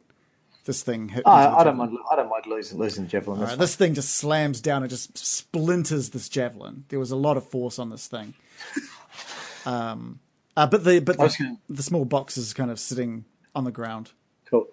[0.64, 1.22] this thing hit.
[1.26, 1.96] Oh, I, I don't mind.
[2.10, 3.40] I don't mind losing losing javelin.
[3.40, 6.84] Right, this thing just slams down and just splinters this javelin.
[6.88, 8.34] There was a lot of force on this thing.
[9.64, 10.18] Um,
[10.56, 13.24] uh, but the but the, gonna- the small box is kind of sitting
[13.54, 14.10] on the ground.
[14.46, 14.66] Cool.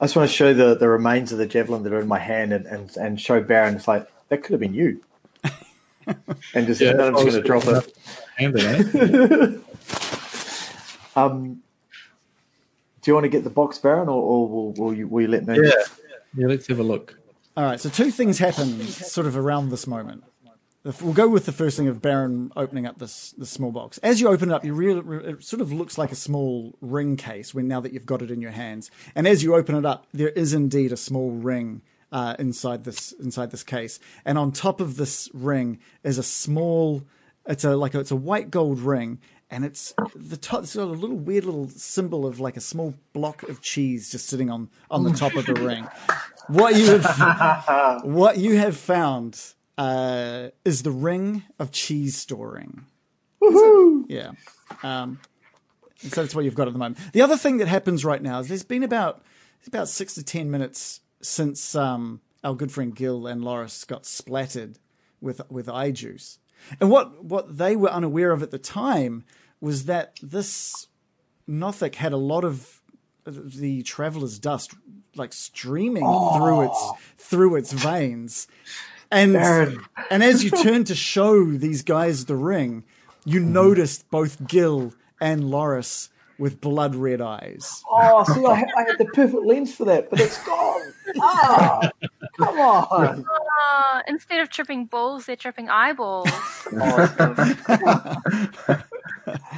[0.00, 2.18] I just want to show the, the remains of the javelin that are in my
[2.18, 3.74] hand and, and, and show Baron.
[3.74, 5.02] It's like that could have been you.
[6.54, 7.96] and just Yeah, I'm just going to drop it.
[8.36, 9.58] Hand it, eh?
[11.16, 11.62] Um,
[13.06, 15.28] do you want to get the box, Baron, or, or will, will you will you
[15.28, 15.60] let me?
[15.62, 15.70] Yeah.
[16.34, 17.16] Yeah, let's have a look.
[17.56, 20.24] All right, so two things happen sort of around this moment.
[21.00, 23.98] We'll go with the first thing of Baron opening up this this small box.
[23.98, 27.16] As you open it up, you real it sort of looks like a small ring
[27.16, 27.54] case.
[27.54, 30.08] When now that you've got it in your hands, and as you open it up,
[30.12, 34.80] there is indeed a small ring uh, inside this inside this case, and on top
[34.80, 37.04] of this ring is a small.
[37.48, 39.20] It's a like a, it's a white gold ring,
[39.50, 40.64] and it's the top.
[40.64, 44.26] It's got a little weird little symbol of like a small block of cheese just
[44.26, 45.86] sitting on on the top of the ring.
[46.48, 52.86] What you have what you have found uh, is the ring of cheese storing.
[54.08, 54.32] Yeah.
[54.82, 55.20] Um,
[55.98, 56.98] so that's what you've got at the moment.
[57.12, 59.22] The other thing that happens right now is there's been about
[59.58, 64.06] it's about six to ten minutes since um, our good friend Gil and Loris got
[64.06, 64.78] splattered
[65.20, 66.38] with with eye juice,
[66.80, 69.24] and what what they were unaware of at the time
[69.60, 70.88] was that this
[71.46, 72.80] Nothic had a lot of
[73.24, 74.74] the traveler's dust
[75.16, 78.46] like streaming through its through its veins.
[79.10, 79.36] And
[80.10, 82.84] and as you turn to show these guys the ring,
[83.24, 87.82] you noticed both Gil and Loris with blood red eyes.
[87.90, 90.92] Oh, see, I, had- I had the perfect lens for that, but it's gone.
[91.20, 91.90] Ah,
[92.38, 93.24] come on.
[93.58, 96.28] Uh, instead of tripping balls, they're tripping eyeballs.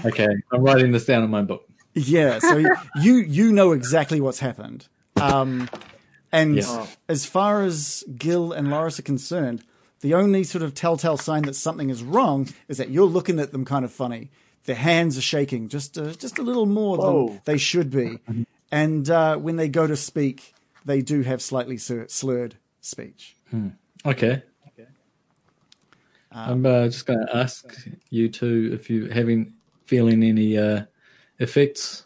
[0.05, 1.69] Okay, I'm writing this down in my book.
[1.95, 2.57] Yeah, so
[3.03, 4.87] you you know exactly what's happened.
[5.21, 5.69] Um,
[6.31, 6.87] and Yeah.
[7.09, 9.65] as far as Gil and Loris are concerned,
[10.01, 13.51] the only sort of telltale sign that something is wrong is that you're looking at
[13.53, 14.31] them kind of funny.
[14.65, 17.29] Their hands are shaking just uh, just a little more Whoa.
[17.29, 18.19] than they should be,
[18.71, 20.55] and uh, when they go to speak,
[20.85, 23.35] they do have slightly slur- slurred speech.
[24.07, 24.43] Okay.
[26.31, 27.67] I'm uh, just going to ask
[28.11, 29.55] you two if you're having
[29.87, 30.85] feeling any uh,
[31.39, 32.05] effects.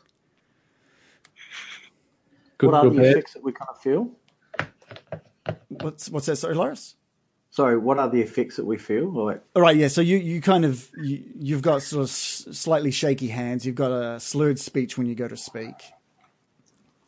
[2.59, 3.07] Good What are the bad?
[3.07, 4.11] effects that we kind of feel?
[5.69, 6.37] What's what's that?
[6.37, 6.95] Sorry, Loris.
[7.51, 9.11] Sorry, what are the effects that we feel?
[9.11, 9.89] Like, All right, yeah.
[9.89, 13.67] So you, you kind of you, you've got sort of s- slightly shaky hands.
[13.67, 15.75] You've got a slurred speech when you go to speak.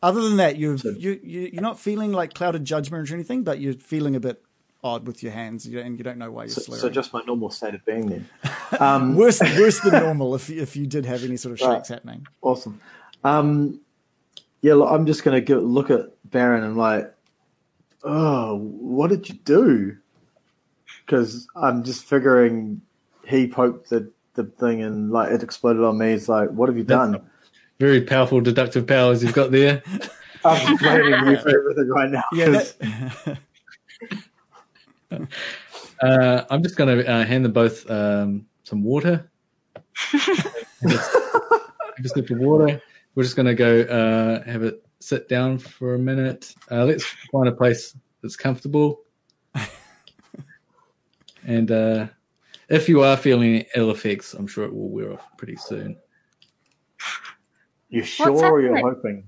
[0.03, 3.59] Other than that, you've, you you you're not feeling like clouded judgment or anything, but
[3.59, 4.44] you're feeling a bit
[4.85, 6.81] odd with your hands, and you don't know why you're so, slurring.
[6.81, 8.29] so just my normal state of being then.
[8.79, 11.77] Um, worse worse than normal if if you did have any sort of Right.
[11.77, 12.25] shakes happening.
[12.41, 12.79] Awesome.
[13.23, 13.79] Um,
[14.61, 17.13] yeah, look, I'm just going to look at Baron and like,
[18.03, 19.97] oh, what did you do?
[21.05, 22.81] Because I'm just figuring
[23.27, 26.13] he poked the, the thing and like it exploded on me.
[26.13, 27.21] It's like, what have you done?
[27.79, 29.83] Very powerful deductive powers you've got there.
[30.43, 32.23] I'm just blaming you for everything right now.
[32.33, 33.37] Yeah, 'cause- that,
[36.01, 39.29] Uh, I'm just going to uh, hand them both um, some water.
[40.11, 40.33] just,
[40.85, 42.81] have a sip of water.
[43.15, 46.53] We're just going to go uh, have it sit down for a minute.
[46.69, 49.01] Uh, let's find a place that's comfortable.
[51.45, 52.07] and uh,
[52.69, 55.95] if you are feeling ill effects, I'm sure it will wear off pretty soon.
[57.89, 59.25] you sure or you're hoping?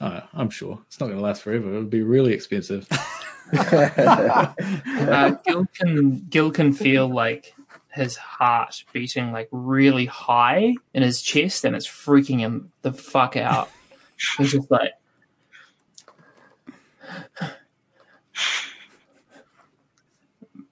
[0.00, 1.68] Uh, I'm sure it's not going to last forever.
[1.68, 2.88] It'll be really expensive.
[3.52, 7.54] Uh, Gil can Gil can feel like
[7.92, 13.36] his heart beating like really high in his chest, and it's freaking him the fuck
[13.36, 13.68] out.
[14.38, 14.92] He's just like,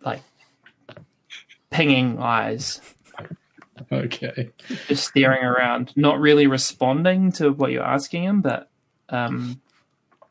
[0.05, 0.22] like
[1.70, 2.80] pinging eyes,
[3.90, 4.50] okay.
[4.86, 8.70] just staring around, not really responding to what you're asking him, but
[9.09, 9.60] um,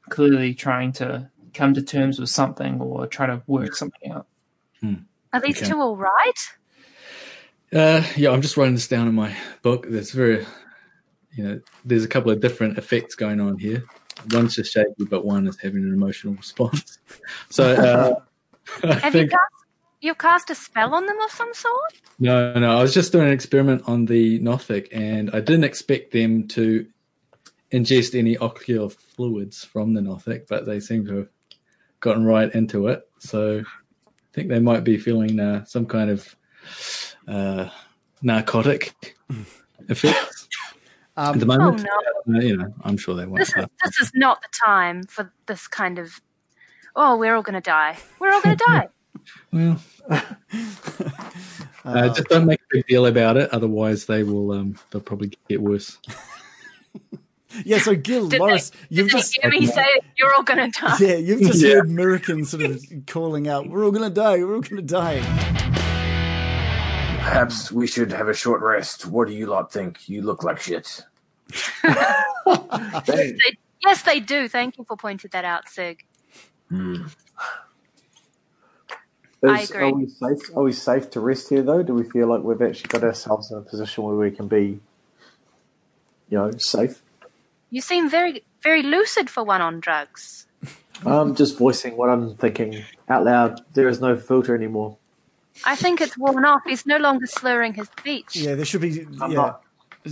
[0.10, 4.28] clearly trying to come to terms with something or try to work something out.
[5.34, 5.70] Are these Okay.
[5.70, 6.40] two all right?
[7.74, 9.86] Uh, yeah, I'm just writing this down in my book.
[9.90, 10.46] There's very,
[11.36, 13.84] you know, there's a couple of different effects going on here.
[14.32, 17.00] One's just shaky, but one is having an emotional response.
[17.50, 18.14] So uh,
[18.84, 19.42] I Have you cast
[20.02, 21.94] you've cast a spell on them of some sort?
[22.20, 22.78] no, no.
[22.78, 26.86] I was just doing an experiment on the Nothic, and I didn't expect them to
[27.72, 31.30] ingest any ocular fluids from the Nothic, but they seem to have
[32.00, 33.08] gotten right into it.
[33.20, 36.36] So I think they might be feeling uh, some kind of
[37.28, 37.70] uh,
[38.22, 39.16] narcotic
[39.90, 40.48] effects.
[41.16, 41.88] At the Oh moment,
[42.28, 43.40] no, uh, you know, I'm sure they won't.
[43.40, 46.22] this is this is not the time for this kind of.
[46.96, 47.98] Oh, we're all gonna die.
[48.20, 48.90] We're all gonna die.
[49.52, 54.54] Well, uh, just don't make a big deal about it, otherwise they will.
[54.54, 55.98] Um, they'll probably get worse.
[57.66, 59.86] Yeah, so Gil, Did Loris, they, you've just hear me say
[60.18, 60.98] you're all gonna die?
[61.00, 61.76] yeah, you've just Yeah.
[61.76, 64.38] heard American sort of calling out, "We're all gonna die.
[64.44, 65.22] We're all gonna die."
[67.20, 69.06] Perhaps we should have a short rest.
[69.06, 70.08] What do you lot think?
[70.08, 71.04] You look like shit.
[73.06, 73.36] They,
[73.84, 74.48] yes, they do.
[74.48, 76.06] Thank you for pointing that out, Sigg.
[76.70, 77.08] Hmm.
[79.46, 79.84] I Is- agree.
[79.84, 80.56] Are we safe?
[80.56, 81.84] Are we safe to rest here though?
[81.84, 84.80] Do we feel like we've actually got ourselves in a position where we can be,
[86.30, 87.02] you know, safe?
[87.70, 90.48] You seem very very lucid for one on drugs.
[91.06, 93.62] I'm just voicing what I'm thinking out loud.
[93.74, 94.98] There is no filter anymore.
[95.66, 96.62] I think it's worn off.
[96.66, 98.36] He's no longer slurring his speech.
[98.36, 99.06] Yeah, there should be.
[99.22, 99.64] I'm yeah, not-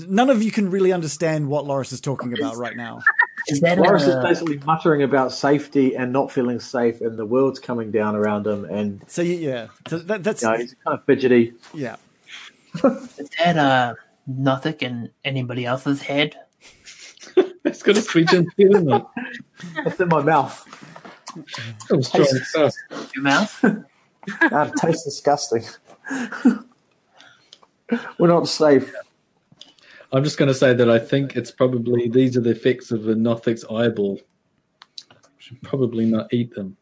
[0.07, 3.01] none of you can really understand what Loris is talking about right now.
[3.47, 7.59] Is that Loris is basically muttering about safety and not feeling safe, and the world's
[7.59, 11.05] coming down around him, and So yeah, so that, that's you know, he's kind of
[11.05, 11.53] fidgety.
[11.71, 11.97] yeah.
[12.83, 13.93] is that uh
[14.25, 16.35] Nothic in anybody else's head?
[17.65, 19.03] It's got a speech and feeling it.
[19.77, 20.65] It's in my mouth.
[21.91, 22.73] Oh, strong stuff.
[23.13, 23.65] Your mouth?
[24.41, 25.63] Ah, it tastes disgusting.
[28.17, 28.93] We're not safe.
[30.11, 33.07] I'm just going to say that I think it's probably these are the effects of
[33.07, 34.21] a Nothic's eyeball.
[35.37, 36.77] Should probably not eat them.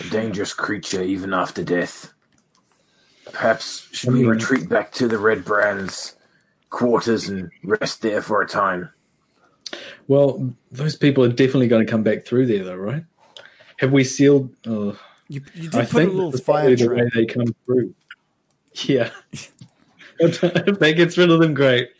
[0.00, 2.12] A dangerous creature even after death.
[3.32, 6.16] Perhaps should we retreat back to the Redbrand's
[6.70, 8.90] quarters and rest there for a time?
[10.08, 13.04] Well, those people are definitely going to come back through there, though, right?
[13.78, 14.54] Have we sealed?
[14.66, 14.98] Oh,
[15.28, 17.94] You, you did I put a think little fire probably the way they come through.
[18.86, 19.08] Yeah.
[20.20, 21.90] if that gets rid of them, great.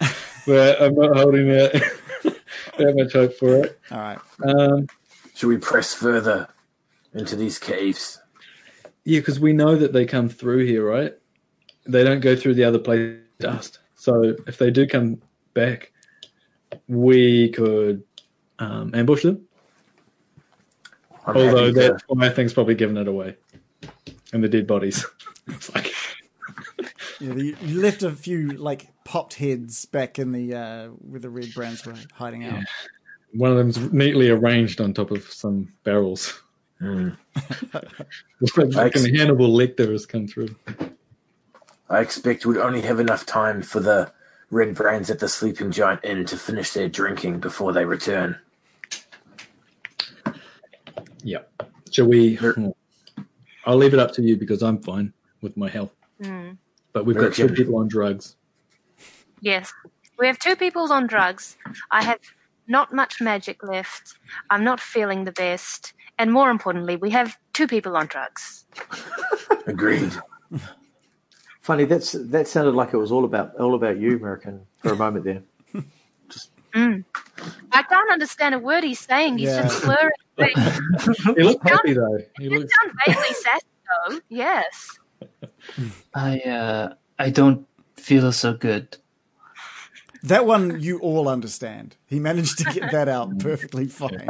[0.47, 1.73] But I'm not holding that,
[2.79, 3.81] that much hope for it.
[3.91, 4.19] All right.
[4.45, 4.87] Um,
[5.35, 6.49] Should we press further
[7.15, 8.21] into these caves?
[9.05, 11.15] yeah, because we know that they come through here, right?
[11.87, 13.79] They don't go through the other place dust.
[13.95, 15.23] So if they do come
[15.55, 15.93] back,
[16.89, 18.03] we could
[18.59, 19.47] um, ambush them.
[21.27, 23.37] I'm Although happy to- that fire thing's probably given it away,
[24.33, 25.05] and the dead bodies.
[25.49, 25.93] it's like
[27.21, 31.29] Yeah, you, you left a few like popped heads back in the uh, where the
[31.29, 32.63] Redbrands were hiding out.
[33.33, 36.43] one of them's neatly arranged on top of some barrels.
[36.81, 37.17] It's
[38.57, 40.55] like fucking Hannibal Lecter has come through.
[41.89, 44.13] I expect we'd only have enough time for the
[44.53, 48.39] Redbrands at the Sleeping Giant Inn to finish their drinking before they return.
[51.23, 51.43] Yeah.
[51.91, 52.39] Shall we?
[53.65, 55.13] I'll leave it up to you because I'm fine
[55.43, 55.93] with my health.
[56.23, 56.53] Hmm.
[56.93, 58.37] But we've got two people on drugs.
[59.41, 59.73] Yes.
[60.19, 61.57] We have two people on drugs.
[61.91, 62.21] I have
[62.69, 64.15] not much magic left.
[64.51, 65.93] I'm not feeling the best.
[66.19, 68.65] And more importantly, we have two people on drugs.
[69.67, 70.13] Agreed.
[71.67, 74.97] Funny, that's that sounded like it was all about all about you, American, for a
[74.97, 75.43] moment there.
[76.75, 77.05] Mm.
[77.73, 79.39] I can't understand a word he's saying.
[79.39, 79.63] He's Yeah.
[79.63, 80.11] just slurring.
[80.37, 80.45] He
[81.37, 82.19] He looks happy though.
[82.39, 82.71] He looks.
[82.83, 83.67] sounds vaguely sassy,
[84.11, 84.21] though.
[84.29, 84.99] Yes.
[86.15, 87.67] I uh I don't
[87.97, 88.99] feel so good.
[90.23, 91.97] That one you all understand.
[92.05, 94.29] He managed to get that out perfectly fine.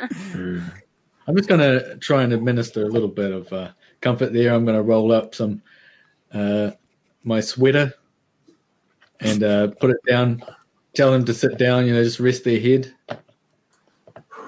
[0.00, 3.70] I'm just going to try and administer a little bit of uh,
[4.00, 4.54] comfort there.
[4.54, 5.60] I'm going to roll up some
[6.32, 6.70] uh,
[7.24, 7.92] my sweater
[9.20, 10.42] and uh, put it down.
[10.94, 11.86] Tell them to sit down.
[11.86, 12.94] You know, just rest their head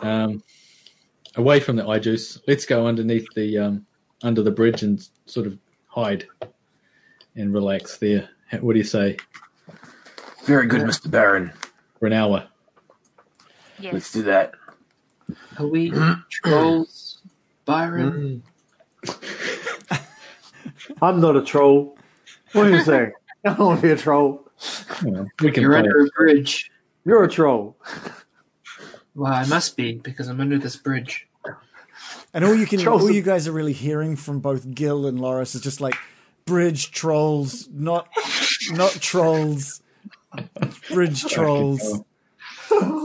[0.02, 0.42] um,
[1.36, 2.40] away from the eye juice.
[2.46, 3.86] Let's go underneath the um,
[4.22, 6.26] under the bridge and sort of hide
[7.36, 8.28] and relax there.
[8.60, 9.16] What do you say
[10.44, 11.10] Very good, Mr.
[11.10, 11.52] Baron.
[11.98, 12.48] for an hour?
[13.78, 13.92] Yes.
[13.92, 14.54] Let's do that.
[15.58, 15.92] Are we
[16.30, 17.22] trolls,
[17.64, 18.42] Byron?
[21.02, 21.96] I'm not a troll.
[22.52, 23.12] What are you saying?
[23.44, 24.46] I don't want to be a troll.
[25.04, 26.08] You know, we can You're under it.
[26.08, 26.70] a bridge.
[27.04, 27.76] You're a troll.
[29.14, 31.26] Well, I must be because I'm under this bridge.
[32.32, 35.20] And all you can, Trolls all you guys are really hearing from both Gil and
[35.20, 35.96] Loris is just like
[36.44, 38.08] bridge trolls, not,
[38.70, 39.82] not trolls,
[40.92, 42.02] bridge trolls.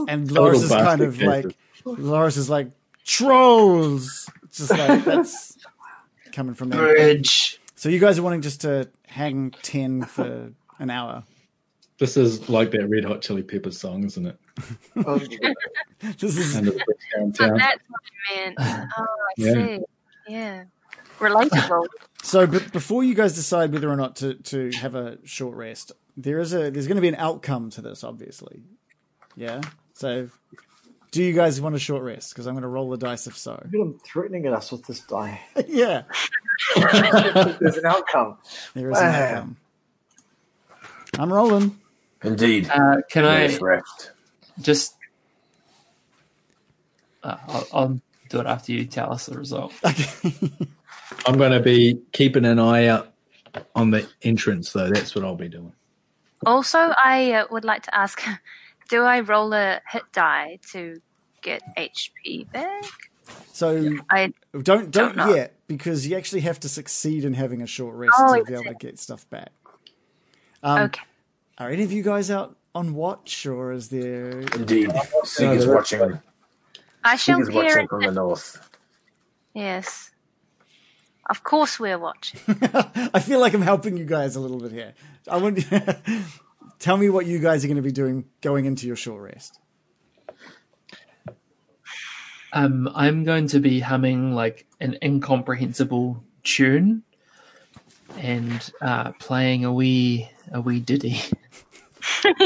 [0.08, 2.70] And Loris is kind bastard of like, Loris is like
[3.04, 4.30] trolls.
[4.44, 5.58] It's just like that's
[6.32, 6.80] coming from there.
[6.80, 7.60] Bridge.
[7.76, 11.24] So you guys are wanting just to hang ten for an hour.
[11.98, 14.38] This is like that Red Hot Chili Peppers song, isn't it?
[15.06, 15.18] Oh,
[16.18, 16.98] this is Under the bridge
[17.34, 17.52] So downtown.
[17.52, 18.56] Oh, that's what you meant.
[18.58, 19.52] Oh, I Yeah.
[19.52, 19.78] see.
[20.28, 20.64] Yeah.
[21.18, 21.86] Relatable.
[22.22, 25.92] So, but before you guys decide whether or not to, to have a short rest,
[26.16, 28.62] there is a there's going to be an outcome to this, obviously.
[29.36, 29.60] Yeah.
[29.94, 30.28] So,
[31.16, 32.34] do you guys want a short rest?
[32.34, 33.52] Because I'm going to roll the dice if so.
[33.52, 35.40] Look at him threatening at us with this die.
[35.66, 36.02] yeah,
[36.76, 38.36] There's an outcome.
[38.74, 39.22] there is an Wow.
[39.22, 39.56] outcome.
[41.18, 41.80] I'm rolling.
[42.22, 42.68] Indeed.
[42.70, 44.10] Uh, can Yes, I rest.
[44.60, 44.94] just?
[47.22, 49.72] Uh, I'll, I'll do it after you tell us the result.
[51.26, 53.14] I'm going to be keeping an eye out
[53.74, 54.90] on the entrance, though.
[54.90, 55.72] That's what I'll be doing.
[56.44, 58.22] Also, I uh, would like to ask:
[58.88, 61.00] Do I roll a hit die to
[61.42, 62.84] get HP back?
[63.52, 65.34] So I don't don't, Don't know.
[65.34, 68.52] yet because you actually have to succeed in having a short rest Oh, to be
[68.52, 69.50] able to get stuff back.
[70.62, 71.02] Um, okay.
[71.58, 74.40] Are any of you guys out on watch, or is there?
[74.40, 74.92] Indeed.
[75.24, 76.20] Sigg is watching.
[77.02, 78.70] I Sigg shall is hear watching from the north.
[79.54, 80.10] Yes.
[81.28, 82.40] Of course, we're watching.
[82.72, 84.94] I feel like I'm helping you guys a little bit here.
[85.28, 85.58] I want
[86.78, 89.58] tell me what you guys are going to be doing going into your short rest.
[92.52, 97.02] Um, I'm going to be humming like an incomprehensible tune
[98.16, 101.20] and uh, playing a wee a wee ditty.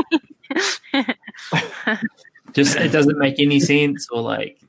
[2.53, 4.61] Just it doesn't make any sense or like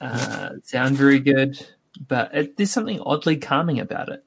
[0.00, 1.66] uh, sound very good,
[2.06, 4.22] but it, there's something oddly calming about it.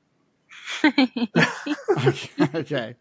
[2.55, 2.95] okay.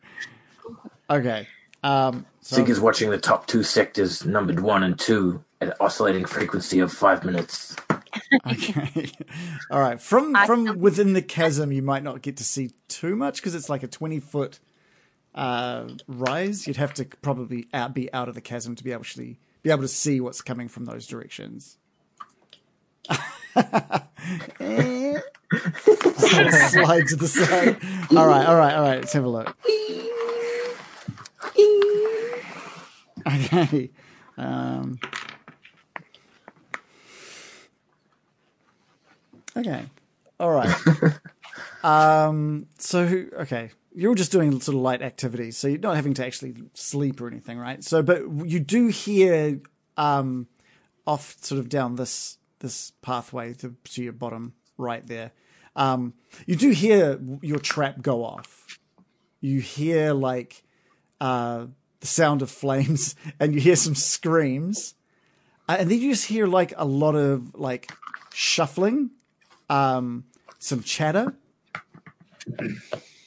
[1.09, 1.47] Okay.
[1.83, 5.75] Um, so, Sigg is watching the top two sectors, numbered one and two, at an
[5.81, 7.77] oscillating frequency of five minutes.
[8.47, 9.11] okay.
[9.71, 10.01] All right.
[10.01, 13.69] From from within the chasm, you might not get to see too much because it's
[13.69, 14.59] like a twenty foot
[15.35, 16.67] uh, rise.
[16.67, 19.71] You'd have to probably out, be out of the chasm to be able to be
[19.71, 21.79] able to see what's coming from those directions.
[23.59, 23.87] Slide
[27.09, 27.77] to the side.
[28.17, 28.47] All right.
[28.47, 28.75] All right.
[28.75, 29.01] All right.
[29.01, 29.57] Let's have a look.
[33.27, 33.91] Okay.
[34.37, 34.99] Um,
[39.57, 39.85] okay.
[40.41, 40.75] All right.
[41.83, 43.03] um, so,
[43.41, 43.71] okay.
[43.95, 47.27] You're just doing sort of light activities, so you're not having to actually sleep or
[47.27, 47.83] anything, right?
[47.83, 49.61] So, but you do hear
[49.97, 50.47] um,
[51.07, 55.33] off sort of down this this pathway to, to your bottom right there.
[55.77, 56.15] Um,
[56.47, 58.79] you do hear your trap go off.
[59.41, 60.63] You hear like
[61.21, 61.67] uh,
[62.01, 64.95] the sound of flames, and you hear some screams,
[65.69, 67.91] uh, and then you just hear like a lot of like
[68.33, 69.11] shuffling,
[69.69, 70.25] um,
[70.59, 71.35] some chatter,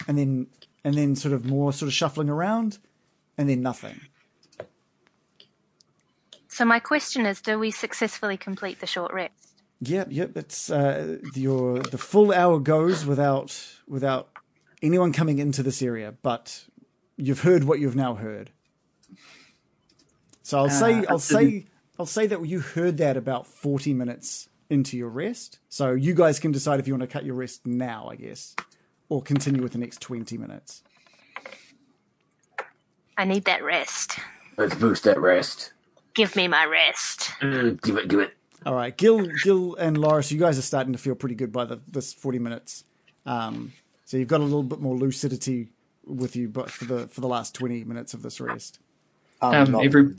[0.08, 0.48] and then
[0.84, 2.80] and then sort of more sort of shuffling around,
[3.38, 4.00] and then nothing.
[6.48, 9.34] So my question is: Do we successfully complete the short rest?
[9.82, 10.38] Yep, yep.
[10.38, 13.58] It's uh, your the full hour goes without
[13.88, 14.30] without
[14.82, 16.66] anyone coming into this area, but
[17.18, 18.52] you've heard what you've now heard.
[20.44, 21.66] So I'll say Uh, I'll say
[22.00, 25.60] I'll say that you heard that about forty minutes into your rest.
[25.70, 28.56] So you guys can decide if you want to cut your rest now, I guess,
[29.10, 30.84] or continue with the next twenty minutes.
[33.18, 34.18] I need that rest.
[34.58, 35.74] Let's boost that rest.
[36.14, 37.32] Give me my rest.
[37.42, 38.34] Mm, give it, give it.
[38.66, 41.66] All right, Gil, Gil, and Loris, you guys are starting to feel pretty good by
[41.66, 42.84] the this forty minutes.
[43.26, 43.74] Um,
[44.06, 45.70] so you've got a little bit more lucidity
[46.06, 48.80] with you, but for the for the last twenty minutes of this rest.
[49.42, 50.16] I'm Um, every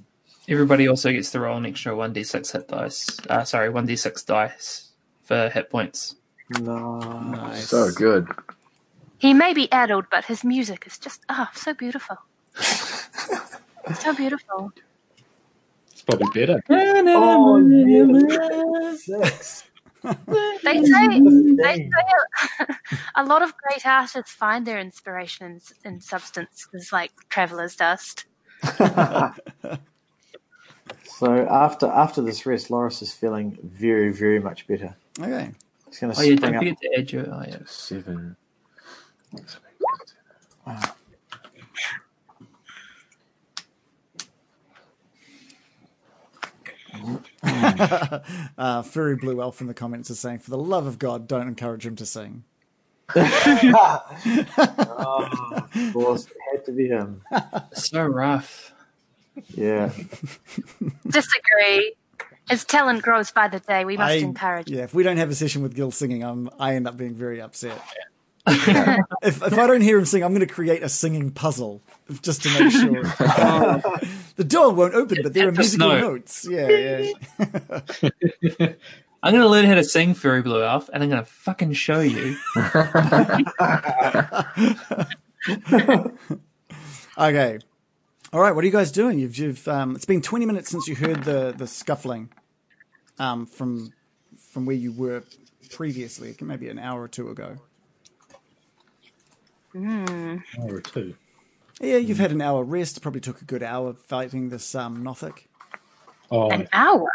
[0.49, 3.19] everybody also gets to roll an extra one d six hit dice.
[3.29, 4.91] Uh, sorry, one d six dice
[5.23, 6.17] for hit points.
[6.61, 6.99] no.
[6.99, 7.69] Nice.
[7.69, 8.29] So good.
[9.19, 12.17] He may be addled, but his music is just ah so beautiful.
[12.57, 14.73] so beautiful.
[15.93, 16.63] It's probably better.
[16.69, 18.97] Oh, yeah.
[18.97, 19.65] Six.
[20.03, 21.91] They say they say
[22.61, 22.77] a,
[23.16, 28.27] a lot of great artists find their inspiration in, in substances like traveler's dust.
[31.23, 34.97] So after after this rest, Loris is feeling very very much better.
[35.20, 35.53] Okay.
[35.87, 36.61] He's going to Oh yeah, don't up.
[36.61, 37.33] forget to add your.
[37.33, 37.59] Oh, yeah.
[37.65, 38.37] Seven.
[48.59, 51.49] Uh, Furry Blue Elf in the comments is saying, "For the love of God, don't
[51.49, 52.45] encourage him to sing."
[53.16, 54.03] oh,
[55.74, 57.23] of course, it had to be him.
[57.73, 58.73] So rough.
[59.49, 59.91] Yeah.
[61.09, 61.95] Disagree.
[62.49, 63.85] His talent grows by the day.
[63.85, 64.70] We must I- encourage.
[64.70, 67.15] Yeah, if we don't have a session with Gil singing, I'm, I end up being
[67.15, 67.81] very upset.
[68.47, 71.81] if if I don't hear him sing, I'm going to create a singing puzzle
[72.23, 73.05] just to make sure.
[74.37, 76.01] The door won't open, but there are musical snow.
[76.01, 76.47] notes.
[76.49, 77.13] Yeah, yeah.
[79.23, 82.37] I'm gonna learn how to sing Fairy Blue Elf, and I'm gonna fucking show you.
[87.19, 87.59] Okay.
[88.33, 88.55] All right.
[88.55, 89.19] What are you guys doing?
[89.19, 92.31] You've, you've um, it's been 20 minutes since you heard the, the scuffling
[93.19, 93.93] um, from
[94.39, 95.23] from where you were
[95.71, 97.57] previously, maybe an hour or two ago.
[99.75, 101.15] Hour or two.
[101.83, 103.03] Yeah, you've had an hour rest.
[103.03, 105.49] Probably took a good hour fighting this um, Nothic.
[106.31, 107.11] Oh, An hour?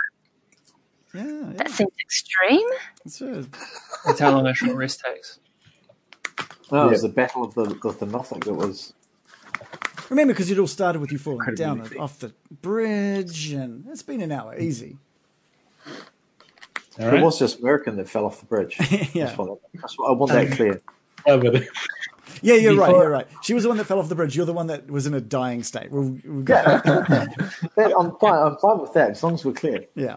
[1.13, 1.53] Yeah, yeah.
[1.53, 2.67] That seems extreme.
[3.05, 3.45] It's a,
[4.05, 5.39] That's how long a short rest takes.
[6.71, 8.93] No, it was the battle of the of the Nothic that was.
[10.09, 11.97] remember, because it all started with you falling Incredibly down easy.
[11.97, 14.97] off the bridge, and it's been an hour, easy.
[15.87, 17.23] all It right.
[17.23, 18.75] was just American that fell off the bridge.
[19.13, 19.27] Yeah.
[19.27, 20.81] That's what, that's what I want that clear.
[21.25, 21.63] But-
[22.41, 22.91] Yeah, you're right.
[22.91, 23.27] You're right.
[23.41, 24.35] She was the one that fell off the bridge.
[24.35, 25.91] You're the one that was in a dying state.
[25.91, 26.53] We'll, we'll go.
[26.55, 28.33] That, I'm fine.
[28.47, 30.15] I'm fine with that as long as we're clear Yeah.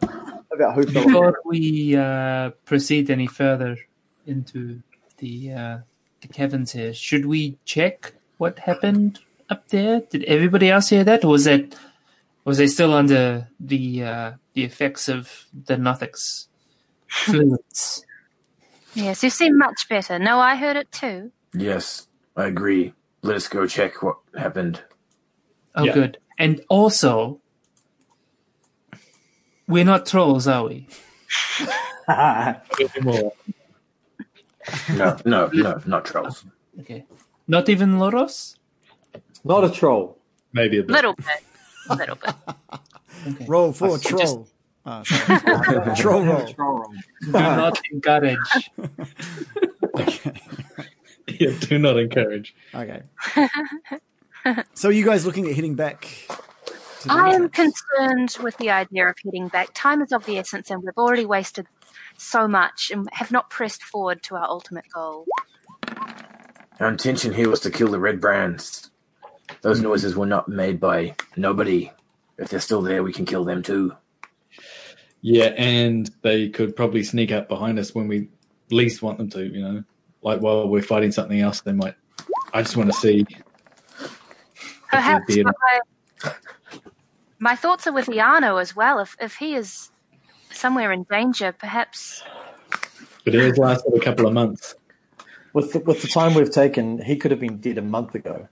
[0.52, 1.06] about who fell off.
[1.06, 3.76] Before we uh, proceed any further
[4.26, 4.82] into
[5.18, 5.78] the uh,
[6.20, 10.00] the caverns here, should we check what happened up there?
[10.00, 11.74] Did everybody else hear that, or was that
[12.44, 16.48] was they still under the uh, the effects of the Nothic's
[17.08, 18.04] fluids?
[18.94, 20.18] Yes, you seem much better.
[20.18, 21.30] No, I heard it too.
[21.54, 22.06] Yes,
[22.36, 22.94] I agree.
[23.22, 24.82] Let us go check what happened.
[25.74, 25.92] Oh, Yeah.
[25.94, 26.18] good.
[26.38, 27.40] And also,
[29.68, 30.86] we're not trolls, are we?
[34.94, 36.44] No, no, no, not trolls.
[36.80, 37.04] Okay.
[37.48, 38.56] Not even Loris?
[39.42, 40.18] Not a troll.
[40.52, 40.92] Maybe a bit.
[40.92, 41.26] Little bit.
[41.88, 42.34] A little bit.
[43.26, 43.44] Okay.
[43.46, 44.46] Roll for I troll.
[44.86, 46.46] Ah, just- Oh, troll roll.
[46.54, 46.92] Troll roll.
[47.24, 48.38] Do not encourage.
[51.38, 52.54] Yeah, do not encourage.
[52.74, 53.02] Okay.
[54.74, 56.08] so, are you guys looking at heading back?
[57.08, 59.70] I am concerned with the idea of heading back.
[59.74, 61.66] Time is of the essence, and we've already wasted
[62.18, 65.26] so much and have not pressed forward to our ultimate goal.
[66.78, 68.90] Our intention here was to kill the Redbrands.
[69.62, 71.90] Those noises were not made by nobody.
[72.38, 73.92] If they're still there, we can kill them too.
[75.22, 78.28] Yeah, and they could probably sneak up behind us when we
[78.70, 79.84] least want them to, you know.
[80.22, 81.94] Like while we're fighting something else, they might.
[82.52, 83.26] I just want to see.
[84.90, 85.52] Perhaps my,
[87.38, 88.98] my thoughts are with Iarno as well.
[88.98, 89.90] If if he is
[90.52, 92.22] somewhere in danger, perhaps
[93.24, 94.74] But it has lasted a couple of months.
[95.52, 98.48] With the, with the time we've taken, he could have been dead a month ago,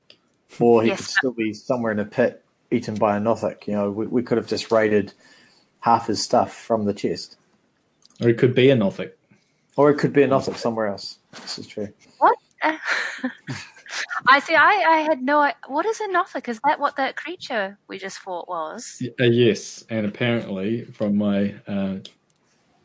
[0.59, 0.99] or he Yes.
[0.99, 3.67] could still be somewhere in a pit, eaten by a Nothic.
[3.69, 5.13] You know, we, we could have just raided
[5.81, 7.37] half his stuff from the chest,
[8.21, 9.18] Or it could be a Nothic.
[9.79, 11.21] Or it could be a Nothic somewhere else.
[11.41, 11.89] This is true.
[12.19, 12.37] what?
[14.27, 14.57] I see.
[14.57, 15.53] I, I had no.
[15.69, 16.49] What is a Nothic?
[16.49, 19.01] Is that what that creature we just fought was?
[19.21, 21.99] Uh, yes, and apparently from my uh,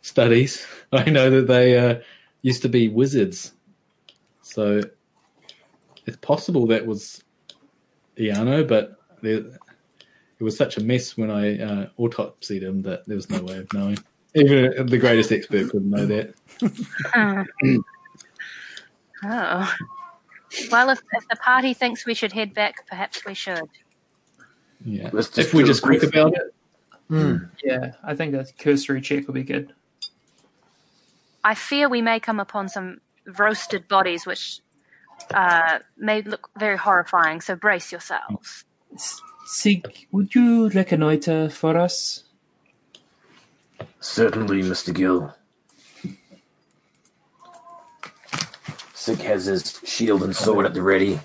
[0.03, 1.95] studies, I know that they uh,
[2.43, 3.53] used to be wizards.
[4.43, 4.81] So
[6.05, 7.23] it's possible that was
[8.19, 13.15] Iarno, but there, it was such a mess when I uh, autopsied him that there
[13.15, 13.97] was no way of knowing.
[14.35, 16.33] Even the greatest expert couldn't know that.
[19.25, 19.75] Oh.
[20.69, 23.69] Well, if, if the party thinks we should head back, perhaps we should.
[24.83, 25.09] Yeah.
[25.13, 26.53] Let's if we just quick about it,
[27.63, 29.73] Yeah, I think a cursory check will be good.
[31.43, 34.59] I fear we may come upon some roasted bodies, which
[35.33, 37.41] uh, may look very horrifying.
[37.41, 38.65] So brace yourselves.
[39.45, 42.23] Sigg, would you reconnoiter for us?
[43.99, 44.93] Certainly, Mr.
[44.93, 45.33] Gil.
[48.93, 51.19] Sigg has his shield and sword at the ready,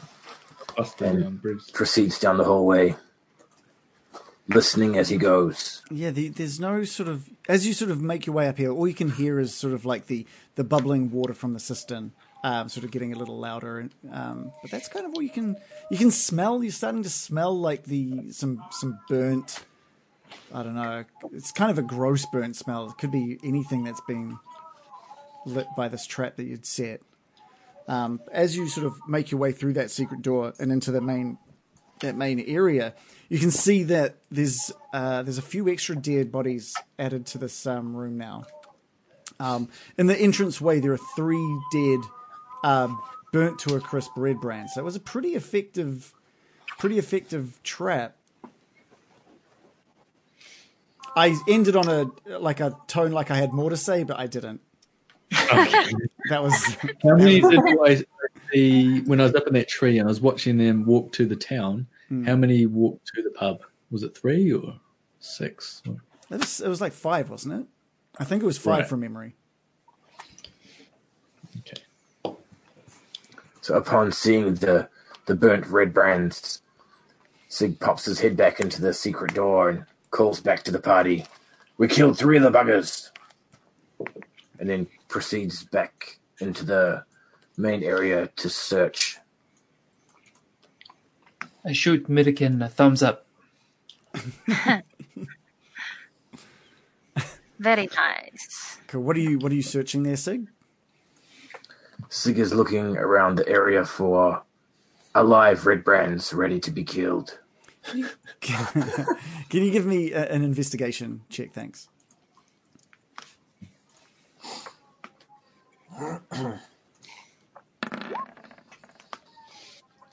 [0.76, 1.70] busting on Bruce.
[1.70, 2.96] proceeds down the hallway,
[4.48, 5.82] listening as he goes.
[5.90, 8.70] Yeah, the, there's no sort of as you sort of make your way up here,
[8.70, 10.26] all you can hear is sort of like the
[10.56, 12.12] the bubbling water from the cistern,
[12.42, 13.78] um, sort of getting a little louder.
[13.78, 15.56] And, um, but that's kind of all you can
[15.90, 16.62] you can smell.
[16.62, 19.60] You're starting to smell like the some some burnt.
[20.52, 21.04] I don't know.
[21.32, 22.86] It's kind of a gross burnt smell.
[22.86, 24.38] It could be anything that's been
[25.44, 27.00] lit by this trap that you'd set.
[27.86, 31.00] Um, as you sort of make your way through that secret door and into the
[31.00, 31.38] main
[32.00, 32.94] that main area,
[33.28, 37.66] you can see that there's uh, there's a few extra dead bodies added to this
[37.66, 38.44] um, room now.
[39.40, 42.00] Um, in the entrance way, there are three dead,
[42.62, 42.88] uh,
[43.32, 44.70] burnt to a crisp Redbrands.
[44.70, 46.12] So it was a pretty effective,
[46.78, 48.17] pretty effective trap.
[51.18, 54.26] I ended on a like a tone like I had more to say, but I
[54.28, 54.60] didn't.
[55.32, 55.92] Okay.
[56.30, 56.54] that was
[57.02, 58.04] How many did I
[58.52, 61.26] see when I was up in that tree and I was watching them walk to
[61.26, 61.86] the town?
[62.08, 62.24] Hmm.
[62.24, 63.62] How many walked to the pub?
[63.90, 64.78] Was it three or
[65.18, 65.82] six?
[66.30, 67.66] it was, it was like five, wasn't it?
[68.20, 68.86] I think it was five Right.
[68.88, 69.34] from memory.
[71.58, 72.36] Okay.
[73.60, 74.88] So upon seeing the
[75.26, 76.62] the burnt red brands,
[77.48, 81.26] Sigg pops his head back into the secret door and calls back to the party.
[81.76, 83.10] We killed three of the buggers.
[84.58, 87.04] And then proceeds back into the
[87.56, 89.18] main area to search.
[91.64, 93.26] I shoot Middikin a thumbs up.
[97.58, 98.78] Very nice.
[98.86, 99.02] Cool.
[99.02, 100.48] What are you What are you searching there, Sigg?
[102.08, 104.42] Sigg is looking around the area for
[105.14, 107.38] alive Redbrands ready to be killed.
[108.40, 111.52] Can you give me a, an investigation check?
[111.52, 111.88] Thanks.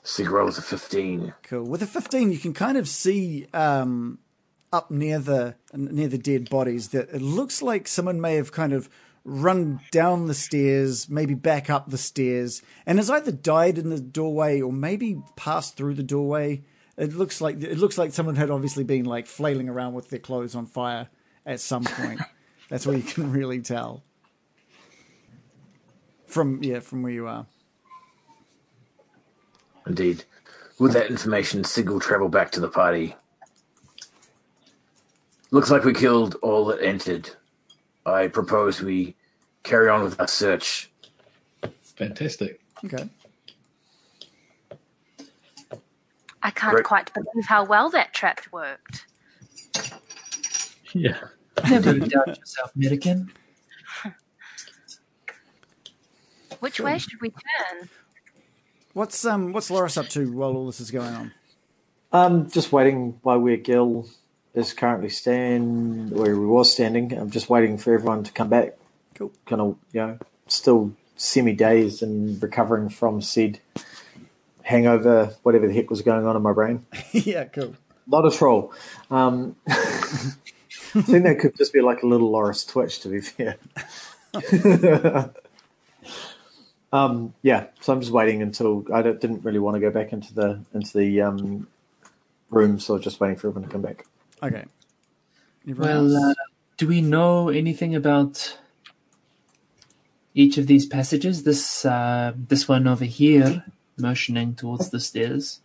[0.02, 1.34] Sigg rolls a 15.
[1.42, 1.64] Cool.
[1.64, 4.18] With a fifteen, you can kind of see um,
[4.72, 8.72] up near the near the dead bodies that it looks like someone may have kind
[8.72, 8.88] of
[9.24, 14.00] run down the stairs, maybe back up the stairs, and has either died in the
[14.00, 16.62] doorway or maybe passed through the doorway.
[16.96, 20.18] It looks like it looks like someone had obviously been like flailing around with their
[20.18, 21.08] clothes on fire
[21.44, 22.20] at some point.
[22.68, 24.02] That's where you can really tell
[26.26, 27.46] from yeah from where you are.
[29.86, 30.24] Indeed.
[30.78, 33.14] With that information, Sigg will travel back to the party.
[35.50, 37.30] Looks like we killed all that entered.
[38.04, 39.14] I propose we
[39.62, 40.90] carry on with our search.
[41.82, 42.60] Fantastic.
[42.84, 43.08] Okay.
[46.46, 46.84] I can't Right.
[46.84, 49.04] quite believe how well that trap worked.
[50.92, 51.18] Yeah.
[51.68, 53.30] Never doubt yourself, Middikin.
[56.60, 57.88] Which way should we turn?
[58.92, 61.32] What's um what's Loris up to while all this is going on?
[62.12, 64.06] Um, just waiting by where Gil
[64.54, 67.12] is currently stand where he was standing.
[67.12, 68.76] I'm just waiting for everyone to come back.
[69.16, 69.32] Cool.
[69.46, 73.58] Kind of, you know, still semi dazed and recovering from said
[74.66, 76.84] hangover, whatever the heck was going on in my brain.
[77.12, 77.76] yeah, cool.
[78.08, 78.74] Not a troll.
[79.12, 83.58] Um, I think that could just be like a little Loris twitch, to be fair.
[86.92, 90.12] um, yeah, so I'm just waiting until I don't, didn't really want to go back
[90.12, 91.68] into the into the um,
[92.50, 94.04] room, so just waiting for everyone to come back.
[94.42, 94.64] Okay.
[95.68, 96.34] Everyone Well, uh,
[96.76, 98.58] do we know anything about
[100.34, 101.44] each of these passages?
[101.44, 103.64] This uh, this one over here,
[103.98, 105.60] motioning towards the stairs,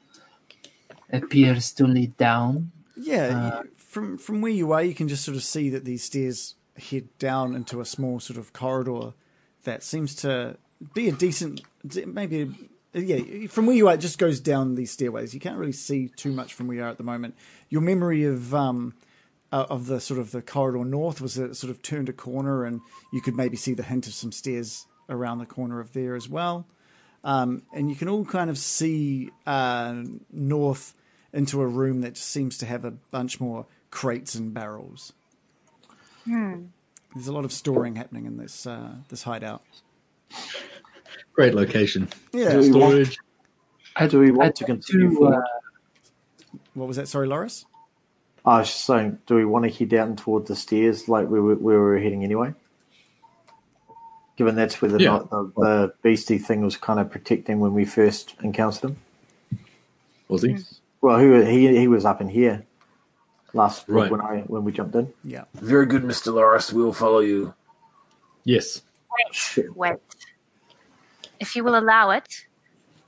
[1.12, 2.72] appears to lead down.
[2.96, 6.04] yeah, uh, from from where you are, you can just sort of see that these
[6.04, 9.14] stairs head down into a small sort of corridor
[9.64, 10.58] that seems to
[10.94, 11.62] be a decent,
[12.06, 12.70] maybe.
[12.94, 15.34] Yeah, from where you are, it just goes down these stairways.
[15.34, 17.36] You can't really see too much from where you are at the moment.
[17.70, 18.96] Your memory of um,
[19.52, 22.14] uh, of the sort of the corridor north was that it sort of turned a
[22.14, 22.82] corner, and
[23.14, 26.28] you could maybe see the hint of some stairs around the corner of there as
[26.28, 26.66] well.
[27.24, 30.96] Um, and you can all kind of see uh, north
[31.34, 35.14] into a room that seems to have a bunch more crates and barrels.
[36.26, 39.64] There's a lot of storing happening in this uh, this hideout.
[41.34, 42.10] Great location.
[42.34, 42.54] Yeah.
[42.54, 43.18] Do we want, Storage.
[44.10, 45.42] do we want I'd to continue to, uh,
[46.74, 47.08] What was that?
[47.08, 47.66] Sorry, Loris.
[48.46, 51.40] I was just saying, do we want to head down toward the stairs like we
[51.40, 52.54] were, we were heading anyway?
[54.38, 55.20] Given that's where the, Yeah.
[55.30, 58.98] the, the beastie thing was kind of protecting when we first encountered him.
[60.28, 60.54] Was he?
[60.54, 60.62] Hmm.
[61.02, 62.64] Well, he he he was up in here
[63.54, 64.12] last week Right.
[64.12, 65.12] when I when we jumped in.
[65.24, 65.46] Yeah.
[65.56, 66.34] Very good, Mr.
[66.34, 66.72] Loris.
[66.72, 67.54] We will follow you.
[68.44, 68.82] Yes.
[69.32, 69.76] Shit.
[69.76, 69.98] Wait.
[71.40, 72.46] If you will allow it,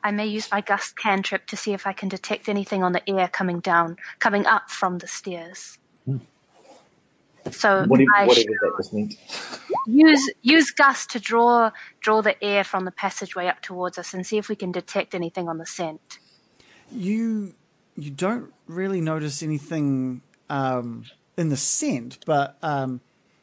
[0.04, 3.08] I may use my gust cantrip to see if I can detect anything on the
[3.10, 5.78] air coming down, coming up from the stairs.
[6.06, 6.18] Hmm.
[7.52, 9.15] So Whatever, I whatever should that just meant.
[9.88, 14.26] use use gust to draw draw the air from the passageway up towards us and
[14.26, 16.20] see if we can detect anything on the scent.
[16.91, 17.53] You
[17.95, 21.06] you don't really notice anything um,
[21.38, 23.02] in the scent, but um,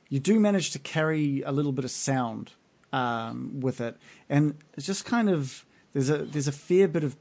[0.08, 2.52] you do manage to carry a little bit of sound
[2.92, 3.96] um, with it,
[4.28, 7.16] and it's just kind of there's a there's a fair bit of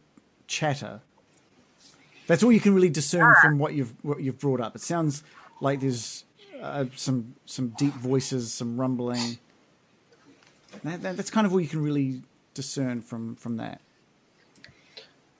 [0.47, 1.01] chatter.
[2.27, 4.75] That's all you can really discern from what you've what you've brought up.
[4.75, 5.23] It sounds
[5.61, 6.25] like there's
[6.61, 9.37] uh, some some deep voices, some rumbling.
[10.83, 12.21] That, that, that's kind of all you can really
[12.53, 13.81] discern from from that.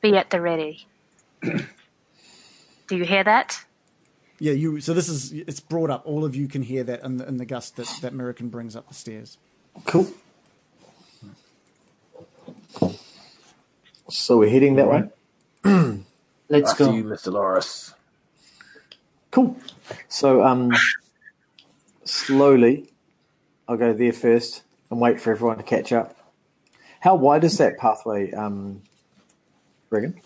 [0.02, 0.88] Be at the ready.
[1.42, 3.64] Do you hear that?
[4.40, 4.80] Yeah, you.
[4.80, 6.04] So this is it's brought up.
[6.06, 8.76] All of you can hear that in the, in the gust that that American brings
[8.76, 9.38] up the stairs.
[9.86, 10.08] Cool.
[14.10, 15.10] So we're heading that way.
[16.50, 16.94] let's After go.
[16.94, 17.32] you, Mr.
[17.32, 17.94] Loris.
[19.30, 19.56] Cool.
[20.08, 20.72] So um,
[22.10, 22.92] slowly,
[23.68, 26.16] I'll go there first and wait for everyone to catch up.
[27.02, 28.82] How wide is that pathway, um,
[29.90, 30.20] Regan?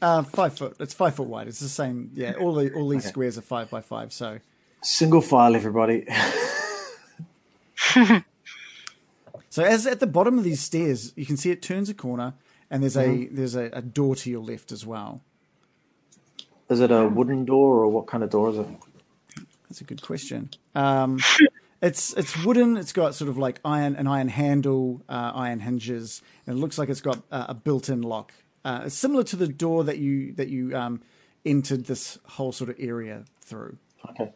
[0.00, 0.76] Uh, five foot.
[0.80, 1.48] It's five foot wide.
[1.48, 2.10] It's the same.
[2.14, 4.12] Yeah, all the all these squares are five by five.
[4.12, 4.38] So
[4.82, 6.06] Single file, everybody.
[9.50, 12.32] So as at the bottom of these stairs, you can see it turns a corner,
[12.70, 13.34] and there's Mm-hmm.
[13.34, 15.20] a there's a, a door to your left as well.
[16.70, 18.66] is it a wooden door or what kind of door is it?
[19.72, 20.50] That's a good question.
[20.74, 21.18] Um,
[21.80, 22.76] it's it's wooden.
[22.76, 26.76] It's got sort of like iron an iron handle, uh, iron hinges, and it looks
[26.76, 28.34] like it's got uh, a built-in lock.
[28.66, 31.00] Uh, similar to the door that you that you um,
[31.46, 33.78] entered this whole sort of area through.
[34.10, 34.30] Okay.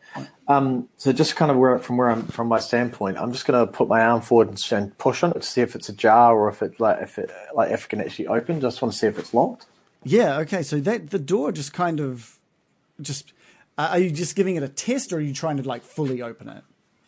[0.48, 3.66] Um, so just kind of where from where I'm from my standpoint, I'm just going
[3.66, 6.34] to put my arm forward and, and push on it to see if it's ajar
[6.34, 8.58] or if it like if it like if it can actually open.
[8.58, 9.66] Just want to see if it's locked.
[10.02, 10.38] Yeah.
[10.38, 10.62] Okay.
[10.62, 12.38] So that the door just kind of
[13.02, 13.34] just.
[13.78, 16.22] Uh, are you just giving it a test, or are you trying to like fully
[16.22, 16.62] open it?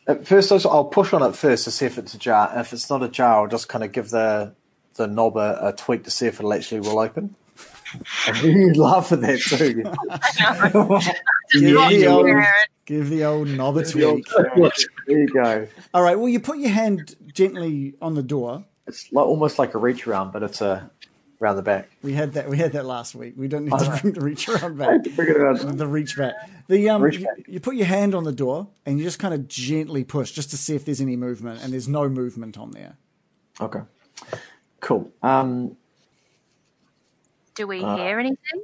[0.07, 2.51] At first, I'll- I'll push on it first to see if it's ajar.
[2.57, 4.55] If it's not a jar, I'll just kind of give the
[4.95, 7.37] the knob a, a tweak to see if it'll actually will open.
[8.27, 9.83] And you laugh at that too.
[11.51, 11.63] Give
[12.01, 12.27] the old,
[12.85, 14.27] give the old knob a tweak.
[15.07, 15.67] there you go.
[15.95, 16.19] All right.
[16.19, 18.65] Well, you put your hand gently on the door.
[18.87, 20.91] It's like, almost like a reach around, but it's a
[21.41, 21.89] around the back.
[22.03, 22.49] We had that.
[22.49, 23.35] We had that last week.
[23.37, 25.03] We don't need to bring the reach around back.
[25.15, 25.79] Bring it around.
[25.79, 26.35] The reach back.
[26.69, 27.45] The um, Reach you, back.
[27.47, 30.51] you put your hand on the door and you just kind of gently push just
[30.51, 32.97] to see if there's any movement, and there's no movement on there.
[33.61, 33.81] Okay.
[34.81, 35.11] Cool.
[35.23, 35.77] Um,
[37.55, 38.63] Do we Uh, hear anything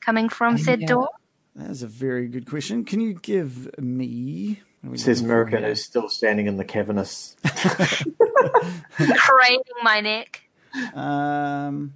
[0.00, 0.86] coming from said Yeah.
[0.88, 1.08] door?
[1.56, 2.84] That is a very good question.
[2.84, 4.60] Can you give me?
[4.82, 5.72] what we says looking for American here?
[5.72, 7.34] is still standing in the cavernous.
[8.96, 10.42] Craning my neck.
[10.94, 11.94] Um.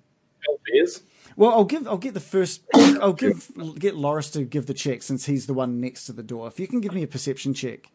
[0.64, 1.02] Beers.
[1.36, 1.86] Well, I'll give.
[1.86, 2.62] I'll get the first.
[2.74, 3.50] I'll give.
[3.78, 6.48] Get Loris to give the check since he's the one next to the door.
[6.48, 7.90] If you can give me a perception check.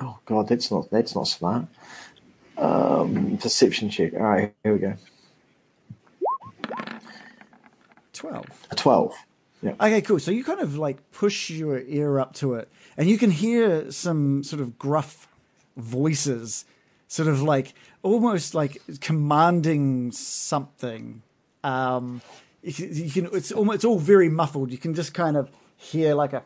[0.00, 1.66] Oh God, that's not that's not smart.
[2.56, 4.14] Um, perception check.
[4.14, 4.94] All right, here we go.
[8.12, 8.46] Twelve.
[8.70, 9.14] A twelve.
[9.62, 9.74] Yeah.
[9.80, 10.18] Okay, cool.
[10.18, 13.90] So you kind of like push your ear up to it, and you can hear
[13.90, 15.28] some sort of gruff
[15.76, 16.64] voices,
[17.08, 21.22] sort of like almost like commanding something.
[21.64, 22.20] Um,
[22.62, 24.70] you can, you can it's almost it's all very muffled.
[24.70, 26.42] You can just kind of hear like a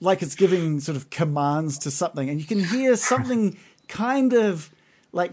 [0.00, 3.56] like it's giving sort of commands to something, and you can hear something
[3.88, 4.70] kind of
[5.12, 5.32] like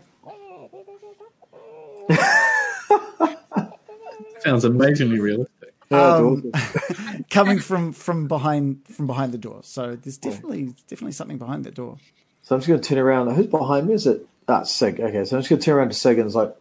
[4.39, 5.73] Sounds amazingly realistic.
[5.89, 6.51] um,
[7.29, 9.61] coming from from behind from behind the door.
[9.63, 11.97] So there's definitely definitely something behind that door.
[12.41, 13.33] So I'm just going to turn around.
[13.35, 13.93] Who's behind me?
[13.93, 14.99] Is it that's Sigg?
[14.99, 16.55] Okay, so I'm just going to turn around to Sigg and it's like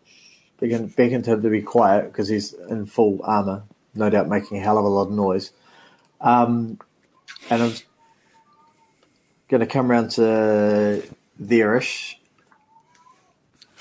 [0.60, 3.64] beckon, beckon to him to be quiet because he's in full armor,
[3.94, 5.52] no doubt making a hell of a lot of noise.
[6.20, 6.78] Um,
[7.50, 7.74] and I'm
[9.48, 11.02] going to come around to
[11.38, 12.18] there-ish.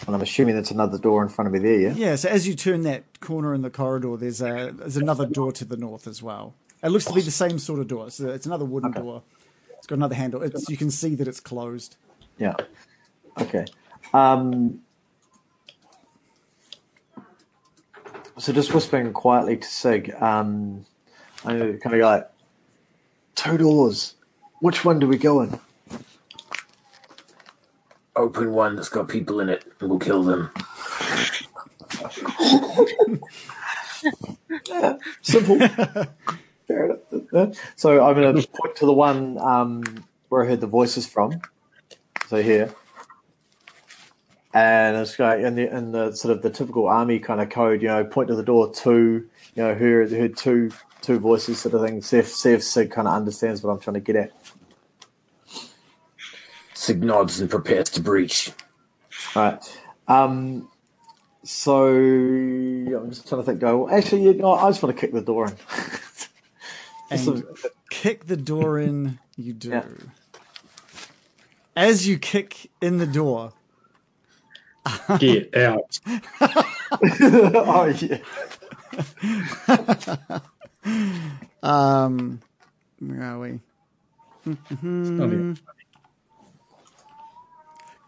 [0.07, 1.93] And I'm assuming that's another door in front of me there, yeah?
[1.93, 2.15] Yeah.
[2.15, 5.63] So as you turn that corner in the corridor, there's a there's another door to
[5.63, 6.55] the north as well.
[6.81, 8.09] It looks to be the same sort of door.
[8.09, 9.21] So it's another wooden door.
[9.77, 10.41] It's got another handle.
[10.41, 11.97] It's you can see that it's closed.
[12.39, 12.55] Yeah.
[13.39, 13.65] Okay.
[14.13, 14.81] Um,
[18.37, 20.85] so just whispering quietly to Sigg, um,
[21.45, 22.29] I kind of go like,
[23.35, 24.15] two doors.
[24.59, 25.59] Which one do we go in?
[28.15, 30.51] Open one that's got people in it, and we'll kill them.
[35.21, 35.59] Simple.
[36.67, 36.97] Fair
[37.31, 37.57] enough.
[37.75, 39.83] So I'm going to point to the one um,
[40.29, 41.41] where I heard the voices from.
[42.27, 42.73] So here.
[44.53, 47.81] And it's got in the in the sort of the typical army kind of code,
[47.81, 50.71] you know, point to the door two, you know, heard heard two
[51.01, 52.01] two voices sort of thing.
[52.01, 54.31] See if see if Sigg kind of understands what I'm trying to get at.
[56.73, 58.51] Sigg nods and prepares to breach.
[59.35, 59.79] All right.
[60.07, 60.69] Um,
[61.43, 63.59] so I'm just trying to think.
[63.59, 63.85] Go.
[63.85, 65.55] Well, actually, you know, I just want to kick the door in.
[67.11, 67.43] And a-
[67.89, 69.19] kick the door in.
[69.35, 69.69] You do.
[69.69, 69.83] Yeah.
[71.75, 73.51] As you kick in the door,
[75.19, 75.99] Get out.
[77.11, 78.17] oh yeah.
[81.63, 82.41] um,
[82.99, 83.59] where are we?
[84.83, 85.57] Even-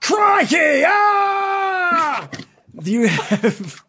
[0.01, 0.83] Crikey!
[0.85, 2.29] Ah!
[2.81, 3.83] You have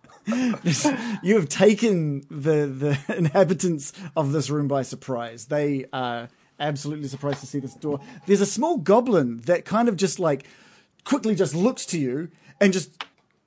[1.23, 5.47] you have taken the the inhabitants of this room by surprise.
[5.47, 6.29] They are
[6.61, 8.01] absolutely surprised to see this door.
[8.27, 10.47] There's a small goblin that kind of just like
[11.05, 12.29] quickly just looks to you
[12.61, 13.05] and just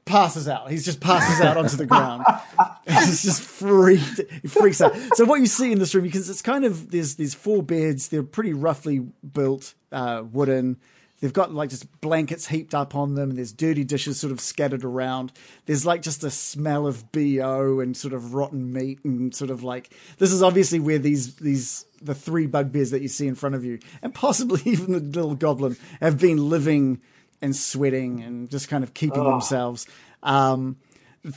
[0.08, 0.72] passes out.
[0.72, 2.26] He's just passes out onto the ground.
[2.88, 4.22] He's just freaked.
[4.42, 4.96] He freaks out.
[5.14, 8.08] So what you see in this room, because it's kind of there's there's four beds.
[8.08, 10.78] They're pretty roughly built, uh, wooden.
[11.20, 13.30] they've got like just blankets heaped up on them.
[13.30, 15.34] And there's dirty dishes sort of scattered around.
[15.66, 19.64] There's like just a smell of bo and sort of rotten meat and sort of
[19.64, 23.56] like this is obviously where these these the three bugbears that you see in front
[23.56, 27.02] of you and possibly even the little goblin have been living
[27.42, 29.88] and sweating and just kind of keeping themselves.
[30.24, 30.78] Um,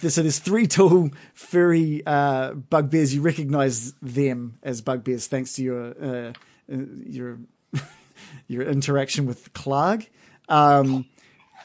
[0.09, 3.15] so there's three tall furry uh, bugbears.
[3.15, 6.33] You recognize them as bugbears thanks to your uh,
[6.73, 7.39] uh, your
[8.49, 10.09] your interaction with Klarg.
[10.49, 11.07] Um,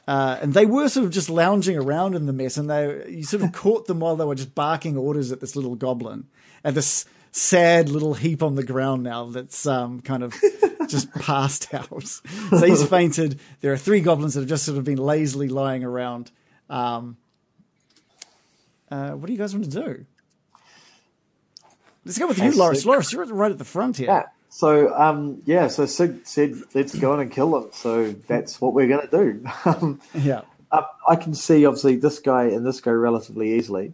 [0.07, 3.23] uh, and they were sort of just lounging around in the mess, and they you
[3.23, 6.27] sort of caught them while they were just barking orders at this little goblin,
[6.63, 10.33] at this sad little heap on the ground now that's um, kind of
[10.89, 12.03] just passed out.
[12.07, 13.39] so he's fainted.
[13.61, 16.31] There are three goblins that have just sort of been lazily lying around.
[16.69, 17.17] Um,
[18.91, 20.05] uh, what do you guys want to do?
[22.05, 22.83] Let's go with you, Loris.
[22.83, 24.07] so- Loris, you're right at the front here.
[24.07, 24.23] Yeah.
[24.49, 28.73] So um, yeah, so Sigg said, "Let's go in and kill them." So that's what
[28.73, 29.45] we're going to do.
[29.65, 30.41] Um, Yeah.
[30.71, 33.93] uh, I can see obviously this guy and this guy relatively easily.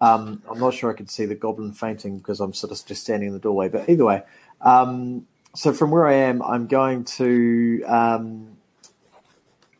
[0.00, 3.02] Um, I'm not sure I can see the goblin fainting because I'm sort of just
[3.02, 3.68] standing in the doorway.
[3.68, 4.22] But either way,
[4.62, 8.56] um, so from where I am, I'm going to um,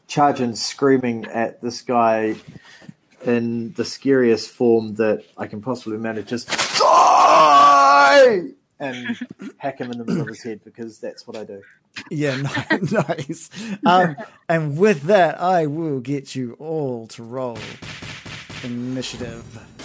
[0.07, 2.37] charge in screaming at this guy
[3.25, 6.29] in the scariest form that I can possibly manage.
[6.29, 8.49] Just die
[8.81, 9.19] and
[9.59, 11.63] hack him in the middle of his head because that's what I do.
[12.11, 12.37] Yeah,
[12.91, 13.51] nice.
[13.85, 14.17] Um,
[14.49, 17.59] and with that, I will get you all to roll
[18.63, 19.78] initiative.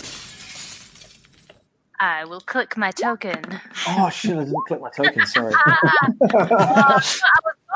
[2.04, 3.42] I will click my token.
[3.88, 4.36] Oh shit!
[4.36, 5.26] I didn't click my token.
[5.26, 5.54] Sorry.
[5.66, 7.22] I was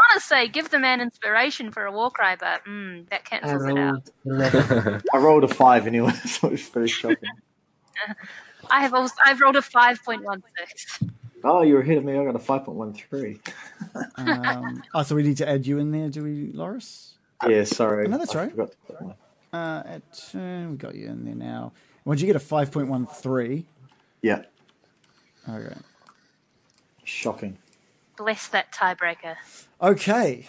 [0.10, 3.78] gonna say give the man inspiration for a war cry, but mm, that cancels it
[3.78, 4.10] out.
[4.26, 5.02] 11.
[5.14, 7.30] I rolled a five anyway, so it's very shocking.
[8.70, 11.00] I have also I've rolled a five point one six.
[11.46, 12.18] Oh, you're ahead of me.
[12.18, 13.40] I got a five point one three.
[14.16, 17.14] Um, oh, so we need to add you in there, do we, Loris?
[17.48, 18.10] Yeah, sorry.
[18.10, 18.52] No, that's I right.
[18.52, 19.16] forgot to put my-
[19.54, 21.72] Uh, at uh, we got you in there now.
[22.04, 23.66] Would you get a five point one three?
[24.22, 24.44] Yeah,
[25.48, 25.76] Okay.
[27.04, 27.58] shocking.
[28.18, 29.36] Bless that tiebreaker.
[29.82, 30.48] Okay.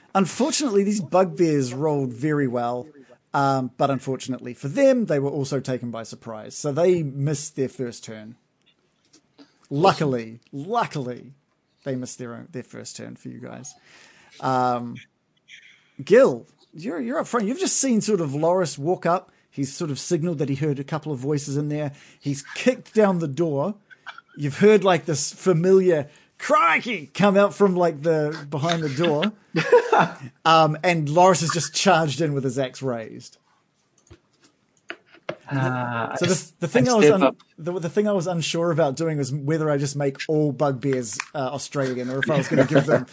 [0.14, 2.88] unfortunately, these bugbears rolled very well,
[3.34, 6.54] um, but unfortunately for them, they were also taken by surprise.
[6.56, 8.36] So they missed their first turn.
[9.70, 11.32] Luckily, luckily,
[11.84, 13.74] they missed their own, their first turn for you guys.
[14.40, 14.96] Um,
[16.02, 17.46] Gil, you're you're up front.
[17.46, 19.30] You've just seen sort of Loris walk up.
[19.52, 21.92] He's sort of signaled that he heard a couple of voices in there.
[22.18, 23.74] He's kicked down the door.
[24.34, 26.08] You've heard like this familiar
[26.38, 29.30] crikey come out from like the behind the door.
[30.46, 33.36] um, and Loris has just charged in with his axe raised.
[35.50, 38.70] Uh, So the, the thing I I, was un, the, the thing I was unsure
[38.70, 42.48] about doing was whether I just make all bugbears uh, Australian or if I was
[42.48, 43.06] going to give them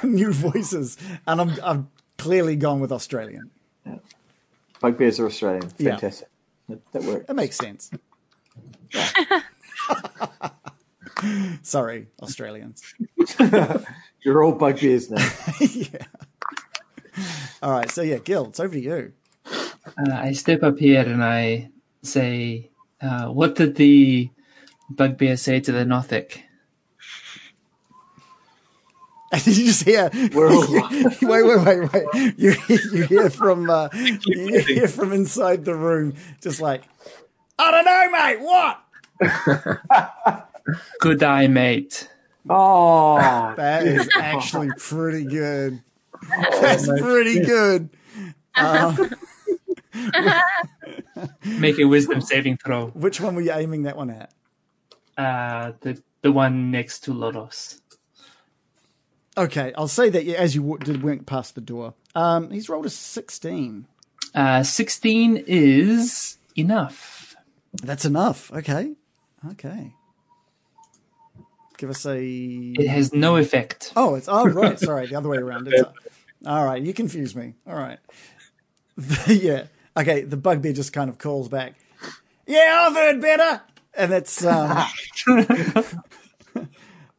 [0.04, 0.96] new, new voices.
[1.26, 1.84] And I'm I've
[2.18, 3.50] clearly gone with Australian.
[4.80, 5.70] Bugbears are Australian.
[5.78, 5.92] Yeah.
[5.92, 6.28] Fantastic.
[6.68, 7.26] That, works.
[7.26, 7.90] that makes sense.
[11.62, 12.82] Sorry, Australians.
[14.22, 15.28] You're all bugbears now.
[15.60, 16.04] yeah.
[17.62, 17.90] All right.
[17.90, 19.12] So yeah, Gil, it's over to you.
[19.46, 21.70] Uh, I step up here and I
[22.02, 24.30] say, uh, "What did the
[24.90, 26.44] bugbear say to the Nothic?"
[29.32, 30.10] And did you just hear?
[30.32, 30.66] We're all-
[31.22, 32.34] wait, wait, wait, wait.
[32.38, 36.84] You you hear from uh, you hear from inside the room, just like,
[37.58, 38.40] I don't know, mate.
[38.40, 38.80] What?
[41.00, 42.08] Good eye, mate.
[42.48, 45.82] Oh, That is actually pretty good.
[46.60, 47.90] That's pretty good.
[48.54, 49.10] Um,
[51.44, 52.86] Make a wisdom saving throw.
[52.88, 54.32] which one were you aiming that one at?
[55.16, 57.80] Uh, the the one next to Loris.
[59.38, 61.94] Okay, I'll say that as you did went past the door.
[62.16, 63.86] Um, he's rolled a sixteen.
[64.34, 67.36] Uh, Sixteen is enough.
[67.72, 68.52] That's enough.
[68.52, 68.94] Okay,
[69.52, 69.92] okay.
[71.76, 72.20] Give us a.
[72.20, 73.92] It has no effect.
[73.94, 74.78] Oh, it's oh right.
[74.80, 75.68] Sorry, the other way around.
[75.68, 75.88] It's,
[76.44, 77.54] all right, you confuse me.
[77.64, 78.00] All right.
[79.28, 79.66] yeah.
[79.96, 80.22] Okay.
[80.22, 81.74] The bugbear just kind of calls back.
[82.44, 83.62] Yeah, I've heard better.
[83.94, 84.84] And that's um.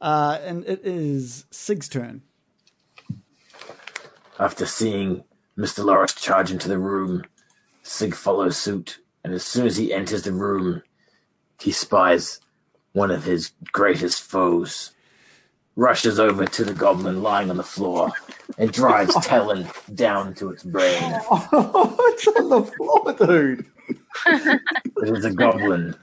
[0.02, 2.22] uh, and it is Sigg's turn.
[4.40, 5.24] After seeing
[5.58, 5.84] Mr.
[5.84, 7.24] Loris charge into the room,
[7.84, 10.84] Sigg follows suit, and as soon as he enters the room,
[11.60, 12.40] he spies
[12.94, 14.92] one of his greatest foes,
[15.76, 18.12] rushes over to the goblin lying on the floor,
[18.58, 21.02] and drives Talon down to its brain.
[21.32, 23.66] it's on the floor, dude.
[24.26, 25.96] It is a goblin.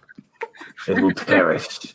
[0.87, 1.95] It will perish.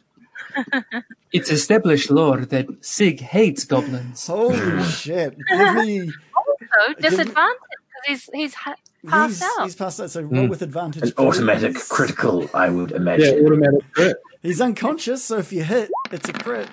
[1.31, 4.27] It's established lore that Sigg hates goblins.
[4.27, 5.37] Holy shit!
[5.49, 6.09] Give me.
[6.09, 7.57] So disadvantage
[8.03, 8.75] because he's he's ha-
[9.07, 9.63] passed he's, out.
[9.63, 10.49] he's passed out, so roll hmm.
[10.49, 11.03] with advantage.
[11.03, 11.87] An automatic please.
[11.87, 13.25] critical, I would imagine.
[13.25, 13.45] Yeah, imagine.
[13.45, 14.17] automatic crit.
[14.41, 16.67] He's unconscious, so if you hit, it's a crit.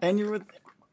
[0.00, 0.44] And you're with.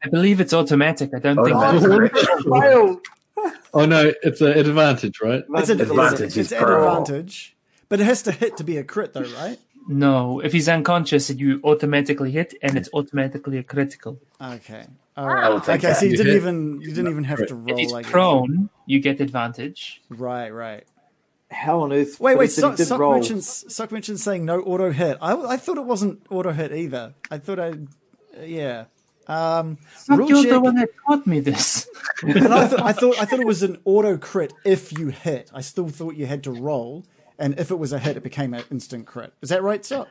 [0.04, 1.10] I believe it's automatic.
[1.14, 2.44] I don't think Automatic that's
[3.74, 5.44] Oh no, it's an advantage, right?
[5.54, 7.56] It's an Advantage it's, is it's an advantage,
[7.88, 9.58] but it has to hit to be a crit, though, right?
[9.90, 10.40] No.
[10.40, 14.18] If he's unconscious, you automatically hit, and it's automatically a critical.
[14.40, 14.86] Okay.
[15.16, 15.48] All right.
[15.50, 16.36] will take Okay, so you You didn't hit.
[16.42, 17.68] even you didn't even have to roll.
[17.70, 18.10] If he's I guess.
[18.10, 20.00] prone, you get advantage.
[20.08, 20.84] Right, right.
[21.50, 22.20] How on earth?
[22.20, 22.44] Wait, but wait.
[22.46, 23.14] he Suck, did Suck roll.
[23.14, 25.18] mentioned Suck mentioned saying no auto hit.
[25.20, 27.14] I I thought it wasn't auto hit either.
[27.30, 27.74] I thought I,
[28.42, 28.84] yeah.
[29.26, 29.76] Um,
[30.06, 31.88] Fuck, rule you're the one that taught me this.
[32.22, 35.50] and I, th- I thought I thought it was an auto crit if you hit.
[35.52, 37.04] I still thought you had to roll,
[37.40, 39.34] and if it was a hit, it became an instant crit.
[39.42, 40.08] Is that right, Suck?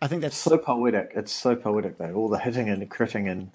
[0.00, 1.12] I think that's So poetic.
[1.16, 2.14] It's so poetic though.
[2.14, 3.50] All the hitting and critting and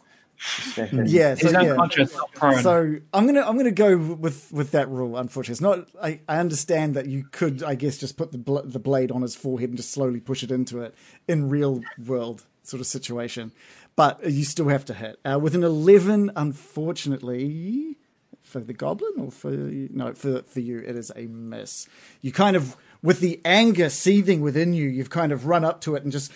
[1.07, 1.36] yeah.
[1.36, 1.74] So He's yeah.
[1.74, 2.64] not prone.
[2.64, 5.18] So I'm gonna I'm gonna go with with that rule.
[5.18, 5.88] Unfortunately, it's not.
[6.03, 9.22] I, I understand that you could, I guess, just put the bl- the blade on
[9.22, 10.95] his forehead and just slowly push it into it
[11.28, 13.52] in real world sort of situation,
[13.95, 16.32] but you still have to hit uh, with an eleven.
[16.36, 17.98] Unfortunately,
[18.61, 21.88] for the goblin or for no for for you, it is a miss.
[22.21, 25.95] You kind of with the anger seething within you, you've kind of run up to
[25.95, 26.31] it and just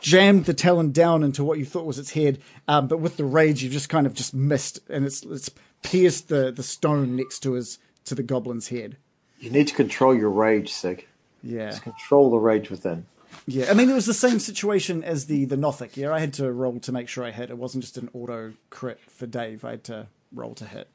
[0.00, 2.38] jammed the talon down into what you thought was its head,
[2.68, 5.50] um, but with the rage, you've just kind of just missed, and it's it's
[5.82, 8.96] pierced the the stone next to his to the goblin's head.
[9.40, 11.06] You need to control your rage, Sigg.
[11.42, 13.06] Yeah, Just control the rage within.
[13.46, 13.66] yeah.
[13.70, 15.96] I mean, it was the same situation as the the Nothic.
[15.96, 17.50] Yeah, I had to roll to make sure I hit.
[17.50, 19.64] It wasn't just an auto crit for Dave.
[19.64, 20.88] I had to roll to hit.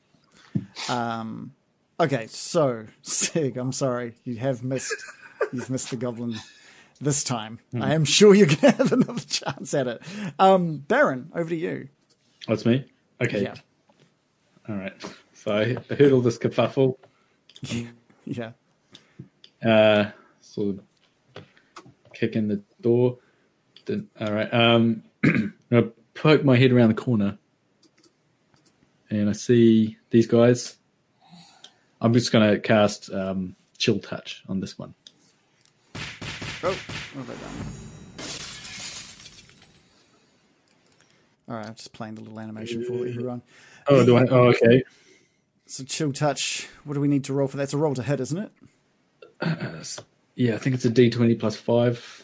[0.90, 1.54] Um.
[2.00, 4.96] Okay, so Sigg, I'm sorry, you have missed.
[5.52, 6.36] You've missed the goblin
[7.00, 7.60] this time.
[7.80, 10.02] I am sure you're gonna have another chance at it.
[10.40, 11.90] Um, Baron, over to you.
[12.48, 12.86] That's me.
[13.22, 13.44] Okay.
[13.44, 13.56] Yeah.
[14.70, 14.94] All right.
[15.34, 16.98] So I I heard all this kerfuffle.
[18.26, 18.52] Yeah.
[19.66, 20.12] Uh,
[20.42, 20.78] sort
[21.36, 21.44] of
[22.14, 23.18] kick in the door.
[23.86, 24.54] Didn't, all right.
[24.54, 25.04] Um,
[25.72, 27.40] I poke my head around the corner,
[29.10, 30.76] and I see these guys.
[32.00, 34.94] I'm just going to cast um, Chill Touch on this one.
[36.64, 37.82] Oh, what have I done?
[41.50, 43.42] All right, I'm just playing the little animation for everyone.
[43.88, 44.26] Oh, do I?
[44.28, 44.84] Oh, okay.
[45.66, 46.68] So chill touch.
[46.84, 47.64] What do we need to roll for that?
[47.64, 48.52] It's a roll to hit, isn't
[49.42, 49.96] it?
[50.34, 52.24] Yeah, I think it's a D20 plus five.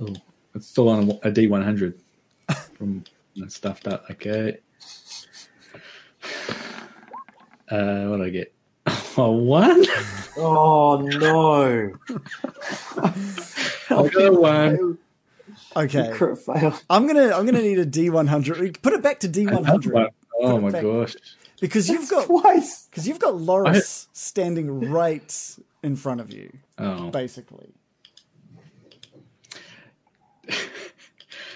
[0.00, 0.14] Oh,
[0.54, 1.94] it's still on a D100
[2.78, 3.04] from
[3.36, 4.08] that stuffed up.
[4.12, 4.58] Okay.
[7.70, 8.52] Uh, what do I get?
[9.16, 9.84] Oh, one.
[10.36, 11.92] Oh no!
[12.98, 14.98] I got a one.
[15.76, 16.10] Okay.
[16.12, 16.74] Crit fail.
[16.90, 18.82] I'm gonna I'm gonna need a D100.
[18.82, 20.10] Put it back to D100
[20.40, 20.82] Oh my back.
[20.82, 21.14] gosh.
[21.60, 22.88] because you've got Twice.
[22.90, 27.72] because you've got Loris standing right in front of you, Oh, basically.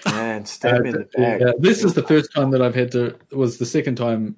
[0.05, 1.41] Man, stab me in the back.
[1.41, 3.17] Yeah, this is the first time that I've had to.
[3.33, 4.37] Was the second time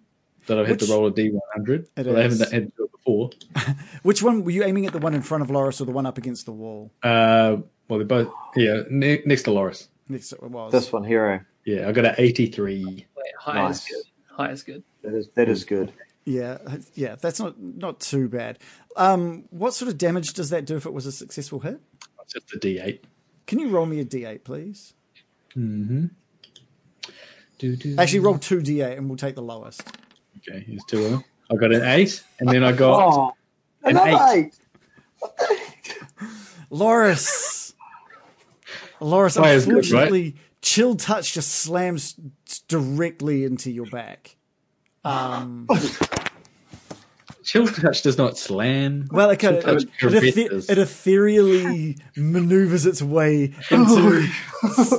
[0.51, 1.69] that I've had Which- to roll a D100.
[1.69, 3.29] It But I haven't had to do it before.
[4.03, 4.93] Which one were you aiming at?
[4.93, 6.91] The one in front of Loris or the one up against the wall?
[7.01, 7.57] Uh,
[7.87, 8.31] well, they're both.
[8.55, 9.87] Yeah, ne- next to Loris.
[10.09, 10.71] Next to it was.
[10.71, 11.39] This one, hero.
[11.65, 12.83] Yeah, I got an 83.
[12.85, 13.81] Wait, high Nice.
[13.81, 14.35] is good.
[14.35, 14.83] High is good.
[15.03, 15.93] That is that is good.
[16.25, 16.57] Yeah,
[16.93, 18.59] yeah, that's not not too bad.
[18.95, 21.79] Um, what sort of damage does that do if it was a successful hit?
[22.23, 22.99] It's just a D8.
[23.47, 24.93] Can you roll me a d8, please?
[25.55, 26.05] Mm-hmm.
[27.59, 27.95] Do, do.
[27.97, 29.83] Actually, roll two d8, and we'll take the lowest.
[30.47, 31.23] Okay, here's two of them.
[31.51, 33.33] I got an eight, and then I got Oh,
[33.83, 34.53] an another eight.
[35.51, 35.97] eight.
[36.69, 37.73] Loris,
[38.99, 42.13] Loris, Player's good, unfortunately, chill touch just slams
[42.67, 44.35] directly into your back.
[45.03, 45.67] Um,
[47.43, 49.07] Chill touch does not slam.
[49.11, 49.89] well, okay, it, touch it,
[50.23, 50.69] ethe- caresses.
[50.69, 54.29] it ethereally maneuvers its way into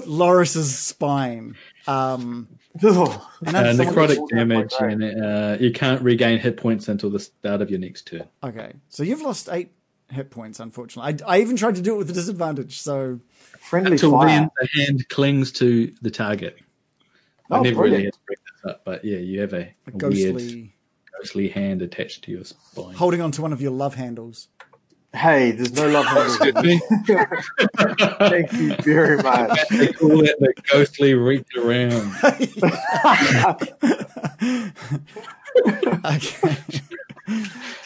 [0.07, 1.55] Loris's spine.
[1.87, 2.49] Um,
[2.83, 3.21] Ugh.
[3.47, 7.79] Uh, necrotic damage, and uh, you can't regain hit points until the start of your
[7.81, 8.25] next turn.
[8.43, 9.73] Okay, so you've lost eight
[10.11, 10.59] hit points.
[10.61, 12.81] Unfortunately, I, I even tried to do it with a disadvantage.
[12.81, 13.21] So
[13.61, 14.27] Friendly Until fire.
[14.29, 16.59] then, the hand clings to the target.
[17.51, 19.63] I Oh, never really had to break this up, but yeah, you have a, a
[19.63, 20.75] a weird ghostly
[21.19, 22.95] ghostly hand attached to your spine.
[22.95, 24.49] holding on to one of your love handles.
[25.15, 26.39] Hey, there's no love handles.
[28.19, 29.69] Thank you very much.
[29.69, 32.13] they call it the ghostly reach around.
[36.05, 36.57] okay.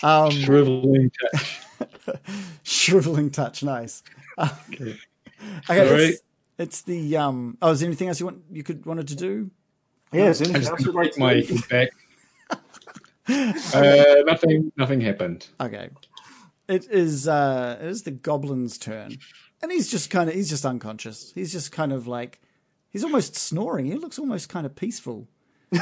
[0.03, 1.61] um, Shriveling touch.
[2.63, 4.03] shriveling touch, nice.
[4.39, 4.97] okay,
[5.67, 5.89] Sorry.
[5.89, 6.23] let's,
[6.59, 7.59] It's the um.
[7.61, 8.43] Oh, is there anything else you want?
[8.53, 9.51] You could wanted to do?
[10.13, 11.59] Yeah, is there I anything just else you'd like take my to do?
[11.69, 11.91] back.
[13.75, 14.73] uh, nothing.
[14.77, 15.49] Nothing happened.
[15.61, 15.89] Okay.
[16.69, 19.19] It is uh it is the goblin's turn.
[19.63, 21.33] And he's just kind of he's just unconscious.
[21.35, 22.41] He's just kind of like
[22.91, 23.87] he's almost snoring.
[23.87, 25.29] He looks almost kind of peaceful.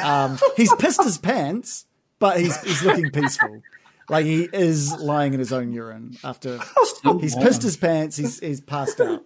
[0.02, 1.86] Um he's pissed his pants,
[2.18, 3.62] but he's he's looking peaceful.
[4.10, 6.58] Like he is lying in his own urine after
[7.20, 9.24] he's pissed his pants, he's he's passed out.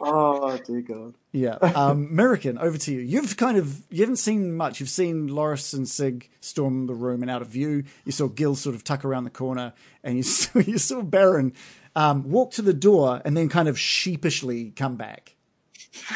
[0.00, 1.14] Oh dear God.
[1.32, 1.54] Yeah.
[1.54, 3.00] Um, American, over to you.
[3.00, 4.80] You've kind of you haven't seen much.
[4.80, 7.84] You've seen Loris and Sigg storm the room and out of view.
[8.04, 9.72] You saw Gil sort of tuck around the corner,
[10.02, 11.52] and you saw, you saw Baron
[11.96, 15.34] um, walk to the door and then kind of sheepishly come back.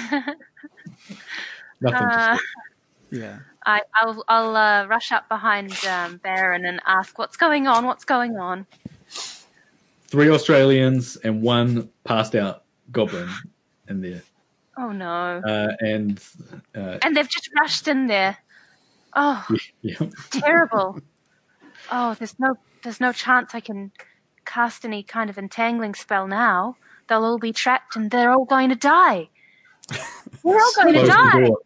[1.80, 2.08] Nothing.
[2.08, 2.38] Uh,
[3.10, 3.38] Yeah.
[3.66, 7.86] I, I'll, I'll uh, rush up behind um, Baron and ask, "What's going on?
[7.86, 8.66] What's going on?"
[10.08, 13.28] Three Australians and one passed out goblin
[13.88, 14.22] in there,
[14.76, 15.40] Oh no!
[15.44, 16.20] uh, and
[16.74, 18.38] uh, And they've just rushed in there.
[19.14, 19.46] Oh,
[19.82, 19.96] yeah.
[20.30, 21.00] terrible!
[21.92, 23.92] Oh, there's no, there's no chance I can
[24.44, 26.76] cast any kind of entangling spell now.
[27.08, 29.28] They'll all be trapped, and they're all going to die.
[30.42, 31.40] We're all going to die.
[31.40, 31.58] the door.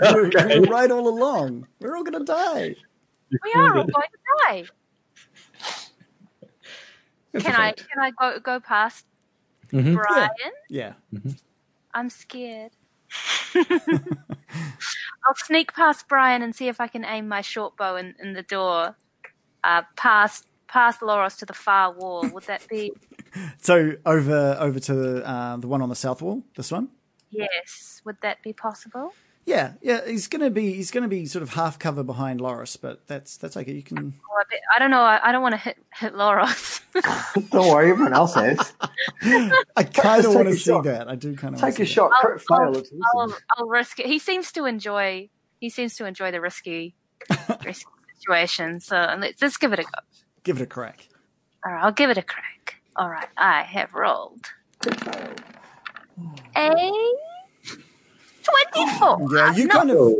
[0.14, 0.60] We're, Okay.
[0.60, 1.66] we're right all along.
[1.80, 2.74] We're all gonna die.
[3.30, 4.18] We are all going to
[4.48, 4.64] die.
[7.32, 9.06] That's Can I can I go go past
[9.72, 9.94] Mhm.
[9.94, 10.52] Brian?
[10.68, 10.92] Yeah.
[11.94, 12.72] I'm scared.
[13.54, 18.32] I'll sneak past Brian and see if I can aim my short bow in, in
[18.32, 18.96] the door,
[19.64, 22.26] uh, past past Loris to the far wall.
[22.32, 22.92] Would that be
[23.58, 26.42] So over over to uh, the one on the south wall.
[26.56, 26.88] This one.
[27.30, 28.00] yes?
[28.04, 29.12] Would that be possible?
[29.44, 30.06] Yeah, yeah.
[30.06, 33.56] He's gonna be he's gonna be sort of half cover behind Loris, but that's that's
[33.56, 33.72] okay.
[33.72, 33.98] You can.
[33.98, 35.00] Or a bit, I don't know.
[35.02, 36.80] I, I don't want to hit hit Loris.
[37.50, 38.72] Don't worry, everyone else has.
[39.76, 40.84] I kind of want to see shot.
[40.84, 41.08] that.
[41.08, 42.76] I do kind of Take a shot, I'll- fail.
[42.76, 43.36] I'll- I'll.
[43.56, 44.06] I'll risk it.
[44.06, 45.30] He seems to enjoy.
[45.58, 46.94] He seems to enjoy the risky,
[47.64, 47.86] risky
[48.18, 48.78] situation.
[48.80, 49.88] So let's let's give it a go.
[50.44, 51.08] Give it a crack.
[51.64, 52.76] All right, I'll give it a crack.
[52.96, 54.46] All right, I have rolled
[54.80, 55.00] Crit
[56.54, 56.70] a
[58.42, 59.36] twenty-four.
[59.36, 60.12] Yeah, you kind of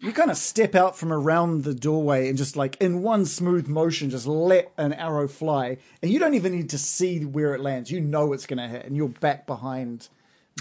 [0.00, 3.66] you kind of step out from around the doorway and just like in one smooth
[3.68, 7.60] motion, just let an arrow fly, and you don't even need to see where it
[7.60, 7.90] lands.
[7.90, 10.08] You know it's going to hit, and you're back behind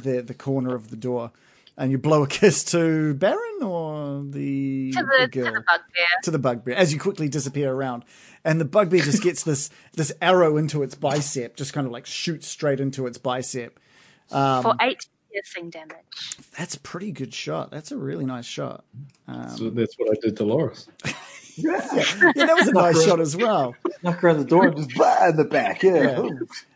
[0.01, 1.31] the the corner of the door,
[1.77, 5.53] and you blow a kiss to Baron or the to the, to girl?
[5.53, 6.05] the bugbear.
[6.23, 8.05] to the bugbear as you quickly disappear around.
[8.45, 12.05] And the bugbear just gets this this arrow into its bicep, just kind of like
[12.05, 13.79] shoots straight into its bicep.
[14.31, 15.97] Um, for eight piercing damage.
[16.57, 17.71] That's a pretty good shot.
[17.71, 18.85] That's a really nice shot.
[19.27, 20.87] Um, So that's what I did to Loris.
[21.55, 23.75] yeah, yeah, that was a nice shot as well.
[24.03, 25.83] Knock around the door and just bah, in the back.
[25.83, 26.21] Yeah.
[26.21, 26.29] Yeah.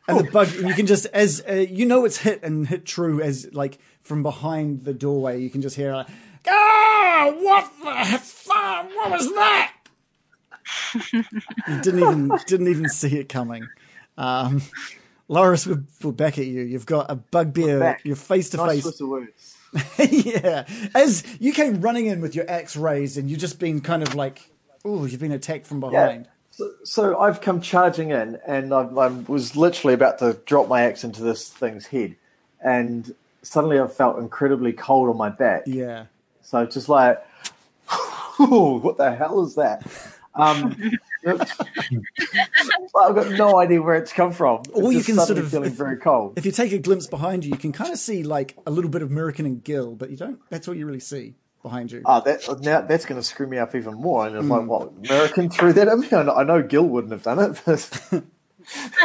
[0.07, 3.21] And the bug, you can just as uh, you know it's hit and hit true
[3.21, 6.07] as like from behind the doorway, you can just hear like,
[6.47, 8.89] ah, what the fuck?
[8.95, 9.73] What was that?
[11.13, 11.23] you
[11.81, 13.67] didn't even didn't even see it coming.
[14.17, 14.61] Um,
[15.27, 16.61] Loris, we're, we're back at you.
[16.61, 17.99] You've got a bugbear.
[18.03, 18.83] You're face to face.
[18.83, 19.55] twist of words.
[19.99, 20.65] yeah.
[20.95, 24.15] As you came running in with your axe raised, and you've just been kind of
[24.15, 24.49] like,
[24.85, 26.27] oh, you've been attacked from behind.
[26.51, 30.83] So, so I've come charging in, and I, I was literally about to drop my
[30.83, 32.15] axe into this thing's head,
[32.63, 35.63] and suddenly I felt incredibly cold on my back.
[35.65, 36.05] Yeah.
[36.41, 37.21] So just like,
[38.37, 39.85] what the hell is that?
[40.33, 40.75] Um,
[42.99, 44.63] I've got no idea where it's come from.
[44.73, 46.37] Or you can sort of- feeling if- very cold.
[46.37, 48.89] If you take a glimpse behind you, you can kind of see like a little
[48.89, 50.39] bit of American and Gil, but you don't.
[50.49, 52.01] That's all you really see behind you.
[52.05, 54.27] Oh, that now that's going to screw me up even more.
[54.27, 56.07] And it's like, what American threw that at me?
[56.11, 58.23] I know, I know Gil wouldn't have done it.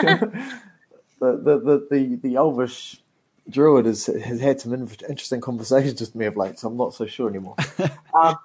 [0.02, 0.24] But
[1.20, 3.00] the, the, the the the Elvish
[3.48, 7.06] druid has has had some interesting conversations with me of late, so I'm not so
[7.06, 7.54] sure anymore.
[8.14, 8.36] um,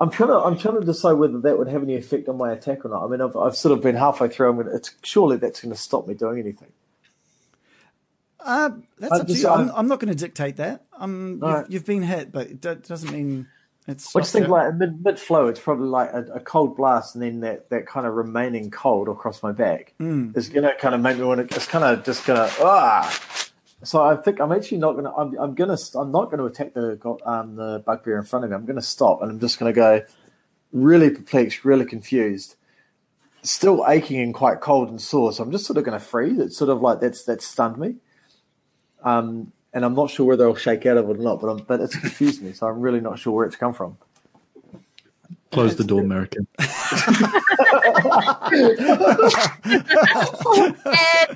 [0.00, 2.52] I'm trying to I'm trying to decide whether that would have any effect on my
[2.52, 3.04] attack or not.
[3.04, 4.50] I mean, I've, I've sort of been halfway through.
[4.50, 6.72] I'm gonna, it's surely that's going to stop me doing anything.
[8.40, 9.48] Uh, that's I up to just- you.
[9.48, 10.84] I'm, I'm not going to dictate that.
[10.98, 13.46] Um, you've, you've been hit, but it do- doesn't mean
[13.86, 14.14] it's.
[14.14, 17.22] I just think like mid mid flow, it's probably like a, a cold blast, and
[17.22, 19.94] then that, that kind of remaining cold across my back
[20.34, 21.56] is going to kind of make me want to.
[21.56, 23.20] It's kind of just going to ah.
[23.84, 25.12] So I think I'm actually not going to.
[25.12, 25.98] I'm, I'm going to.
[25.98, 28.56] I'm not going to attack the um the bugbear in front of me.
[28.56, 30.02] I'm going to stop, and I'm just going to go
[30.72, 32.56] really perplexed, really confused,
[33.42, 35.32] still aching and quite cold and sore.
[35.32, 36.38] So I'm just sort of going to freeze.
[36.38, 37.96] It's sort of like that's that's stunned me.
[39.02, 41.58] Um, and I'm not sure whether I'll shake out of it or not, but I'm,
[41.58, 42.52] but it's confused me.
[42.52, 43.98] So I'm really not sure where it's come from.
[45.50, 46.46] Close the door, American.
[46.58, 46.68] and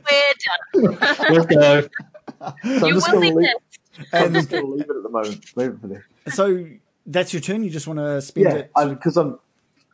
[0.08, 0.98] we're done.
[1.30, 1.88] Let's go.
[2.78, 3.48] So You will be leave.
[4.12, 5.44] I'm just going to leave it at the moment.
[5.56, 6.06] Leave it for there.
[6.28, 6.66] So
[7.06, 7.64] that's your turn.
[7.64, 8.70] You just want to spend Yeah, it.
[8.76, 9.38] because I'm.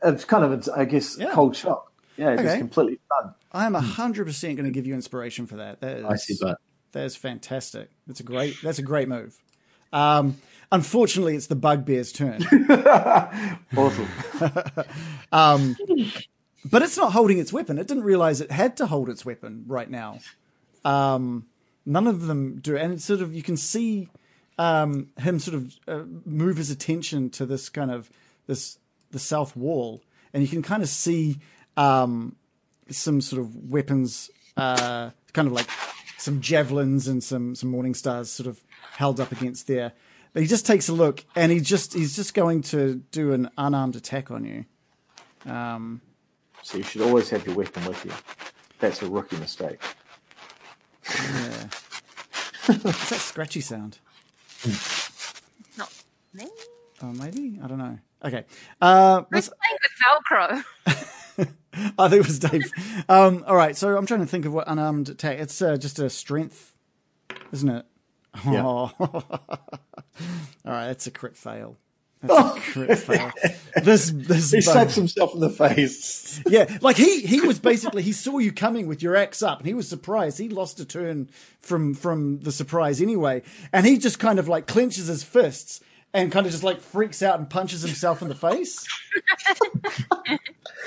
[0.02, 1.30] It's kind of, I guess, Yeah.
[1.32, 1.90] cold shock.
[2.16, 3.34] Yeah, just completely stunned.
[3.52, 5.80] I am hundred percent going to give you inspiration for that.
[5.80, 6.58] That is, I see, but
[6.92, 7.88] that is fantastic.
[8.06, 8.56] That's a great.
[8.62, 9.36] That's a great move.
[9.92, 10.36] Um,
[10.70, 12.44] unfortunately, it's the bugbear's turn.
[13.76, 14.08] Awesome.
[15.32, 15.76] Um,
[16.64, 17.78] but it's not holding its weapon.
[17.78, 20.20] It didn't realize it had to hold its weapon right now.
[20.84, 21.46] Um,
[21.86, 24.08] none of them do, and it's sort of you can see
[24.58, 28.10] um, him sort of uh, move his attention to this kind of
[28.46, 28.78] this
[29.10, 30.02] the south wall,
[30.32, 31.38] and you can kind of see
[31.76, 32.36] um,
[32.90, 35.68] some sort of weapons, uh, kind of like
[36.18, 38.62] some javelins and some some morning stars, sort of
[38.92, 39.92] held up against there.
[40.32, 43.50] But he just takes a look, and he just he's just going to do an
[43.56, 44.64] unarmed attack on you.
[45.50, 46.00] Um,
[46.62, 48.12] So you should always have your weapon with you.
[48.80, 49.80] That's a rookie mistake.
[51.08, 51.68] Yeah.
[52.82, 53.98] What's that scratchy sound?
[55.76, 55.92] Not
[56.32, 56.48] me.
[57.02, 57.98] Oh, maybe I don't know.
[58.24, 58.44] Okay.
[58.80, 59.92] Uh, Who's playing with
[60.26, 60.64] Velcro?
[61.98, 62.70] I think it was Dave.
[63.08, 65.38] Um, all right, so I'm trying to think of what unarmed attack.
[65.38, 66.72] It's uh, just a strength,
[67.52, 67.86] isn't it?
[68.46, 68.64] Yeah.
[68.64, 68.92] Oh.
[69.00, 69.20] all
[70.64, 71.76] right, that's a crit fail.
[72.26, 73.30] That's a crit fail.
[73.82, 76.40] This this He bug- slaps himself in the face.
[76.46, 79.66] yeah, like he he was basically he saw you coming with your axe up, and
[79.66, 80.38] he was surprised.
[80.38, 81.28] He lost a turn
[81.60, 83.42] from from the surprise anyway,
[83.72, 85.80] and he just kind of like clenches his fists
[86.14, 88.86] and kind of just like freaks out and punches himself in the face.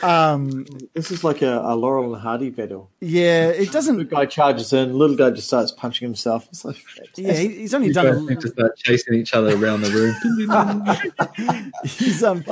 [0.04, 2.90] um, This is like a, a Laurel and Hardy battle.
[3.02, 3.98] yeah, it doesn't.
[3.98, 6.48] The guy charges in, little guy just starts punching himself.
[6.49, 6.78] It's like,
[7.16, 8.06] Yeah, he, he's only you done.
[8.06, 11.72] guys A, need to start chasing each other around the room.
[11.84, 12.44] he's um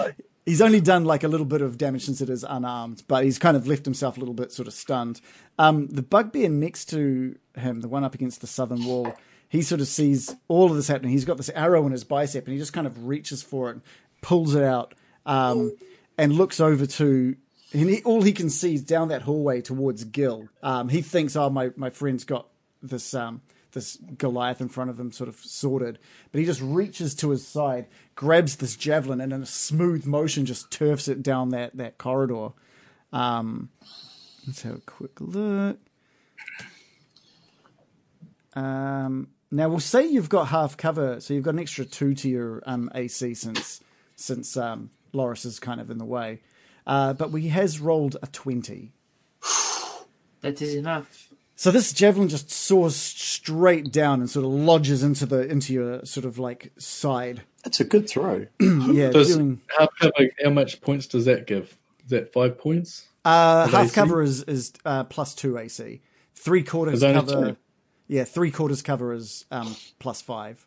[0.46, 3.40] he's only done like a little bit of damage since it is unarmed, but he's
[3.40, 5.22] kind of left himself a little bit sort of stunned.
[5.58, 9.14] Um, the bugbear next to him, the one up against the southern wall,
[9.50, 11.12] he sort of sees all of this happening.
[11.12, 13.78] He's got this arrow in his bicep, and he just kind of reaches for it,
[14.22, 14.94] pulls it out,
[15.26, 15.76] um,
[16.18, 17.36] and looks over to.
[17.74, 20.48] And he, all he can see is down that hallway towards Gil.
[20.64, 22.48] Um, he thinks, "Oh, my my friend's got
[22.82, 23.42] this um,
[23.72, 26.00] this Goliath in front of him, sort of sorted."
[26.32, 30.46] But he just reaches to his side, grabs this javelin, and in a smooth motion,
[30.46, 32.50] just turfs it down that that corridor.
[33.12, 33.70] Um,
[34.48, 35.80] let's have a quick look.
[38.54, 42.30] Um, now we'll say you've got half cover, so you've got an extra two to
[42.30, 43.82] your um, AC since
[44.16, 46.42] since um, Loris is kind of in the way.
[46.88, 48.92] Uh, but he has rolled a twenty.
[50.42, 51.30] That is enough.
[51.56, 56.06] So this javelin just soars straight down and sort of lodges into the into your
[56.06, 57.42] sort of like side.
[57.64, 58.46] That's a good throw.
[58.60, 61.76] Yeah, Does, dealing, how, cover, how much points does that give?
[62.04, 63.08] Is that five points?
[63.26, 63.96] uh, half AC?
[63.96, 66.02] cover is is uh, plus two AC.
[66.36, 67.54] Three quarters cover.
[67.54, 67.58] two?
[68.08, 70.66] Yeah, three quarters cover is um, plus five.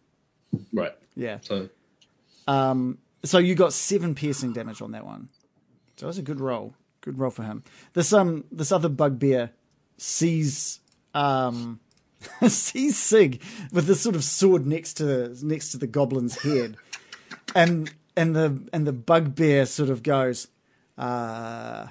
[0.72, 0.94] Right.
[1.14, 1.38] Yeah.
[1.42, 1.68] So
[2.46, 5.28] Um, so you got seven piercing damage on that one.
[5.96, 6.74] So that's a good roll.
[7.00, 7.62] Good roll for him.
[7.92, 9.50] This um this other bugbear
[9.96, 10.80] sees
[11.14, 11.80] um
[12.48, 13.42] sees Sigg
[13.72, 16.76] with this sort of sword next to next to the goblin's head.
[17.54, 20.48] And and the and the bugbear sort of goes,
[20.96, 21.88] uh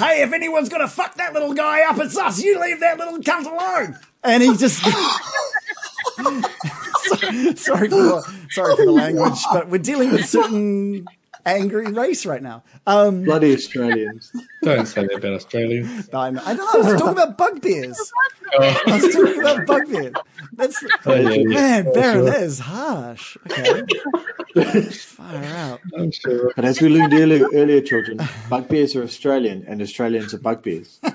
[0.00, 2.42] Hey, if anyone's gonna fuck that little guy up, it's us.
[2.42, 3.98] You leave that little cunt alone.
[4.24, 4.78] And he just
[7.58, 11.04] sorry for sorry for the language, but we're dealing with certain
[11.46, 12.62] angry race right now.
[12.86, 14.32] Um, Bloody Australians.
[14.62, 16.08] don't say that about Australians.
[16.12, 16.66] I, know, I know.
[16.72, 18.12] I was talking about bugbears.
[18.58, 20.12] Oh, I was talking about bugbear.
[20.54, 21.44] That's oh, yeah, yeah.
[21.44, 22.14] man, Oh, Baron.
[22.16, 22.24] sure.
[22.30, 23.36] That is harsh.
[23.50, 25.80] Okay, fire out.
[25.96, 26.52] I'm sure.
[26.56, 30.98] But as we learned earlier, earlier, children, bugbears are Australian and Australians are bugbears.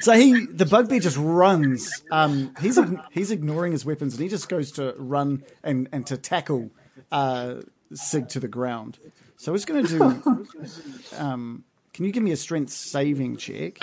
[0.00, 2.02] So he, the bugbear, just runs.
[2.10, 2.78] Um, he's
[3.10, 6.70] he's ignoring his weapons and he just goes to run and and to tackle
[7.10, 7.56] uh,
[7.92, 8.98] Sigg to the ground.
[9.36, 10.46] So he's going to do.
[11.18, 13.78] Um, can you give me a strength saving check?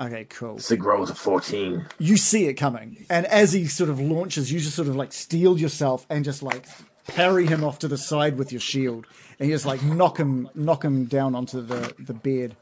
[0.00, 0.58] Okay, cool.
[0.58, 1.86] Sigg rolls a 14.
[1.98, 5.12] you see it coming, and as he sort of launches, you just sort of like
[5.12, 6.66] steel yourself and just like
[7.06, 9.06] parry him off to the side with your shield,
[9.38, 12.56] and you just like knock him, knock him down onto the the bed,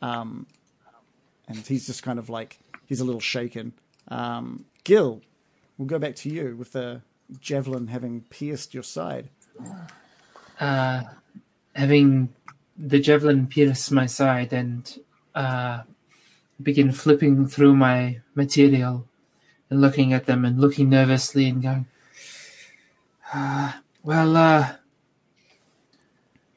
[0.00, 0.46] um,
[1.48, 3.72] and he's just kind of like he's a little shaken.
[4.08, 5.22] Um, Gil,
[5.80, 7.00] we'll go back to you with the
[7.40, 9.30] javelin having pierced your side.
[10.60, 11.02] Uh,
[11.74, 12.28] having
[12.76, 15.00] the javelin pierce my side and
[15.34, 15.80] uh,
[16.62, 19.08] begin flipping through my material
[19.70, 21.86] and looking at them and looking nervously and going,
[23.32, 24.72] uh, Well, uh,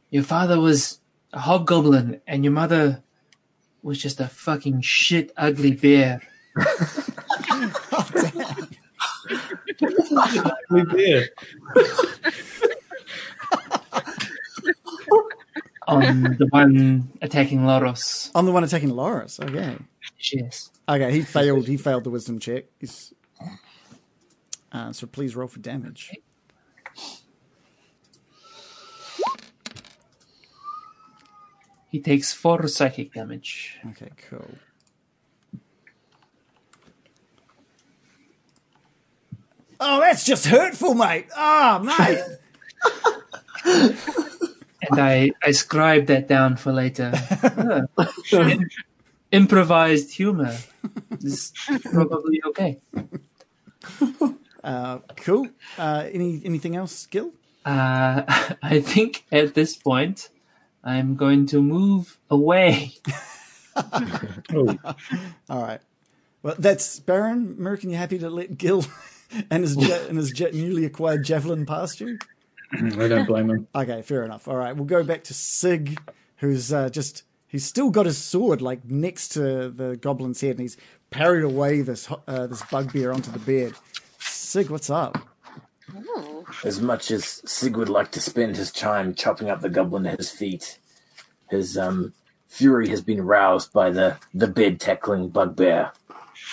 [0.10, 1.00] your father was
[1.32, 3.02] a hobgoblin and your mother
[3.82, 6.22] was just a fucking shit ugly bear.
[10.96, 11.24] Yeah.
[15.88, 18.32] on the one attacking Loris.
[18.36, 19.40] I'm the one attacking Loris.
[19.40, 19.78] Okay.
[20.32, 20.70] Yes.
[20.88, 21.68] Okay, he failed.
[21.68, 22.66] He failed the wisdom check.
[22.80, 23.14] He's,
[24.72, 26.12] uh, so please roll for damage.
[31.90, 33.78] He takes four psychic damage.
[33.92, 34.50] Okay, cool.
[39.86, 41.28] Oh, that's just hurtful, mate.
[41.36, 42.24] Ah, mate.
[44.90, 47.12] And I, I scribed that down for later.
[47.14, 48.10] Ah.
[48.32, 48.70] Im-
[49.32, 50.56] improvised humor.
[51.20, 51.52] Is
[51.92, 52.80] probably okay.
[54.64, 55.48] Uh, cool.
[55.78, 57.32] Uh, any anything else, Gil?
[57.66, 58.24] Uh,
[58.64, 60.30] I think at this point,
[60.84, 62.94] I'm going to move away.
[63.76, 64.78] Oh,
[65.50, 65.82] All right.
[66.42, 67.56] Well, that's Baron.
[67.60, 67.90] Merkin.
[67.92, 68.86] you happy to let Gil
[69.50, 72.18] and his ja- and his ja- newly acquired javelin past you?
[72.74, 73.68] I don't blame him.
[73.76, 74.48] Okay, fair enough.
[74.48, 76.00] All right, we'll go back to Sigg,
[76.38, 80.62] who's uh, just he's still got his sword like next to the goblin's head, and
[80.62, 80.78] he's
[81.10, 83.74] parried away this uh, this bugbear onto the bed.
[84.20, 85.18] Sigg, what's up?
[86.64, 90.18] As much as Sigg would like to spend his time chopping up the goblin at
[90.18, 90.80] his feet,
[91.50, 92.14] his um,
[92.48, 95.92] fury has been roused by the, the bed tackling bugbear.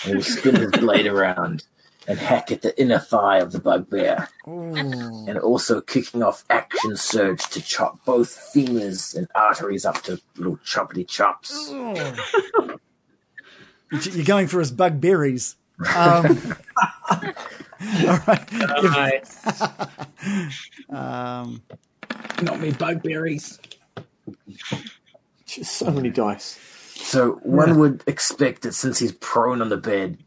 [0.03, 1.63] And he will spin his blade around
[2.07, 7.47] and hack at the inner thigh of the bugbear, and also kicking off action surge
[7.49, 11.69] to chop both femurs and arteries up to little choppity chops.
[14.15, 15.55] You're going for his bugberries.
[15.95, 16.55] Um,
[18.07, 19.23] all right.
[20.89, 21.63] Um,
[22.43, 23.59] Not me bugberries.
[25.47, 26.59] Just so many dice.
[26.95, 30.19] So one would expect that since he's prone on the bed,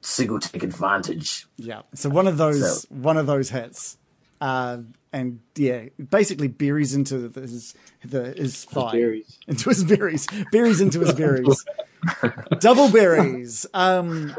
[0.00, 1.46] Sigg will take advantage.
[1.56, 1.82] yeah.
[1.94, 3.98] So one of those So- one of those hits,
[4.40, 4.78] uh,
[5.12, 7.74] and yeah, basically buries into the, his
[8.04, 8.92] the his thigh.
[8.92, 9.38] Berries.
[9.48, 11.64] into his berries, berries into his berries,
[12.60, 13.66] double berries.
[13.74, 14.34] Um,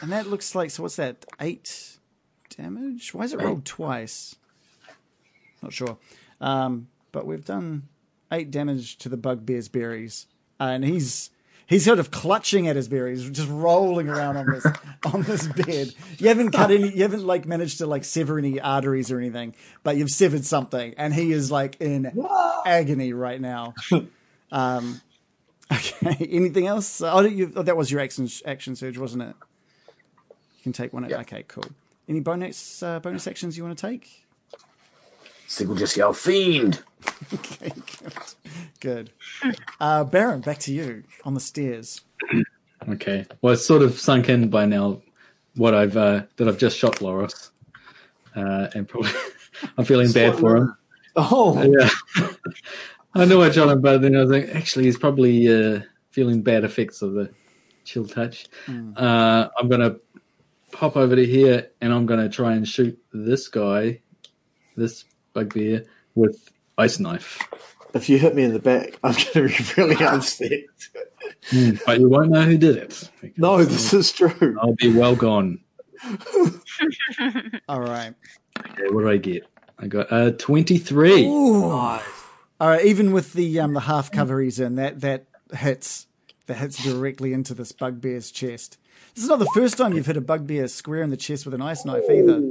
[0.00, 0.82] and that looks like so.
[0.82, 1.24] What's that?
[1.40, 1.98] Eight
[2.56, 3.14] damage.
[3.14, 4.34] Why is it rolled twice?
[5.62, 5.98] Not sure.
[6.40, 7.88] Um, but we've done
[8.32, 10.26] eight damage to the bugbear's berries,
[10.58, 11.30] and he's
[11.70, 14.66] he's sort of clutching at his berries, just rolling around on this
[15.14, 15.94] on this bed.
[16.18, 19.54] You haven't cut any, you haven't like managed to like sever any arteries or anything,
[19.82, 22.12] but you've severed something, and he is like in
[22.66, 23.72] agony right now.
[24.52, 25.00] Um,
[25.72, 27.00] okay, anything else?
[27.00, 29.36] Oh, you, oh, that was your action action surge, wasn't it?
[29.38, 31.08] You can take one.
[31.08, 31.20] Yeah.
[31.20, 31.66] Okay, cool.
[32.08, 34.26] Any bonus uh, bonus actions you want to take?
[35.50, 36.80] Sigg will just yell, Fiend!
[37.34, 37.72] Okay,
[38.80, 39.10] good.
[39.42, 39.54] Good.
[39.80, 42.00] Uh, Baron, back to you on the stairs.
[42.88, 43.26] Okay.
[43.42, 45.02] Well, it's sort of sunk in by now
[45.56, 47.50] what I've uh, that I've just shot Loris,
[48.34, 49.10] uh, and probably
[49.76, 50.76] I'm feeling bad for him.
[51.14, 51.62] Oh,
[52.18, 52.30] Yeah.
[53.14, 56.40] I know I shot him, but then I was like, actually, he's probably uh, feeling
[56.40, 57.30] bad effects of the
[57.84, 58.46] chill touch.
[58.96, 59.96] Uh, I'm gonna
[60.72, 64.00] pop over to here, and I'm gonna try and shoot this guy,
[64.74, 65.84] this bugbear,
[66.14, 67.38] with ice knife.
[67.94, 70.60] if you hit me in the back, I'm going to be really upset.
[71.86, 73.10] But you won't know who did it.
[73.36, 74.56] No, this is true.
[74.60, 75.60] I'll be well gone.
[77.68, 78.14] All right.
[78.58, 79.46] Okay, what did I get?
[79.78, 81.26] I got uh, 23.
[81.26, 82.00] All
[82.60, 82.84] right.
[82.84, 86.06] Even with the um, the half cover he's in, that that hits
[86.46, 88.76] that hits directly into this bugbear's chest.
[89.14, 91.54] This is not the first time you've hit a bugbear square in the chest with
[91.54, 92.42] an ice knife either.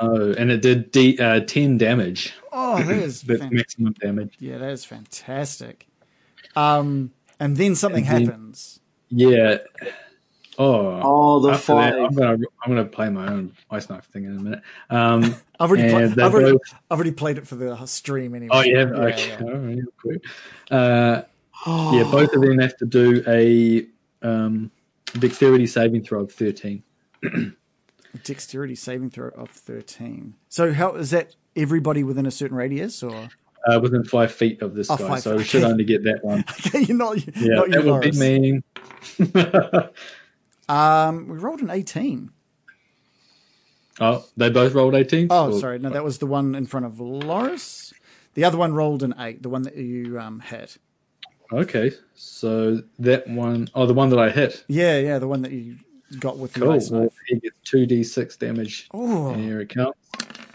[0.00, 2.32] Oh, and it did D, uh, 10 damage.
[2.52, 4.34] Oh, that is That's fan- maximum damage.
[4.40, 5.86] yeah, that is fantastic.
[6.56, 8.80] Um, and then something And then- happens.
[9.10, 9.58] Yeah.
[10.58, 11.00] Oh.
[11.02, 11.94] Oh, the After that.
[11.94, 14.60] I'm gonna I'm gonna play my own ice knife thing in a minute.
[14.90, 18.50] Um, I've already, pla- I've, already, both- I've already played it for the stream anyway.
[18.52, 19.28] oh yeah, yeah, okay.
[19.28, 19.40] yeah.
[19.42, 20.16] All right, cool.
[20.70, 21.22] Uh,
[21.96, 23.86] yeah, both of them have to do a
[24.26, 24.70] um,
[25.18, 26.82] dexterity saving throw of thirteen.
[28.24, 30.34] Dexterity saving throw of thirteen.
[30.48, 31.34] So how is that?
[31.54, 33.28] Everybody within a certain radius, or
[33.66, 36.44] Uh, within five feet of this Oh, guy, so we should only get that one.
[36.66, 37.16] okay, you're not.
[37.36, 38.62] Yeah, not that would be mean.
[40.68, 42.30] Um, we rolled an eighteen.
[44.00, 45.28] oh, they both rolled eighteen.
[45.30, 45.78] Oh, sorry.
[45.78, 47.92] No, that was the one in front of Loris.
[48.34, 49.42] The other one rolled an eight.
[49.42, 50.78] The one that you um, hit.
[51.52, 54.64] Okay, so that one, oh, the one that I hit.
[54.68, 55.76] Yeah, yeah, the one that you
[56.18, 56.80] got with the Cool.
[56.90, 58.88] Well, he gets two d six damage.
[58.92, 59.94] Oh, Here it comes.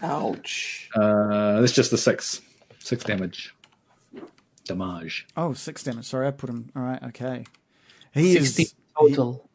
[0.02, 0.88] Ouch.
[0.94, 2.40] Uh, that's just the six,
[2.78, 3.54] six damage.
[4.64, 5.26] Damage.
[5.36, 6.04] oh, six damage.
[6.04, 6.70] Sorry, I put him.
[6.76, 7.44] All right, okay.
[8.12, 8.74] He Sixteen is.
[8.98, 9.48] total.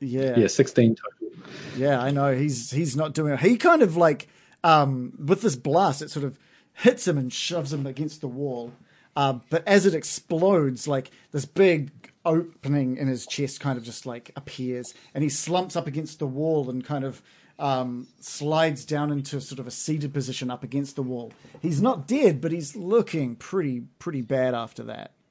[0.00, 1.42] Yeah, Yeah, sixteen total.
[1.76, 2.34] Yeah, I know.
[2.34, 3.40] He's he's not doing it.
[3.40, 4.28] He kind of like
[4.62, 6.38] um with this blast, it sort of
[6.74, 8.72] hits him and shoves him against the wall.
[9.16, 11.90] Uh, but as it explodes, like this big
[12.24, 16.26] opening in his chest kind of just like appears, and he slumps up against the
[16.26, 17.22] wall and kind of
[17.58, 21.32] um, slides down into sort of a seated position up against the wall.
[21.60, 25.12] He's not dead, but he's looking pretty pretty bad after that.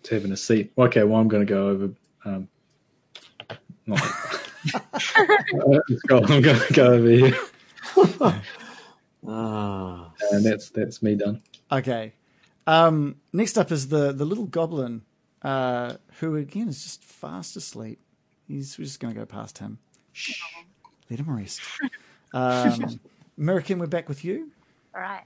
[0.00, 0.70] It's having a seat.
[0.76, 1.90] Okay, well, I'm going to go over.
[2.26, 2.46] Um,
[3.86, 4.00] not.
[6.06, 6.18] Go.
[6.28, 7.38] I'm going to go over here,
[9.26, 11.40] Ah, and that's that's me done.
[11.72, 12.12] Okay.
[12.66, 15.02] Um, next up is the the little goblin,
[15.44, 18.00] uh, who again is just fast asleep.
[18.48, 19.78] He's we're just going to go past him.
[20.12, 20.40] Shh,
[21.10, 21.60] let him rest.
[22.32, 22.98] Um,
[23.38, 24.50] American, we're back with you.
[24.92, 25.22] All right.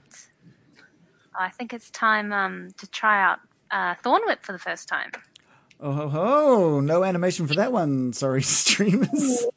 [1.39, 3.39] I think it's time um, to try out
[3.71, 5.09] uh, Thorn Whip for the first time.
[5.79, 6.79] Oh ho ho!
[6.81, 8.13] No animation for that one.
[8.13, 9.47] Sorry, streamers.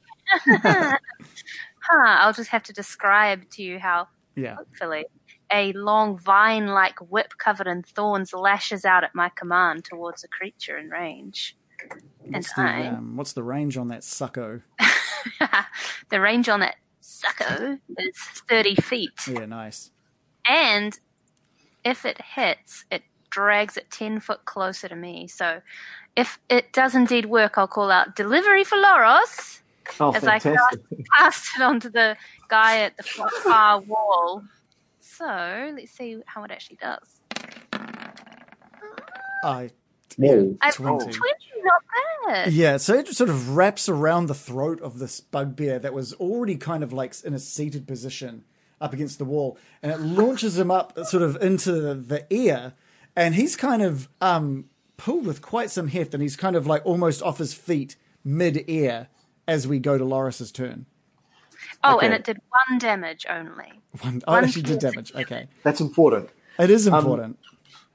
[1.82, 4.54] Huh, I'll just have to describe to you how, yeah.
[4.54, 5.04] hopefully,
[5.52, 10.28] a long vine like whip covered in thorns lashes out at my command towards a
[10.28, 11.56] creature in range.
[12.24, 12.86] And What's the, I.
[12.86, 14.62] um, what's the range on that sucko?
[16.10, 18.16] the range on that sucko is
[18.48, 19.10] 30 feet.
[19.28, 19.90] Yeah, nice.
[20.46, 20.98] And
[21.84, 25.26] if it hits, it drags it 10 foot closer to me.
[25.26, 25.60] So
[26.16, 29.62] if it does indeed work, I'll call out delivery for Loris
[29.98, 30.80] oh, as I fantastic.
[30.88, 32.16] cast, cast it onto the
[32.48, 34.44] guy at the far- far wall.
[35.16, 37.20] So let's see how it actually does.
[39.44, 39.70] I
[40.16, 40.56] Whoa.
[40.60, 41.04] I 20.
[41.04, 41.14] 20,
[41.64, 41.82] not
[42.26, 42.52] bad.
[42.52, 46.56] Yeah, so it sort of wraps around the throat of this bugbear that was already
[46.56, 48.44] kind of like in a seated position
[48.80, 52.74] up against the wall, and it launches him up sort of into the ear,
[53.14, 54.66] and he's kind of um,
[54.96, 59.08] pulled with quite some heft, and he's kind of like almost off his feet mid-air
[59.46, 60.86] as we go to Loris's turn.
[61.84, 62.06] Oh, Okay.
[62.06, 62.38] and it did
[62.68, 63.80] one damage only.
[64.00, 65.12] One, oh, it actually did damage.
[65.14, 66.30] Okay, That's important.
[66.58, 67.38] it is important.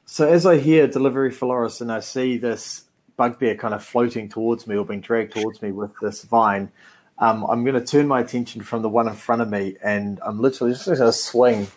[0.06, 2.84] So as I hear delivery for Loris and I see this
[3.18, 6.72] bugbear kind of floating towards me or being dragged towards me with this vine,
[7.20, 10.20] um, I'm going to turn my attention from the one in front of me and
[10.26, 11.68] I'm literally just going to swing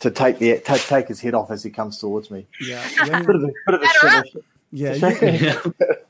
[0.00, 2.46] to take the take, take his head off as he comes towards me.
[2.60, 4.24] yeah, Bit of a, bit of a
[4.72, 4.94] yeah.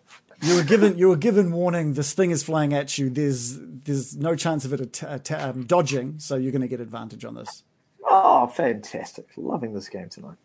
[0.42, 1.94] You, you were given you were given warning.
[1.94, 3.10] This thing is flying at you.
[3.10, 6.80] There's there's no chance of it at- at- um, dodging, so you're going to get
[6.80, 7.62] advantage on this.
[8.08, 9.28] Oh, fantastic!
[9.36, 10.36] Loving this game tonight.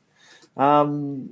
[0.55, 1.31] Um,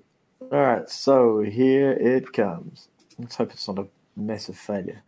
[0.51, 2.89] all right, so here it comes.
[3.17, 5.01] Let's hope it's not a massive failure.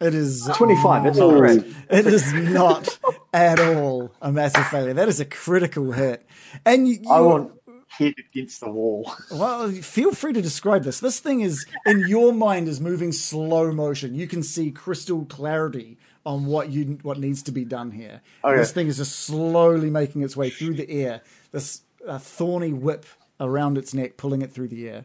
[0.00, 1.30] It is 25, it's not.
[1.30, 1.64] correct.
[1.88, 2.98] It is not
[3.32, 4.94] at all a massive failure.
[4.94, 6.26] That is a critical hit.
[6.66, 7.52] And you, I want
[7.98, 9.12] head against the wall.
[9.30, 11.00] well, feel free to describe this.
[11.00, 14.14] This thing is in your mind is moving slow motion.
[14.14, 18.20] You can see crystal clarity on what you what needs to be done here.
[18.44, 18.56] Okay.
[18.56, 21.22] This thing is just slowly making its way through the air.
[21.50, 23.06] This uh, thorny whip
[23.40, 25.04] around its neck, pulling it through the air.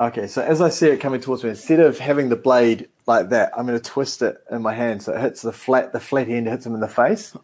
[0.00, 3.28] Okay, so as I see it coming towards me, instead of having the blade like
[3.28, 5.92] that, I'm going to twist it in my hand so it hits the flat.
[5.92, 7.36] The flat end hits him in the face,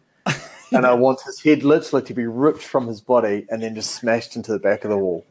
[0.71, 3.91] and I want his head literally to be ripped from his body and then just
[3.91, 5.25] smashed into the back of the wall.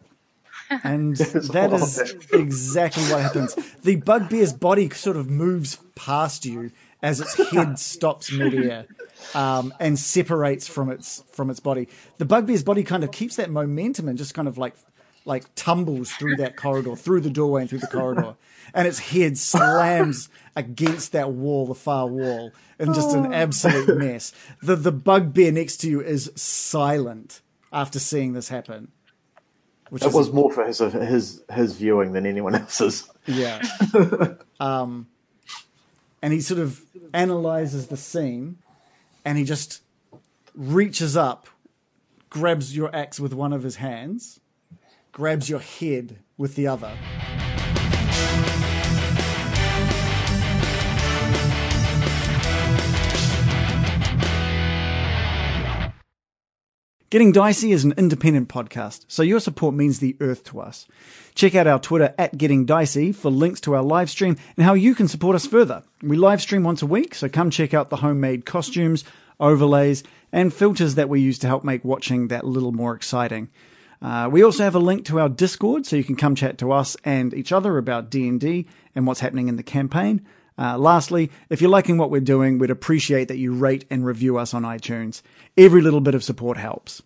[0.84, 3.54] And that is exactly what happens.
[3.82, 6.70] The bugbear's body sort of moves past you
[7.02, 8.86] as its head stops midair
[9.34, 11.88] um, and separates from its from its body.
[12.18, 14.74] The bugbear's body kind of keeps that momentum and just kind of like
[15.28, 18.34] like tumbles through that corridor, through the doorway and through the corridor,
[18.72, 24.32] and its head slams against that wall, the far wall, in just an absolute mess.
[24.62, 28.88] The the bugbear next to you is silent after seeing this happen.
[29.90, 33.08] Which It is was more for his his his viewing than anyone else's.
[33.26, 33.62] Yeah.
[34.60, 35.08] um,
[36.22, 36.82] and he sort of
[37.12, 38.58] analyzes the scene
[39.24, 39.82] and he just
[40.54, 41.46] reaches up,
[42.30, 44.40] grabs your axe with one of his hands,
[45.18, 46.92] grabs your head with the other.
[57.10, 60.86] Getting Dicey is an independent podcast, so your support means the earth to us.
[61.34, 64.74] Check out our Twitter at Getting Dicey for links to our live stream and how
[64.74, 65.82] you can support us further.
[66.00, 69.02] We live stream once a week, so come check out the homemade costumes,
[69.40, 73.48] overlays, and filters that we use to help make watching that little more exciting.
[74.00, 76.72] Uh, we also have a link to our Discord, so you can come chat to
[76.72, 80.24] us and each other about D&D and what's happening in the campaign.
[80.56, 84.38] Uh, lastly, if you're liking what we're doing, we'd appreciate that you rate and review
[84.38, 85.22] us on iTunes.
[85.56, 87.02] Every little bit of support helps.